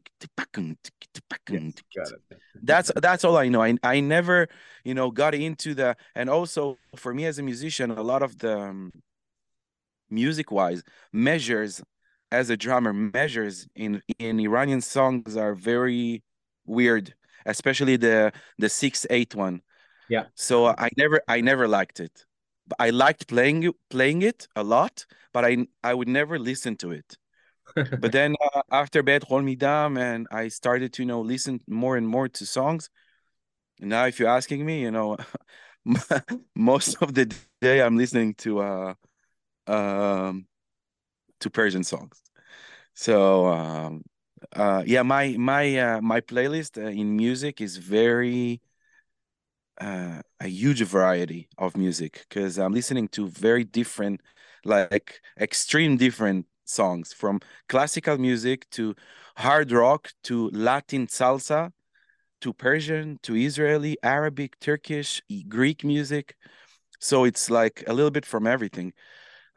That's 2.63 2.91
that's 2.95 3.25
all 3.25 3.35
I 3.35 3.49
know. 3.49 3.63
I 3.63 3.75
I 3.83 3.99
never, 3.99 4.47
you 4.85 4.93
know, 4.93 5.11
got 5.11 5.35
into 5.35 5.73
the 5.73 5.97
and 6.15 6.29
also 6.29 6.77
for 6.95 7.13
me 7.13 7.25
as 7.25 7.37
a 7.37 7.43
musician, 7.43 7.91
a 7.91 8.01
lot 8.01 8.23
of 8.23 8.37
the 8.37 8.57
um, 8.57 8.93
music 10.09 10.51
wise 10.51 10.83
measures 11.11 11.83
as 12.35 12.49
a 12.49 12.57
drummer 12.57 12.93
measures 12.93 13.67
in 13.75 14.01
in 14.19 14.39
Iranian 14.39 14.81
songs 14.81 15.35
are 15.37 15.55
very 15.55 16.23
weird 16.65 17.13
especially 17.45 17.95
the 17.95 18.33
the 18.57 18.69
six 18.69 19.05
eight 19.09 19.35
one. 19.35 19.61
Yeah. 20.09 20.25
So 20.35 20.67
I 20.67 20.89
never 20.97 21.21
I 21.27 21.41
never 21.41 21.67
liked 21.67 21.99
it. 21.99 22.25
I 22.79 22.89
liked 22.89 23.27
playing 23.27 23.71
playing 23.89 24.23
it 24.23 24.47
a 24.55 24.63
lot, 24.63 25.05
but 25.33 25.45
I 25.45 25.67
I 25.83 25.93
would 25.93 26.07
never 26.07 26.39
listen 26.39 26.75
to 26.77 26.91
it. 26.91 27.17
but 27.75 28.11
then 28.11 28.35
uh, 28.53 28.61
after 28.71 29.03
Bet 29.03 29.23
Midam 29.29 29.99
and 29.99 30.27
I 30.31 30.49
started 30.49 30.93
to 30.93 31.03
you 31.03 31.07
know 31.07 31.21
listen 31.21 31.61
more 31.67 31.97
and 31.97 32.07
more 32.07 32.27
to 32.29 32.45
songs. 32.45 32.89
Now, 33.79 34.05
if 34.05 34.19
you're 34.19 34.29
asking 34.29 34.65
me, 34.65 34.81
you 34.81 34.91
know, 34.91 35.17
most 36.55 36.97
of 37.01 37.13
the 37.13 37.35
day 37.61 37.81
I'm 37.81 37.97
listening 37.97 38.33
to 38.35 38.59
uh 38.59 38.93
um 39.67 40.47
to 41.41 41.49
Persian 41.49 41.83
songs. 41.83 42.24
So 42.95 43.47
um 43.47 44.03
uh 44.53 44.83
yeah 44.85 45.03
my 45.03 45.35
my 45.37 45.77
uh 45.77 46.01
my 46.01 46.21
playlist 46.21 46.77
uh, 46.83 46.87
in 46.87 47.15
music 47.15 47.61
is 47.61 47.77
very 47.77 48.61
uh 49.81 50.21
a 50.39 50.47
huge 50.47 50.81
variety 50.83 51.49
of 51.57 51.75
music 51.75 52.25
because 52.29 52.57
i'm 52.57 52.73
listening 52.73 53.07
to 53.09 53.27
very 53.27 53.63
different 53.63 54.21
like 54.63 55.19
extreme 55.39 55.97
different 55.97 56.45
songs 56.65 57.11
from 57.11 57.39
classical 57.67 58.17
music 58.17 58.69
to 58.69 58.95
hard 59.37 59.71
rock 59.71 60.11
to 60.23 60.49
latin 60.51 61.07
salsa 61.07 61.71
to 62.41 62.53
persian 62.53 63.19
to 63.23 63.35
israeli 63.35 63.97
arabic 64.03 64.59
turkish 64.59 65.21
greek 65.49 65.83
music. 65.83 66.35
So 66.99 67.25
it's 67.25 67.49
like 67.49 67.83
a 67.87 67.93
little 67.93 68.11
bit 68.11 68.25
from 68.25 68.47
everything. 68.47 68.93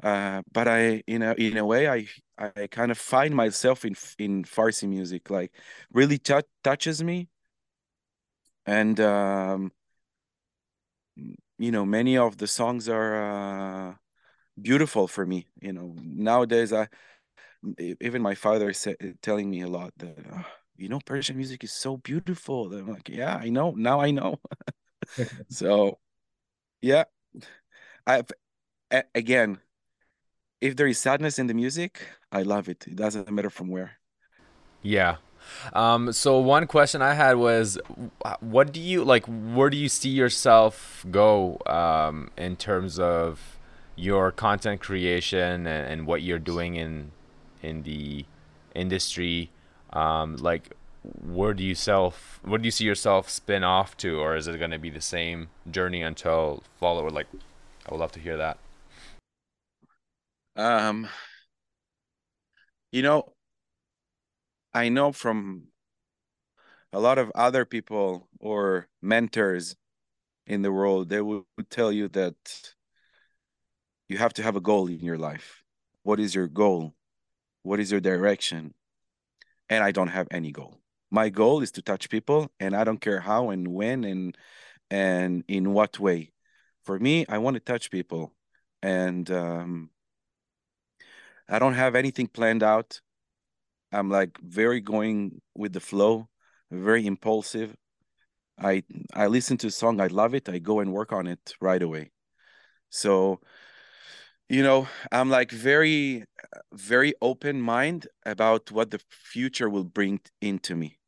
Uh, 0.03 0.43
but 0.53 0.69
I, 0.69 1.03
in 1.07 1.23
a 1.23 1.35
in 1.35 1.57
a 1.57 1.65
way, 1.65 1.89
I 1.89 2.07
I 2.39 2.67
kind 2.69 2.91
of 2.91 2.99
find 2.99 3.35
myself 3.35 3.85
in 3.85 3.97
in 4.19 4.45
Farsi 4.45 4.89
music, 4.89 5.31
like 5.31 5.53
really 5.93 6.19
touches 6.19 7.03
me, 7.03 7.29
and 8.67 9.01
um, 9.01 9.73
you 11.59 11.71
know, 11.73 11.85
many 11.85 12.17
of 12.17 12.39
the 12.39 12.47
songs 12.47 12.89
are 12.89 13.91
uh, 13.91 13.95
beautiful 14.61 15.09
for 15.09 15.27
me. 15.27 15.47
You 15.61 15.73
know, 15.73 15.95
nowadays 16.03 16.73
I 16.73 16.89
even 18.01 18.23
my 18.23 18.35
father 18.35 18.71
is 18.71 18.87
telling 19.23 19.51
me 19.51 19.63
a 19.63 19.69
lot 19.69 19.93
that 19.99 20.17
oh, 20.33 20.45
you 20.77 20.89
know 20.89 21.01
Persian 21.05 21.37
music 21.37 21.65
is 21.65 21.73
so 21.73 21.97
beautiful. 21.97 22.73
And 22.73 22.83
I'm 22.83 22.93
like, 22.95 23.09
yeah, 23.09 23.37
I 23.37 23.49
know. 23.49 23.73
Now 23.73 24.01
I 24.01 24.11
know. 24.11 24.41
so, 25.49 25.99
yeah, 26.81 27.05
I've 28.07 28.31
again 29.15 29.59
if 30.61 30.77
there 30.77 30.87
is 30.87 30.99
sadness 30.99 31.39
in 31.39 31.47
the 31.47 31.55
music, 31.55 32.09
I 32.33 32.43
love 32.43 32.69
it. 32.69 32.87
It 32.87 32.97
doesn't 32.97 33.31
matter 33.31 33.51
from 33.51 33.69
where. 33.69 33.93
Yeah. 34.83 35.17
Um, 35.73 36.13
so 36.13 36.39
one 36.39 36.67
question 36.67 37.01
I 37.01 37.15
had 37.15 37.37
was, 37.37 37.79
what 38.41 38.73
do 38.73 38.81
you 38.81 39.05
like? 39.05 39.25
Where 39.27 39.71
do 39.71 39.77
you 39.77 39.89
see 39.89 40.11
yourself 40.11 41.07
go 41.11 41.61
um, 41.67 42.31
in 42.37 42.57
terms 42.57 42.99
of 42.99 43.57
your 43.97 44.31
content 44.31 44.81
creation 44.81 45.67
and, 45.67 45.87
and 45.93 46.07
what 46.07 46.23
you're 46.23 46.39
doing 46.39 46.77
in 46.77 47.13
in 47.63 47.83
the 47.83 48.25
industry? 48.75 49.51
Um, 49.93 50.37
like, 50.37 50.75
where 51.03 51.55
do 51.55 51.65
you 51.65 51.75
self? 51.75 52.41
Where 52.43 52.59
do 52.59 52.67
you 52.67 52.71
see 52.71 52.85
yourself 52.85 53.31
spin 53.31 53.65
off 53.65 53.97
to, 53.99 54.21
or 54.21 54.37
is 54.37 54.47
it 54.47 54.59
going 54.59 54.71
to 54.73 54.79
be 54.79 54.91
the 54.91 55.01
same 55.01 55.49
journey 55.71 56.03
until 56.03 56.63
follower? 56.79 57.11
Like, 57.11 57.27
I 57.87 57.93
would 57.93 58.01
love 58.01 58.13
to 58.13 58.21
hear 58.21 58.37
that. 58.37 58.59
Um, 60.59 61.09
you 62.91 63.01
know, 63.01 63.33
I 64.75 64.89
know 64.89 65.13
from 65.13 65.69
a 66.93 66.99
lot 66.99 67.19
of 67.19 67.31
other 67.37 67.65
people 67.65 68.29
or 68.41 68.89
mentors 69.01 69.77
in 70.49 70.63
the 70.63 70.73
world, 70.73 71.11
they 71.11 71.21
would 71.21 71.45
tell 71.71 71.93
you 71.93 72.09
that 72.09 72.35
you 74.09 74.19
have 74.19 74.35
to 74.35 74.43
have 74.43 74.57
a 74.57 74.61
goal 74.61 74.89
in 74.89 74.99
your 74.99 75.17
life. 75.17 75.63
What 76.03 76.19
is 76.19 76.35
your 76.35 76.49
goal? 76.49 76.93
What 77.63 77.79
is 77.79 77.93
your 77.93 78.01
direction? 78.01 78.75
And 79.69 79.85
I 79.85 79.93
don't 79.93 80.09
have 80.09 80.27
any 80.33 80.51
goal. 80.51 80.81
My 81.09 81.29
goal 81.29 81.63
is 81.63 81.71
to 81.73 81.83
touch 81.83 82.11
people, 82.11 82.51
and 82.59 82.75
I 82.75 82.83
don't 82.83 83.01
care 83.01 83.21
how 83.21 83.51
and 83.51 83.69
when 83.69 84.03
and 84.03 84.37
and 84.91 85.45
in 85.47 85.73
what 85.73 86.01
way. 86.01 86.33
For 86.83 86.99
me, 86.99 87.27
I 87.29 87.39
want 87.39 87.55
to 87.55 87.61
touch 87.61 87.93
people, 87.93 88.33
and 88.83 89.31
um, 89.31 89.91
I 91.49 91.59
don't 91.59 91.75
have 91.75 91.95
anything 91.95 92.27
planned 92.27 92.63
out. 92.63 93.01
I'm 93.93 94.11
like 94.11 94.39
very 94.41 94.81
going 94.81 95.41
with 95.55 95.73
the 95.73 95.81
flow, 95.81 96.29
very 96.71 97.07
impulsive. 97.07 97.75
I 98.59 98.83
I 99.15 99.29
listen 99.29 99.57
to 99.59 99.69
a 99.69 99.71
song, 99.71 100.01
I 100.01 100.09
love 100.09 100.35
it, 100.35 100.49
I 100.49 100.59
go 100.59 100.81
and 100.81 100.93
work 100.93 101.13
on 101.13 101.27
it 101.27 101.55
right 101.61 101.83
away. 101.83 102.11
So, 102.91 103.41
you 104.49 104.63
know, 104.63 104.89
I'm 105.13 105.31
like 105.31 105.51
very 105.51 106.25
very 106.73 107.15
open 107.23 107.61
mind 107.61 108.09
about 108.27 108.71
what 108.71 108.91
the 108.91 109.01
future 109.11 109.71
will 109.71 109.85
bring 109.85 110.21
into 110.41 110.75
me. 110.75 110.99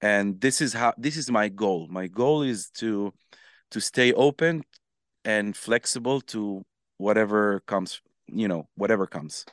And 0.00 0.40
this 0.40 0.60
is 0.60 0.72
how 0.72 0.94
this 0.96 1.16
is 1.16 1.30
my 1.30 1.48
goal. 1.48 1.88
My 1.90 2.06
goal 2.06 2.42
is 2.42 2.70
to 2.78 3.12
to 3.70 3.80
stay 3.80 4.12
open 4.14 4.62
and 5.24 5.56
flexible 5.56 6.20
to 6.22 6.62
whatever 6.96 7.60
comes 7.66 8.00
you 8.32 8.48
know 8.48 8.68
whatever 8.76 9.06
comes. 9.06 9.44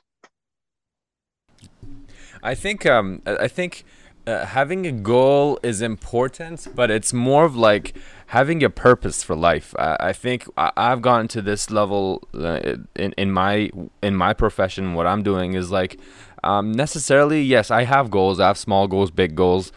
I 2.43 2.55
think 2.55 2.85
um 2.85 3.21
i 3.25 3.47
think 3.47 3.83
uh, 4.27 4.45
having 4.45 4.85
a 4.85 4.91
goal 4.91 5.57
is 5.63 5.81
important 5.81 6.67
but 6.75 6.91
it's 6.91 7.13
more 7.13 7.45
of 7.45 7.55
like 7.55 7.95
having 8.27 8.61
a 8.61 8.69
purpose 8.69 9.23
for 9.23 9.35
life. 9.37 9.73
I, 9.79 9.95
I 10.09 10.13
think 10.13 10.47
I, 10.57 10.89
have 10.89 11.01
gotten 11.01 11.29
to 11.29 11.41
this 11.41 11.71
level 11.71 12.27
uh, 12.33 12.75
in, 12.95 13.13
in 13.13 13.31
my 13.31 13.71
in 14.01 14.15
my 14.15 14.33
profession 14.33 14.93
what 14.93 15.07
i'm 15.07 15.23
doing 15.23 15.53
is 15.53 15.71
like 15.71 15.97
um, 16.43 16.71
necessarily, 16.71 17.41
yes, 17.41 17.71
I 17.71 17.83
have 17.83 18.11
goals. 18.11 18.39
I 18.39 18.47
have 18.47 18.57
small 18.57 18.87
goals, 18.87 19.11
big 19.11 19.35
goals, 19.35 19.71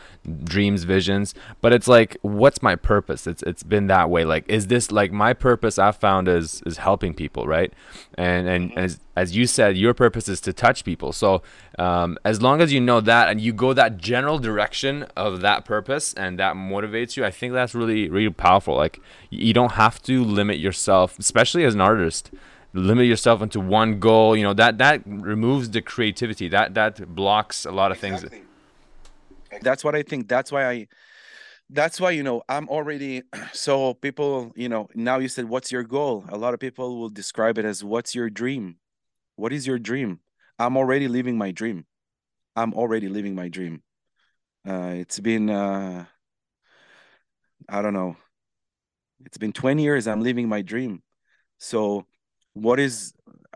dreams, 0.45 0.85
visions. 0.85 1.35
But 1.61 1.73
it's 1.73 1.89
like, 1.89 2.17
what's 2.23 2.63
my 2.63 2.77
purpose? 2.77 3.27
It's 3.27 3.43
it's 3.45 3.63
been 3.63 3.87
that 3.87 4.11
way. 4.11 4.25
Like, 4.25 4.45
is 4.49 4.67
this 4.67 4.93
like 4.93 5.13
my 5.13 5.33
purpose? 5.33 5.79
I've 5.79 5.97
found 5.97 6.29
is 6.29 6.63
is 6.67 6.77
helping 6.79 7.15
people, 7.15 7.47
right? 7.47 7.73
And 8.15 8.49
and 8.49 8.77
as 8.77 9.01
as 9.17 9.37
you 9.37 9.47
said, 9.47 9.77
your 9.77 9.95
purpose 9.95 10.29
is 10.29 10.41
to 10.43 10.53
touch 10.53 10.85
people. 10.85 11.13
So 11.13 11.43
um, 11.79 12.19
as 12.25 12.43
long 12.43 12.61
as 12.61 12.73
you 12.73 12.81
know 12.81 13.01
that 13.01 13.29
and 13.29 13.41
you 13.41 13.53
go 13.53 13.73
that 13.73 13.97
general 13.97 14.39
direction 14.39 15.05
of 15.17 15.41
that 15.41 15.65
purpose 15.65 16.13
and 16.15 16.39
that 16.39 16.55
motivates 16.55 17.17
you, 17.17 17.25
I 17.25 17.31
think 17.31 17.53
that's 17.53 17.75
really 17.75 18.09
really 18.09 18.31
powerful. 18.33 18.77
Like, 18.77 19.01
you 19.31 19.55
don't 19.55 19.73
have 19.73 20.03
to 20.03 20.25
limit 20.25 20.59
yourself, 20.59 21.19
especially 21.19 21.65
as 21.65 21.75
an 21.75 21.81
artist 21.81 22.31
limit 22.73 23.07
yourself 23.07 23.43
into 23.43 23.59
one 23.59 23.99
goal 23.99 24.37
you 24.37 24.45
know 24.45 24.55
that 24.55 24.79
that 24.79 25.03
removes 25.07 25.71
the 25.71 25.83
creativity. 25.83 26.49
That 26.49 26.75
that 26.75 27.15
blocks 27.15 27.65
a 27.65 27.73
lot 27.73 27.91
of 27.91 28.03
exactly. 28.03 28.29
things 28.29 28.47
that's 29.63 29.85
what 29.85 29.95
i 29.95 30.03
think. 30.03 30.29
That's 30.29 30.53
why 30.53 30.69
i 30.69 30.87
that's 31.69 32.01
why 32.01 32.11
you 32.11 32.23
know 32.23 32.43
i'm 32.49 32.69
already 32.69 33.23
so 33.53 33.95
people 33.95 34.53
you 34.57 34.69
know 34.69 34.89
now 34.95 35.19
you 35.19 35.29
said 35.29 35.47
what's 35.47 35.73
your 35.73 35.83
goal? 35.83 36.25
A 36.29 36.37
lot 36.37 36.55
of 36.55 36.61
people 36.61 36.99
will 36.99 37.09
describe 37.09 37.59
it 37.59 37.65
as 37.65 37.85
what's 37.85 38.15
your 38.15 38.31
dream? 38.31 38.77
What 39.37 39.53
is 39.53 39.67
your 39.67 39.79
dream? 39.79 40.21
I'm 40.59 40.77
already 40.77 41.09
living 41.09 41.39
my 41.39 41.53
dream. 41.53 41.87
I'm 42.55 42.75
already 42.75 43.09
living 43.09 43.35
my 43.35 43.49
dream. 43.49 43.83
Uh 44.67 44.95
it's 44.95 45.21
been 45.21 45.51
uh 45.51 46.07
i 47.69 47.83
don't 47.83 47.95
know. 47.95 48.17
It's 49.25 49.39
been 49.39 49.53
20 49.53 49.83
years 49.83 50.07
i'm 50.07 50.23
living 50.23 50.49
my 50.49 50.63
dream. 50.63 51.03
So 51.59 52.07
what 52.55 52.81
is 52.81 53.13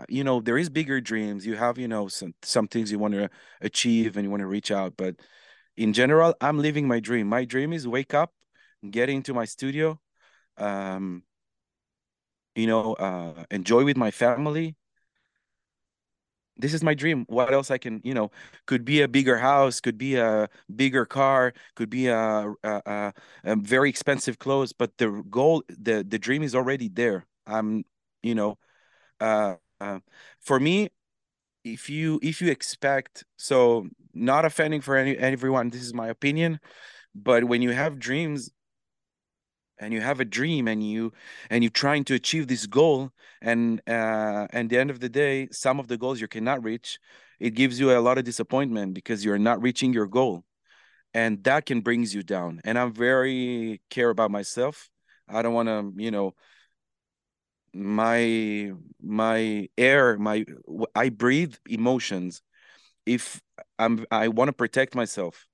you 0.08 0.24
know 0.24 0.40
there 0.40 0.58
is 0.58 0.68
bigger 0.70 1.00
dreams. 1.00 1.46
You 1.46 1.56
have 1.56 1.78
you 1.78 1.88
know 1.88 2.08
some 2.08 2.34
some 2.42 2.68
things 2.68 2.90
you 2.90 2.98
want 2.98 3.14
to 3.14 3.30
achieve 3.60 4.16
and 4.16 4.24
you 4.24 4.30
want 4.30 4.40
to 4.42 4.46
reach 4.46 4.70
out 4.70 4.94
but 4.96 5.16
in 5.76 5.92
general 5.92 6.34
i'm 6.40 6.58
living 6.58 6.86
my 6.88 7.00
dream. 7.00 7.28
My 7.28 7.44
dream 7.44 7.72
is 7.72 7.86
wake 7.88 8.14
up 8.14 8.32
get 8.90 9.08
into 9.10 9.34
my 9.34 9.44
studio 9.46 9.98
um 10.58 11.22
you 12.54 12.66
know 12.66 12.94
uh 12.94 13.44
enjoy 13.50 13.84
with 13.84 13.96
my 13.96 14.10
family. 14.10 14.76
This 16.56 16.72
is 16.72 16.84
my 16.84 16.94
dream. 16.94 17.24
What 17.28 17.52
else 17.52 17.70
i 17.70 17.78
can 17.78 18.00
you 18.04 18.14
know 18.14 18.30
could 18.66 18.84
be 18.84 19.02
a 19.02 19.08
bigger 19.08 19.38
house 19.38 19.80
could 19.80 19.98
be 19.98 20.16
a 20.16 20.48
bigger 20.74 21.04
car 21.04 21.52
could 21.74 21.90
be 21.90 22.06
a, 22.06 22.52
a, 22.62 22.82
a, 22.86 23.12
a 23.44 23.56
very 23.56 23.88
expensive 23.90 24.38
clothes 24.38 24.72
but 24.72 24.96
the 24.98 25.24
goal 25.30 25.64
the 25.68 26.04
the 26.06 26.18
dream 26.18 26.42
is 26.42 26.54
already 26.54 26.88
there. 26.88 27.26
I'm 27.46 27.84
you 28.22 28.34
know 28.34 28.56
uh, 29.24 29.54
uh, 29.80 29.98
for 30.40 30.58
me 30.60 30.88
if 31.64 31.88
you 31.88 32.20
if 32.22 32.40
you 32.42 32.50
expect 32.50 33.24
so 33.36 33.86
not 34.12 34.44
offending 34.44 34.80
for 34.80 34.96
any 34.96 35.16
everyone 35.16 35.70
this 35.70 35.82
is 35.82 35.94
my 35.94 36.08
opinion 36.08 36.60
but 37.14 37.44
when 37.44 37.62
you 37.62 37.70
have 37.70 37.98
dreams 37.98 38.50
and 39.78 39.92
you 39.92 40.00
have 40.00 40.20
a 40.20 40.24
dream 40.24 40.68
and 40.68 40.86
you 40.86 41.12
and 41.50 41.64
you're 41.64 41.70
trying 41.70 42.04
to 42.04 42.14
achieve 42.14 42.46
this 42.46 42.66
goal 42.66 43.10
and 43.42 43.80
uh 43.88 44.46
and 44.50 44.70
the 44.70 44.78
end 44.78 44.90
of 44.90 45.00
the 45.00 45.08
day 45.08 45.48
some 45.50 45.80
of 45.80 45.88
the 45.88 45.96
goals 45.96 46.20
you 46.20 46.28
cannot 46.28 46.62
reach 46.62 46.98
it 47.40 47.50
gives 47.54 47.80
you 47.80 47.96
a 47.96 48.00
lot 48.00 48.18
of 48.18 48.24
disappointment 48.24 48.94
because 48.94 49.24
you're 49.24 49.38
not 49.38 49.60
reaching 49.62 49.92
your 49.92 50.06
goal. 50.06 50.44
And 51.12 51.42
that 51.44 51.66
can 51.66 51.80
brings 51.80 52.14
you 52.14 52.22
down. 52.22 52.60
And 52.64 52.78
i'm 52.78 52.92
very 52.92 53.80
care 53.90 54.10
about 54.10 54.30
myself. 54.30 54.88
I 55.28 55.42
don't 55.42 55.54
want 55.54 55.68
to 55.68 55.92
you 56.02 56.10
know 56.10 56.34
my 57.74 58.72
my 59.02 59.68
air 59.76 60.16
my 60.18 60.44
i 60.94 61.08
breathe 61.08 61.54
emotions 61.68 62.42
if 63.06 63.42
i'm 63.78 64.06
i 64.10 64.28
want 64.28 64.48
to 64.48 64.52
protect 64.52 64.94
myself. 64.94 65.46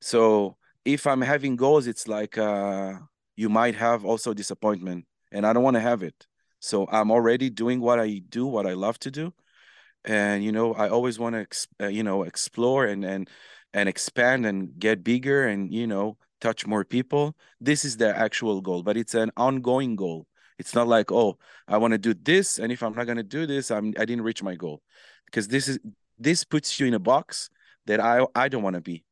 So 0.00 0.56
if 0.84 1.06
i'm 1.06 1.22
having 1.22 1.56
goals 1.56 1.86
it's 1.86 2.08
like 2.08 2.38
uh 2.38 2.94
you 3.36 3.48
might 3.48 3.74
have 3.76 4.04
also 4.04 4.34
disappointment 4.34 5.06
and 5.32 5.46
i 5.46 5.52
don't 5.52 5.62
want 5.62 5.76
to 5.76 5.80
have 5.80 6.02
it. 6.02 6.26
So 6.60 6.88
i'm 6.90 7.10
already 7.10 7.50
doing 7.50 7.80
what 7.80 8.00
i 8.00 8.22
do 8.28 8.46
what 8.46 8.66
i 8.66 8.74
love 8.74 8.98
to 9.00 9.10
do. 9.10 9.34
And 10.04 10.44
you 10.44 10.52
know 10.52 10.74
i 10.74 10.88
always 10.88 11.18
want 11.18 11.34
to 11.36 11.86
uh, 11.86 11.88
you 11.88 12.02
know 12.02 12.24
explore 12.24 12.86
and 12.86 13.04
and 13.04 13.28
and 13.74 13.88
expand 13.88 14.46
and 14.46 14.78
get 14.78 15.04
bigger 15.04 15.46
and 15.46 15.72
you 15.72 15.86
know 15.86 16.18
touch 16.40 16.66
more 16.66 16.84
people. 16.84 17.36
This 17.60 17.84
is 17.84 17.96
the 17.98 18.16
actual 18.16 18.60
goal 18.60 18.82
but 18.82 18.96
it's 18.96 19.14
an 19.14 19.30
ongoing 19.36 19.96
goal 19.96 20.26
it's 20.62 20.76
not 20.76 20.86
like, 20.86 21.10
oh, 21.10 21.38
I 21.66 21.76
want 21.78 21.90
to 21.90 21.98
do 21.98 22.14
this, 22.14 22.60
and 22.60 22.70
if 22.70 22.84
I'm 22.84 22.94
not 22.94 23.08
gonna 23.08 23.24
do 23.24 23.46
this, 23.46 23.72
I'm 23.72 23.86
I 23.98 24.04
didn't 24.06 24.22
reach 24.22 24.44
my 24.44 24.54
goal, 24.54 24.80
because 25.26 25.48
this 25.48 25.66
is 25.66 25.80
this 26.18 26.44
puts 26.44 26.78
you 26.78 26.86
in 26.86 26.94
a 26.94 27.00
box 27.00 27.50
that 27.86 27.98
I 27.98 28.24
I 28.36 28.46
don't 28.48 28.62
want 28.62 28.76
to 28.76 28.80
be, 28.80 29.02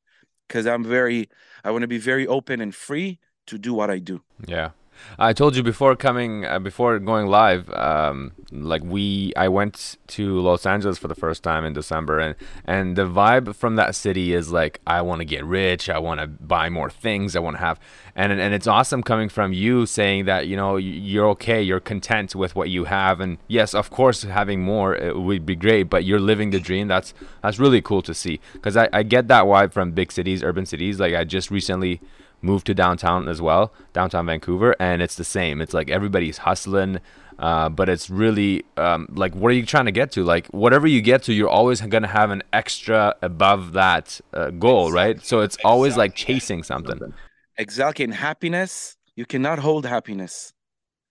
because 0.46 0.64
I'm 0.64 0.84
very 0.84 1.28
I 1.64 1.72
want 1.72 1.82
to 1.82 1.88
be 1.88 1.98
very 1.98 2.26
open 2.28 2.60
and 2.60 2.72
free 2.72 3.18
to 3.48 3.58
do 3.58 3.74
what 3.74 3.90
I 3.90 3.98
do. 3.98 4.22
Yeah. 4.46 4.70
I 5.18 5.32
told 5.32 5.54
you 5.56 5.62
before 5.62 5.96
coming, 5.96 6.44
uh, 6.44 6.58
before 6.58 6.98
going 6.98 7.26
live, 7.26 7.70
um, 7.72 8.32
like 8.52 8.82
we, 8.82 9.32
I 9.36 9.48
went 9.48 9.98
to 10.08 10.40
Los 10.40 10.66
Angeles 10.66 10.98
for 10.98 11.08
the 11.08 11.14
first 11.14 11.42
time 11.42 11.64
in 11.64 11.72
December, 11.72 12.18
and 12.18 12.34
and 12.64 12.96
the 12.96 13.06
vibe 13.06 13.54
from 13.54 13.76
that 13.76 13.94
city 13.94 14.32
is 14.32 14.50
like, 14.50 14.80
I 14.86 15.02
want 15.02 15.20
to 15.20 15.24
get 15.24 15.44
rich, 15.44 15.88
I 15.88 15.98
want 15.98 16.20
to 16.20 16.26
buy 16.26 16.68
more 16.68 16.90
things, 16.90 17.36
I 17.36 17.40
want 17.40 17.56
to 17.56 17.60
have, 17.60 17.78
and 18.16 18.32
and 18.32 18.54
it's 18.54 18.66
awesome 18.66 19.02
coming 19.02 19.28
from 19.28 19.52
you 19.52 19.86
saying 19.86 20.24
that 20.24 20.46
you 20.46 20.56
know 20.56 20.76
you're 20.76 21.28
okay, 21.30 21.62
you're 21.62 21.80
content 21.80 22.34
with 22.34 22.56
what 22.56 22.70
you 22.70 22.84
have, 22.84 23.20
and 23.20 23.38
yes, 23.46 23.74
of 23.74 23.90
course, 23.90 24.22
having 24.22 24.62
more 24.62 24.94
it 24.94 25.18
would 25.18 25.44
be 25.44 25.56
great, 25.56 25.84
but 25.84 26.04
you're 26.04 26.20
living 26.20 26.50
the 26.50 26.60
dream. 26.60 26.88
That's 26.88 27.14
that's 27.42 27.58
really 27.58 27.82
cool 27.82 28.02
to 28.02 28.14
see, 28.14 28.40
because 28.54 28.76
I 28.76 28.88
I 28.92 29.02
get 29.02 29.28
that 29.28 29.44
vibe 29.44 29.72
from 29.72 29.92
big 29.92 30.12
cities, 30.12 30.42
urban 30.42 30.66
cities. 30.66 30.98
Like 30.98 31.14
I 31.14 31.24
just 31.24 31.50
recently 31.50 32.00
moved 32.42 32.66
to 32.66 32.74
downtown 32.74 33.28
as 33.28 33.40
well, 33.40 33.72
downtown 33.92 34.26
Vancouver, 34.26 34.74
and 34.78 35.02
it's 35.02 35.14
the 35.16 35.24
same. 35.24 35.60
It's 35.60 35.74
like 35.74 35.90
everybody's 35.90 36.38
hustling, 36.38 37.00
uh, 37.38 37.68
but 37.68 37.88
it's 37.88 38.10
really 38.10 38.64
um, 38.76 39.08
like, 39.10 39.34
what 39.34 39.50
are 39.50 39.54
you 39.54 39.66
trying 39.66 39.86
to 39.86 39.92
get 39.92 40.12
to? 40.12 40.24
Like, 40.24 40.46
whatever 40.48 40.86
you 40.86 41.00
get 41.00 41.22
to, 41.24 41.32
you're 41.32 41.48
always 41.48 41.80
gonna 41.80 42.08
have 42.08 42.30
an 42.30 42.42
extra 42.52 43.14
above 43.22 43.72
that 43.72 44.20
uh, 44.32 44.50
goal, 44.50 44.88
exactly. 44.88 45.14
right? 45.14 45.24
So 45.24 45.40
it's 45.40 45.56
exactly. 45.56 45.70
always 45.70 45.96
like 45.96 46.14
chasing 46.14 46.62
something. 46.62 47.12
Exactly, 47.56 48.04
and 48.04 48.14
happiness, 48.14 48.96
you 49.16 49.26
cannot 49.26 49.58
hold 49.58 49.86
happiness. 49.86 50.52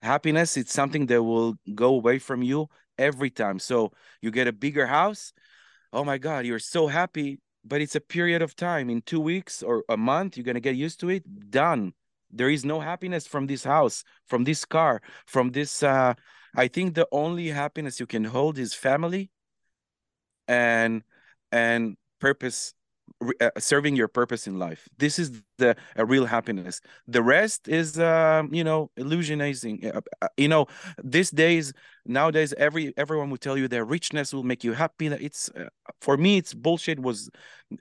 Happiness, 0.01 0.55
it's 0.55 0.73
something 0.73 1.07
that 1.07 1.21
will 1.21 1.55
go 1.75 1.89
away 1.89 2.19
from 2.19 2.41
you 2.41 2.69
every 2.97 3.29
time. 3.29 3.59
So 3.59 3.91
you 4.21 4.31
get 4.31 4.47
a 4.47 4.53
bigger 4.53 4.87
house. 4.87 5.33
Oh 5.91 6.03
my 6.03 6.17
God, 6.17 6.45
you're 6.45 6.59
so 6.59 6.87
happy 6.87 7.39
but 7.63 7.81
it's 7.81 7.95
a 7.95 8.01
period 8.01 8.41
of 8.41 8.55
time. 8.55 8.89
In 8.89 9.01
two 9.01 9.19
weeks 9.19 9.61
or 9.63 9.83
a 9.89 9.97
month 9.97 10.37
you're 10.37 10.45
going 10.45 10.55
to 10.55 10.61
get 10.61 10.75
used 10.75 10.99
to 11.01 11.09
it 11.09 11.51
done. 11.51 11.93
There 12.31 12.49
is 12.49 12.63
no 12.63 12.79
happiness 12.79 13.25
from 13.27 13.47
this 13.47 13.63
house 13.63 14.03
from 14.27 14.43
this 14.43 14.63
car 14.63 15.01
from 15.25 15.49
this 15.51 15.81
uh 15.81 16.13
i 16.55 16.67
think 16.67 16.93
the 16.93 17.07
only 17.11 17.47
happiness 17.47 17.99
you 17.99 18.05
can 18.05 18.23
hold 18.23 18.57
is 18.57 18.73
family 18.73 19.31
and 20.47 21.03
and 21.51 21.97
purpose 22.19 22.73
uh, 23.41 23.49
serving 23.57 23.95
your 23.95 24.07
purpose 24.07 24.47
in 24.47 24.57
life. 24.59 24.87
This 24.97 25.19
is 25.19 25.41
the 25.57 25.75
real 25.97 26.25
happiness. 26.25 26.81
The 27.07 27.21
rest 27.21 27.67
is 27.67 27.99
um 27.99 28.53
you 28.53 28.63
know 28.63 28.91
illusionizing 28.97 29.95
uh, 29.95 30.01
uh, 30.21 30.27
you 30.37 30.47
know 30.47 30.67
these 31.03 31.31
days 31.31 31.73
nowadays 32.05 32.53
every 32.57 32.93
everyone 32.97 33.29
will 33.29 33.37
tell 33.37 33.57
you 33.57 33.67
that 33.67 33.83
richness 33.85 34.33
will 34.33 34.43
make 34.43 34.63
you 34.63 34.73
happy. 34.73 35.07
It's 35.07 35.49
uh, 35.55 35.69
for 36.01 36.17
me 36.17 36.37
it's 36.37 36.53
bullshit 36.53 36.99
was 36.99 37.29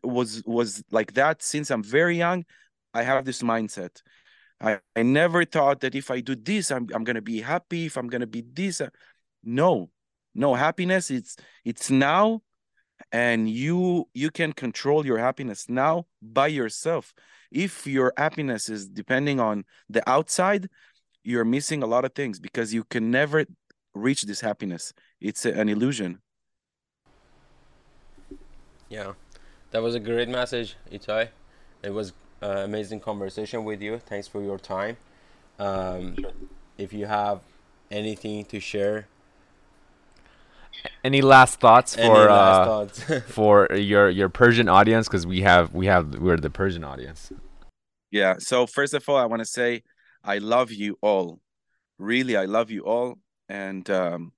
was 0.02 0.42
was 0.46 0.82
like 0.90 1.14
that 1.14 1.42
since 1.42 1.70
i'm 1.70 1.82
very 1.82 2.16
young. 2.16 2.44
I 2.94 3.02
have 3.02 3.24
this 3.24 3.42
mindset. 3.42 4.02
I 4.60 4.80
i 4.96 5.02
never 5.02 5.44
thought 5.44 5.80
that 5.80 5.94
if 5.94 6.10
i 6.10 6.20
do 6.20 6.34
this 6.34 6.70
i'm, 6.70 6.88
I'm 6.94 7.04
gonna 7.04 7.22
be 7.22 7.40
happy. 7.40 7.86
If 7.86 7.96
i'm 7.96 8.08
gonna 8.08 8.26
be 8.26 8.42
this 8.52 8.80
uh, 8.80 8.90
no 9.44 9.90
no 10.34 10.54
happiness 10.54 11.10
it's 11.10 11.36
it's 11.64 11.90
now 11.90 12.42
and 13.12 13.48
you 13.48 14.08
you 14.14 14.30
can 14.30 14.52
control 14.52 15.04
your 15.06 15.18
happiness 15.18 15.68
now 15.68 16.06
by 16.20 16.46
yourself. 16.46 17.14
If 17.50 17.86
your 17.86 18.12
happiness 18.16 18.68
is 18.68 18.86
depending 18.86 19.40
on 19.40 19.64
the 19.88 20.08
outside 20.08 20.68
you're 21.24 21.44
missing 21.44 21.82
a 21.82 21.86
lot 21.86 22.04
of 22.04 22.14
things 22.14 22.38
because 22.38 22.72
you 22.72 22.84
can 22.84 23.10
never 23.10 23.44
reach 23.94 24.22
this 24.22 24.40
happiness. 24.40 24.94
It's 25.20 25.44
a, 25.44 25.52
an 25.52 25.68
illusion. 25.68 26.20
Yeah 28.88 29.12
that 29.70 29.82
was 29.82 29.94
a 29.94 30.00
great 30.00 30.28
message 30.28 30.76
Itay 30.90 31.28
it 31.82 31.90
was 31.90 32.12
an 32.40 32.58
amazing 32.58 33.00
conversation 33.00 33.64
with 33.64 33.82
you. 33.82 33.98
Thanks 33.98 34.28
for 34.28 34.42
your 34.42 34.58
time. 34.58 34.96
Um, 35.58 36.16
if 36.76 36.92
you 36.92 37.06
have 37.06 37.40
anything 37.90 38.44
to 38.46 38.60
share 38.60 39.06
any 41.04 41.20
last 41.20 41.60
thoughts 41.60 41.94
for 41.96 42.26
last 42.26 42.30
uh, 42.30 42.64
thoughts? 42.64 43.24
for 43.32 43.68
your 43.74 44.10
your 44.10 44.28
Persian 44.28 44.68
audience? 44.68 45.08
Because 45.08 45.26
we 45.26 45.40
have 45.42 45.74
we 45.74 45.86
have 45.86 46.18
we're 46.18 46.36
the 46.36 46.50
Persian 46.50 46.84
audience. 46.84 47.32
Yeah. 48.10 48.36
So 48.38 48.66
first 48.66 48.94
of 48.94 49.08
all, 49.08 49.16
I 49.16 49.26
want 49.26 49.40
to 49.40 49.46
say 49.46 49.82
I 50.24 50.38
love 50.38 50.70
you 50.72 50.98
all. 51.00 51.40
Really, 51.98 52.36
I 52.36 52.44
love 52.44 52.70
you 52.70 52.82
all, 52.82 53.18
and 53.48 53.88
um, 53.90 54.32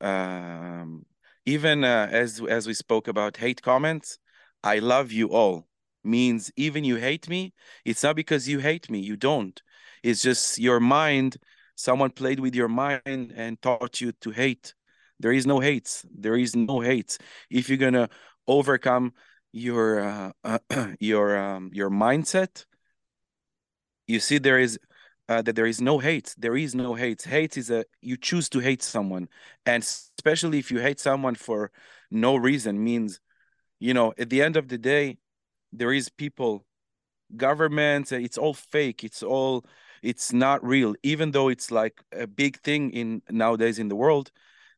um, 0.00 1.04
even 1.46 1.84
uh, 1.84 2.08
as 2.10 2.40
as 2.48 2.66
we 2.66 2.74
spoke 2.74 3.08
about 3.08 3.38
hate 3.38 3.60
comments, 3.62 4.18
I 4.62 4.78
love 4.78 5.10
you 5.10 5.28
all 5.30 5.66
means 6.04 6.50
even 6.56 6.84
you 6.84 6.96
hate 6.96 7.28
me, 7.28 7.52
it's 7.84 8.02
not 8.02 8.16
because 8.16 8.48
you 8.48 8.58
hate 8.58 8.90
me. 8.90 9.00
You 9.00 9.16
don't. 9.16 9.60
It's 10.02 10.22
just 10.22 10.58
your 10.58 10.80
mind. 10.80 11.36
Someone 11.74 12.10
played 12.10 12.40
with 12.40 12.54
your 12.54 12.68
mind 12.68 13.32
and 13.34 13.60
taught 13.60 14.00
you 14.00 14.12
to 14.12 14.30
hate. 14.30 14.74
There 15.20 15.32
is 15.32 15.46
no 15.46 15.60
hates. 15.60 16.04
There 16.12 16.36
is 16.36 16.56
no 16.56 16.80
hates. 16.80 17.18
If 17.50 17.68
you're 17.68 17.78
gonna 17.78 18.08
overcome 18.48 19.12
your 19.52 20.00
uh, 20.00 20.32
uh, 20.42 20.58
your 21.00 21.36
um, 21.38 21.70
your 21.72 21.90
mindset, 21.90 22.64
you 24.06 24.18
see 24.18 24.38
there 24.38 24.58
is 24.58 24.78
uh, 25.28 25.42
that 25.42 25.54
there 25.54 25.66
is 25.66 25.80
no 25.80 25.98
hate. 25.98 26.34
There 26.38 26.56
is 26.56 26.74
no 26.74 26.94
hate. 26.94 27.22
Hate 27.22 27.56
is 27.56 27.70
a 27.70 27.84
you 28.00 28.16
choose 28.16 28.48
to 28.50 28.58
hate 28.58 28.82
someone, 28.82 29.28
and 29.66 29.82
especially 29.82 30.58
if 30.58 30.70
you 30.70 30.80
hate 30.80 30.98
someone 30.98 31.34
for 31.34 31.70
no 32.10 32.34
reason 32.36 32.82
means, 32.82 33.20
you 33.78 33.94
know, 33.94 34.12
at 34.18 34.30
the 34.30 34.42
end 34.42 34.56
of 34.56 34.68
the 34.68 34.78
day, 34.78 35.18
there 35.72 35.92
is 35.92 36.08
people, 36.08 36.64
governments. 37.36 38.10
It's 38.10 38.38
all 38.38 38.54
fake. 38.54 39.04
It's 39.04 39.22
all 39.22 39.64
it's 40.02 40.32
not 40.32 40.64
real. 40.64 40.94
Even 41.02 41.30
though 41.30 41.48
it's 41.48 41.70
like 41.70 42.02
a 42.10 42.26
big 42.26 42.58
thing 42.60 42.90
in 42.90 43.22
nowadays 43.30 43.78
in 43.78 43.88
the 43.88 43.96
world, 43.96 44.30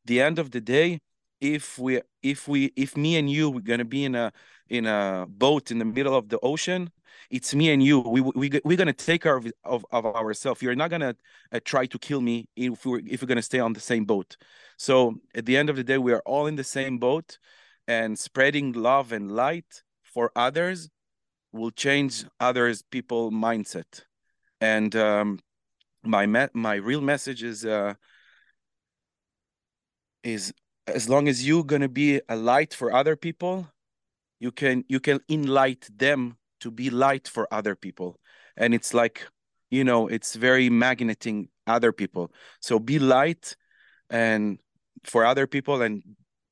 the 0.05 0.21
end 0.21 0.39
of 0.39 0.51
the 0.51 0.61
day, 0.61 1.01
if 1.41 1.79
we 1.79 2.01
if 2.23 2.49
we 2.49 2.73
if 2.77 2.97
me 2.97 3.17
and 3.17 3.31
you 3.31 3.51
we're 3.51 3.61
gonna 3.61 3.85
be 3.85 4.05
in 4.05 4.15
a 4.15 4.33
in 4.69 4.87
a 4.87 5.27
boat 5.29 5.71
in 5.71 5.79
the 5.79 5.85
middle 5.85 6.15
of 6.15 6.29
the 6.29 6.39
ocean 6.41 6.91
it's 7.31 7.55
me 7.55 7.71
and 7.71 7.83
you. 7.83 8.01
We 8.01 8.21
we 8.21 8.61
we're 8.65 8.77
gonna 8.77 8.93
take 8.93 9.23
care 9.23 9.37
of 9.37 9.51
of, 9.65 9.85
of 9.91 10.05
ourselves. 10.07 10.63
You're 10.63 10.75
not 10.75 10.91
gonna 10.91 11.17
uh, 11.51 11.61
try 11.65 11.87
to 11.87 11.99
kill 11.99 12.21
me 12.21 12.47
if 12.57 12.85
we're 12.85 13.01
if 13.07 13.23
we're 13.23 13.29
gonna 13.29 13.43
stay 13.43 13.59
on 13.59 13.73
the 13.73 13.81
same 13.81 14.05
boat. 14.05 14.37
So 14.77 15.15
at 15.35 15.47
the 15.47 15.57
end 15.57 15.71
of 15.71 15.77
the 15.77 15.85
day, 15.85 15.99
we 15.99 16.13
are 16.13 16.23
all 16.27 16.47
in 16.47 16.57
the 16.57 16.65
same 16.65 16.99
boat, 16.99 17.39
and 17.87 18.19
spreading 18.19 18.73
love 18.73 19.13
and 19.13 19.33
light 19.33 19.83
for 20.03 20.31
others 20.37 20.91
will 21.53 21.71
change 21.71 22.25
others 22.41 22.83
people 22.91 23.31
mindset. 23.31 24.03
And 24.61 24.95
um, 24.97 25.39
my 26.03 26.27
me- 26.27 26.55
my 26.55 26.75
real 26.75 27.01
message 27.01 27.43
is 27.43 27.65
uh, 27.65 27.95
is 30.23 30.53
as 30.87 31.09
long 31.09 31.29
as 31.29 31.47
you're 31.47 31.65
gonna 31.65 31.89
be 31.89 32.21
a 32.29 32.37
light 32.37 32.75
for 32.75 32.93
other 32.93 33.17
people, 33.17 33.69
you 34.41 34.51
can 34.51 34.85
you 34.89 35.01
can 35.01 35.21
enlight 35.31 35.87
them 35.97 36.37
to 36.61 36.71
be 36.71 36.91
light 36.91 37.29
for 37.29 37.47
other 37.53 37.75
people. 37.75 38.19
And 38.57 38.75
it's 38.75 38.93
like 38.95 39.27
you 39.71 39.85
know 39.85 40.09
it's 40.09 40.35
very 40.35 40.69
magneting 40.69 41.49
other 41.67 41.93
people. 41.93 42.33
So 42.61 42.79
be 42.79 42.99
light 42.99 43.57
and 44.11 44.59
for 45.05 45.25
other 45.25 45.47
people 45.47 45.83
and 45.83 46.03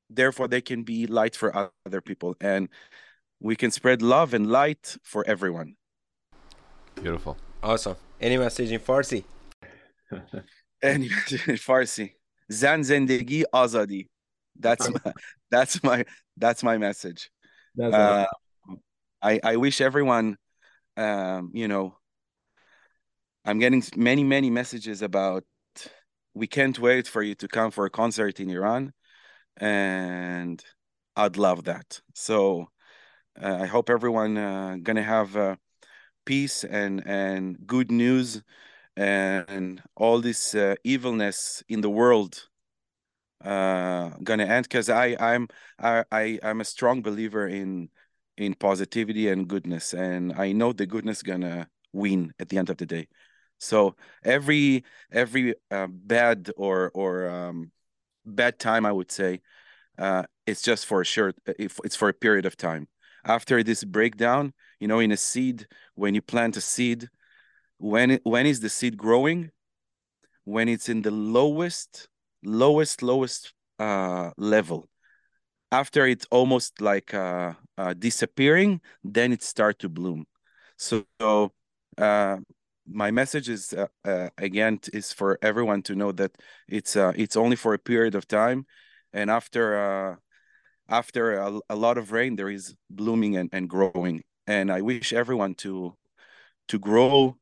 therefore 0.08 0.48
they 0.48 0.60
can 0.60 0.82
be 0.82 1.06
light 1.06 1.36
for 1.36 1.70
other 1.86 2.00
people. 2.00 2.36
And 2.40 2.68
we 3.40 3.56
can 3.56 3.70
spread 3.70 4.02
love 4.02 4.34
and 4.34 4.50
light 4.50 4.96
for 5.02 5.24
everyone. 5.26 5.76
Beautiful. 6.94 7.36
Awesome. 7.62 7.96
Any 8.20 8.36
message 8.36 8.70
in 8.70 8.80
farsi? 8.80 9.24
Any 10.82 11.08
message 11.08 11.48
in 11.48 11.56
farsi 11.56 12.12
zan 12.52 12.82
zendegi 12.82 13.44
azadi 13.52 14.06
that's 14.58 14.88
my 14.88 15.12
that's 15.50 15.82
my 15.82 16.04
that's 16.36 16.62
my 16.62 16.78
message 16.78 17.30
that's 17.74 17.94
uh, 17.94 18.26
I, 19.22 19.40
I 19.42 19.56
wish 19.56 19.80
everyone, 19.80 20.36
um, 20.96 21.50
you 21.52 21.68
know, 21.68 21.96
I'm 23.44 23.58
getting 23.58 23.82
many, 23.96 24.24
many 24.24 24.50
messages 24.50 25.02
about 25.02 25.44
we 26.34 26.46
can't 26.46 26.78
wait 26.78 27.06
for 27.06 27.22
you 27.22 27.34
to 27.36 27.48
come 27.48 27.70
for 27.70 27.86
a 27.86 27.90
concert 27.90 28.40
in 28.40 28.50
Iran. 28.50 28.92
And 29.56 30.62
I'd 31.16 31.36
love 31.36 31.64
that. 31.64 32.00
So 32.14 32.68
uh, 33.40 33.58
I 33.62 33.66
hope 33.66 33.90
everyone 33.90 34.36
uh, 34.38 34.76
gonna 34.82 35.02
have 35.02 35.36
uh, 35.36 35.56
peace 36.24 36.64
and 36.64 37.02
and 37.06 37.66
good 37.66 37.90
news 37.90 38.42
and 39.00 39.82
all 39.96 40.20
this 40.20 40.54
uh, 40.54 40.76
evilness 40.84 41.62
in 41.68 41.80
the 41.80 41.90
world 41.90 42.48
uh, 43.44 44.10
gonna 44.22 44.44
end? 44.44 44.64
Because 44.64 44.88
I 44.88 45.16
I'm 45.18 45.48
I, 45.78 46.38
I'm 46.42 46.60
a 46.60 46.64
strong 46.64 47.02
believer 47.02 47.46
in 47.48 47.90
in 48.36 48.54
positivity 48.54 49.28
and 49.28 49.48
goodness 49.48 49.92
and 49.92 50.32
i 50.34 50.52
know 50.52 50.72
the 50.72 50.86
goodness 50.86 51.22
gonna 51.22 51.68
win 51.92 52.32
at 52.38 52.48
the 52.48 52.58
end 52.58 52.70
of 52.70 52.76
the 52.78 52.86
day. 52.86 53.08
So 53.58 53.96
every 54.24 54.84
every 55.12 55.54
uh, 55.70 55.88
bad 55.90 56.50
or 56.56 56.90
or 56.94 57.28
um, 57.28 57.72
bad 58.26 58.58
time 58.58 58.86
i 58.86 58.92
would 58.92 59.10
say 59.12 59.40
uh, 59.98 60.24
it's 60.46 60.62
just 60.62 60.86
for 60.86 61.02
a 61.02 61.04
short 61.04 61.36
it's 61.46 61.96
for 61.96 62.08
a 62.08 62.14
period 62.14 62.46
of 62.46 62.56
time. 62.56 62.88
After 63.24 63.62
this 63.62 63.84
breakdown 63.84 64.54
you 64.80 64.88
know 64.88 65.00
in 65.00 65.12
a 65.12 65.16
seed 65.18 65.66
when 65.94 66.14
you 66.14 66.22
plant 66.22 66.56
a 66.56 66.62
seed 66.62 67.10
when 67.80 68.20
when 68.24 68.46
is 68.46 68.60
the 68.60 68.68
seed 68.68 68.96
growing 68.96 69.50
when 70.44 70.68
it's 70.68 70.88
in 70.88 71.02
the 71.02 71.10
lowest 71.10 72.08
lowest 72.42 73.02
lowest 73.02 73.52
uh, 73.78 74.30
level 74.36 74.88
after 75.72 76.06
it's 76.06 76.26
almost 76.30 76.80
like 76.80 77.14
uh, 77.14 77.52
uh, 77.78 77.94
disappearing, 77.94 78.80
then 79.04 79.32
it 79.32 79.42
start 79.42 79.78
to 79.78 79.88
bloom. 79.88 80.26
So 80.76 81.04
uh, 81.96 82.38
my 82.90 83.10
message 83.10 83.48
is 83.48 83.72
uh, 83.72 83.86
uh, 84.04 84.30
again 84.36 84.80
is 84.92 85.12
for 85.12 85.38
everyone 85.42 85.82
to 85.82 85.94
know 85.94 86.12
that 86.12 86.32
it's 86.68 86.96
it's 86.96 87.36
only 87.36 87.56
for 87.56 87.74
a 87.74 87.78
period 87.78 88.14
of 88.14 88.26
time, 88.26 88.66
and 89.12 89.30
after 89.30 90.18
after 90.88 91.34
a, 91.34 91.60
a, 91.68 91.76
lot 91.76 91.98
of 91.98 92.10
rain, 92.10 92.34
there 92.34 92.50
is 92.50 92.74
blooming 92.90 93.36
and, 93.36 93.48
and 93.52 93.68
growing. 93.70 94.24
And 94.48 94.72
I 94.72 94.80
wish 94.80 95.12
everyone 95.12 95.54
to 95.56 95.94
to 96.68 96.78
grow 96.78 97.36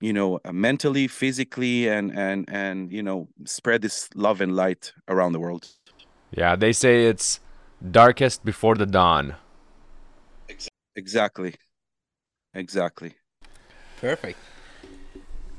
you 0.00 0.12
know 0.12 0.40
mentally 0.52 1.08
physically 1.08 1.88
and 1.88 2.16
and 2.16 2.48
and 2.48 2.92
you 2.92 3.02
know 3.02 3.28
spread 3.44 3.82
this 3.82 4.08
love 4.14 4.40
and 4.40 4.54
light 4.54 4.92
around 5.08 5.32
the 5.32 5.40
world 5.40 5.68
yeah, 6.30 6.56
they 6.56 6.72
say 6.72 7.06
it's 7.06 7.40
darkest 7.90 8.44
before 8.44 8.74
the 8.74 8.86
dawn. 8.86 9.36
Exactly. 10.94 11.54
Exactly. 12.54 13.14
Perfect. 14.00 14.38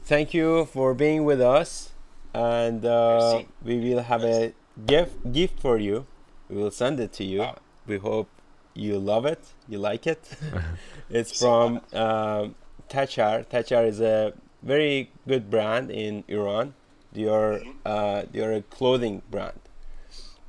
Thank 0.04 0.34
you 0.34 0.66
for 0.66 0.94
being 0.94 1.24
with 1.24 1.42
us, 1.42 1.92
and 2.34 2.84
uh, 2.84 3.44
we 3.64 3.80
will 3.80 4.02
have 4.02 4.24
a 4.24 4.54
gift 4.86 5.32
gift 5.32 5.60
for 5.60 5.78
you. 5.78 6.06
We 6.50 6.58
will 6.58 6.72
send 6.72 7.00
it 7.00 7.14
to 7.14 7.24
you. 7.24 7.46
We 7.88 7.98
hope 7.98 8.30
you 8.74 9.00
love 9.00 9.26
it, 9.26 9.40
you 9.68 9.80
like 9.80 10.08
it. 10.08 10.24
it's 11.10 11.38
from 11.40 11.82
um, 11.94 12.56
Tachar. 12.90 13.46
Tachar 13.48 13.88
is 13.88 14.00
a 14.02 14.34
very 14.64 15.12
good 15.28 15.50
brand 15.50 15.92
in 15.92 16.24
Iran. 16.28 16.74
They 17.12 17.28
are 17.28 17.62
uh, 17.86 18.24
they 18.32 18.42
are 18.42 18.54
a 18.54 18.62
clothing 18.62 19.22
brand 19.32 19.60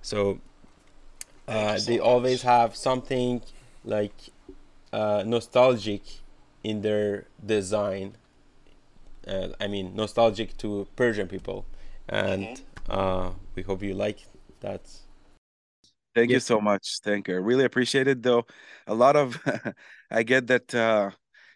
so 0.03 0.41
uh, 1.49 1.79
they 1.87 1.99
always 1.99 2.43
have 2.43 2.77
something 2.77 3.43
like 3.85 4.14
uh, 4.93 5.25
nostalgic 5.27 6.03
in 6.62 6.83
their 6.83 7.27
design. 7.45 8.16
Uh, 9.27 9.49
I 9.61 9.66
mean, 9.66 9.95
nostalgic 9.95 10.57
to 10.59 10.87
Persian 10.97 11.29
people, 11.29 11.66
and 12.09 12.45
mm-hmm. 12.45 12.64
Uh, 12.89 13.31
we 13.55 13.62
hope 13.62 13.85
you 13.85 13.95
like 13.95 14.18
that. 14.61 14.81
Thank 16.14 16.30
you 16.30 16.40
so 16.40 16.61
much. 16.61 16.98
Thank 17.04 17.28
you. 17.28 17.34
I 17.34 17.38
really 17.38 17.64
appreciate 17.64 18.08
it, 18.08 18.22
though. 18.22 18.44
A 18.86 18.94
lot 18.94 19.16
of 19.16 19.40
I 20.11 20.22
get 20.24 20.48
that 20.48 20.74
uh, 20.74 21.11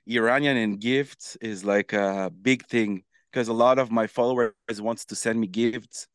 Iranian 0.09 0.57
and 0.57 0.81
gifts 0.81 1.37
is 1.41 1.65
like 1.65 1.93
a 1.93 2.31
big 2.31 2.65
thing 2.67 3.03
because 3.33 3.49
a 3.49 3.53
lot 3.53 3.79
of 3.79 3.91
my 3.91 4.07
followers 4.07 4.53
wants 4.79 5.05
to 5.07 5.17
send 5.17 5.41
me 5.41 5.49
gifts, 5.49 6.07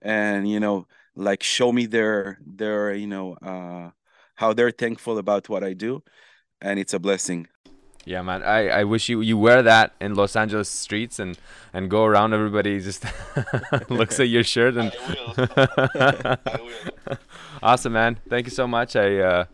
and 0.00 0.48
you 0.48 0.60
know 0.60 0.86
like 1.16 1.42
show 1.42 1.72
me 1.72 1.86
their 1.86 2.38
their 2.46 2.94
you 2.94 3.08
know 3.08 3.34
uh 3.42 3.90
how 4.36 4.52
they're 4.52 4.70
thankful 4.70 5.18
about 5.18 5.48
what 5.48 5.64
I 5.64 5.72
do 5.72 6.02
and 6.60 6.78
it's 6.78 6.94
a 6.94 6.98
blessing. 6.98 7.46
Yeah, 8.04 8.22
man. 8.22 8.42
I, 8.42 8.68
I 8.68 8.84
wish 8.84 9.08
you 9.08 9.20
you 9.20 9.36
wear 9.36 9.62
that 9.62 9.92
in 10.00 10.14
Los 10.14 10.34
Angeles 10.36 10.68
streets 10.68 11.18
and 11.18 11.38
and 11.72 11.90
go 11.90 12.04
around. 12.04 12.32
Everybody 12.32 12.80
just 12.80 13.04
looks 13.90 14.18
at 14.18 14.28
your 14.28 14.44
shirt 14.44 14.76
and. 14.76 14.92
I 15.36 16.38
will. 16.60 17.18
awesome, 17.62 17.92
man. 17.92 18.18
Thank 18.28 18.46
you 18.46 18.50
so 18.50 18.66
much. 18.66 18.96
I 18.96 19.18
uh, 19.18 19.44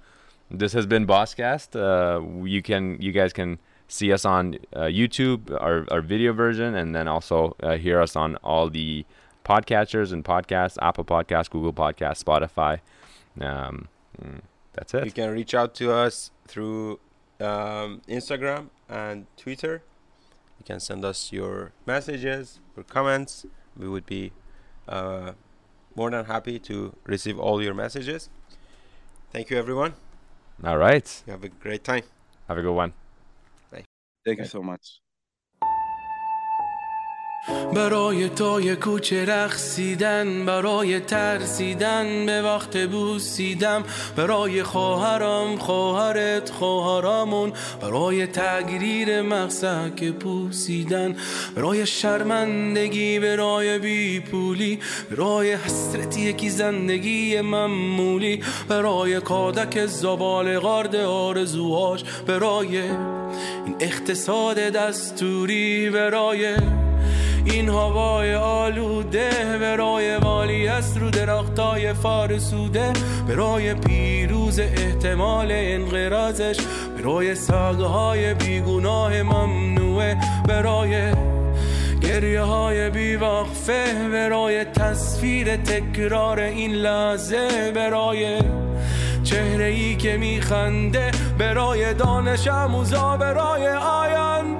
this 0.50 0.72
has 0.72 0.86
been 0.86 1.06
Bosscast. 1.06 1.74
Uh, 1.74 2.44
you 2.44 2.62
can 2.62 3.00
you 3.00 3.12
guys 3.12 3.32
can 3.32 3.58
see 3.88 4.12
us 4.12 4.24
on 4.24 4.56
uh, 4.74 4.82
YouTube, 4.82 5.50
our 5.60 5.86
our 5.90 6.00
video 6.00 6.32
version, 6.32 6.74
and 6.74 6.94
then 6.94 7.08
also 7.08 7.56
uh, 7.62 7.76
hear 7.76 8.00
us 8.00 8.14
on 8.16 8.36
all 8.36 8.70
the 8.70 9.04
podcatchers 9.44 10.12
and 10.12 10.24
podcasts, 10.24 10.78
Apple 10.80 11.04
Podcasts, 11.04 11.50
Google 11.50 11.72
Podcasts, 11.72 12.22
Spotify. 12.22 12.80
Um, 13.40 13.88
mm, 14.22 14.40
that's 14.72 14.94
it. 14.94 15.04
You 15.04 15.12
can 15.12 15.30
reach 15.30 15.54
out 15.54 15.74
to 15.76 15.92
us 15.92 16.30
through 16.46 17.00
um, 17.40 18.02
Instagram 18.08 18.70
and 18.88 19.26
Twitter. 19.36 19.82
You 20.58 20.64
can 20.64 20.80
send 20.80 21.04
us 21.04 21.32
your 21.32 21.72
messages 21.86 22.60
or 22.76 22.82
comments. 22.84 23.46
We 23.76 23.88
would 23.88 24.06
be 24.06 24.32
uh, 24.88 25.32
more 25.94 26.10
than 26.10 26.24
happy 26.26 26.58
to 26.60 26.94
receive 27.06 27.38
all 27.38 27.62
your 27.62 27.74
messages. 27.74 28.28
Thank 29.32 29.50
you, 29.50 29.58
everyone. 29.58 29.94
All 30.62 30.78
right. 30.78 31.22
You 31.26 31.32
have 31.32 31.44
a 31.44 31.48
great 31.48 31.82
time. 31.84 32.04
Have 32.48 32.58
a 32.58 32.62
good 32.62 32.72
one. 32.74 32.92
Thank 34.24 34.38
you 34.38 34.46
so 34.46 34.62
much. 34.62 35.03
برای 37.74 38.28
تو 38.28 38.60
یه 38.60 38.76
کوچه 38.76 39.24
رقصیدن 39.24 40.46
برای 40.46 41.00
ترسیدن 41.00 42.26
به 42.26 42.42
وقت 42.42 42.86
بوسیدم. 42.86 43.82
برای 44.16 44.62
خواهرم 44.62 45.56
خواهرت 45.58 46.50
خواهرامون 46.50 47.52
برای 47.82 48.26
تگریر 48.26 49.22
مقصد 49.22 50.10
پوسیدن. 50.10 51.16
برای 51.56 51.86
شرمندگی 51.86 53.18
برای 53.18 53.78
بیپولی 53.78 54.78
برای 55.10 55.52
حسرتی 55.52 56.20
یکی 56.20 56.50
زندگی 56.50 57.40
ممولی 57.40 58.42
برای 58.68 59.20
کادک 59.20 59.86
زبال 59.86 60.58
غارد 60.58 60.96
آرزوهاش 60.96 62.04
برای 62.26 62.78
این 62.78 63.76
اقتصاد 63.80 64.56
دستوری 64.56 65.90
برای 65.90 66.56
این 67.44 67.68
هوای 67.68 68.34
آلوده 68.34 69.30
برای 69.60 70.16
والی 70.16 70.68
است 70.68 70.98
رو 70.98 71.10
درختای 71.10 71.92
فارسوده. 71.92 72.92
برای 73.28 73.74
پیروز 73.74 74.58
احتمال 74.58 75.48
انقرازش 75.50 76.56
برای 76.98 77.34
ساگه 77.34 78.34
بیگناه 78.34 79.22
ممنوعه. 79.22 80.16
برای 80.48 81.12
گریه 82.00 82.40
های 82.40 82.90
بیوقفه 82.90 83.84
برای 84.12 84.64
تصویر 84.64 85.56
تکرار 85.56 86.40
این 86.40 86.72
لحظه. 86.72 87.72
برای 87.74 88.38
چهره 89.24 89.64
ای 89.64 89.96
که 89.96 90.16
میخنده 90.16 91.10
برای 91.38 91.94
دانش 91.94 92.48
اموزا 92.48 93.16
برای 93.16 93.68
آینده. 93.68 94.53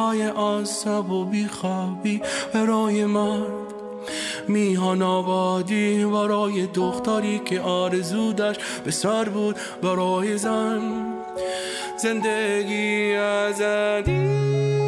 های 0.00 0.28
آسب 0.28 1.10
و 1.10 1.24
بیخوابی 1.24 2.22
برای 2.54 3.04
مرد 3.04 3.70
میهان 4.48 5.02
آبادی 5.02 6.04
برای 6.04 6.66
دختری 6.66 7.38
که 7.38 7.60
آرزودش 7.60 8.56
به 8.84 8.90
سر 8.90 9.24
بود 9.24 9.56
برای 9.82 10.38
زن. 10.38 10.80
زندگی 11.96 13.14
ازدی 13.14 14.79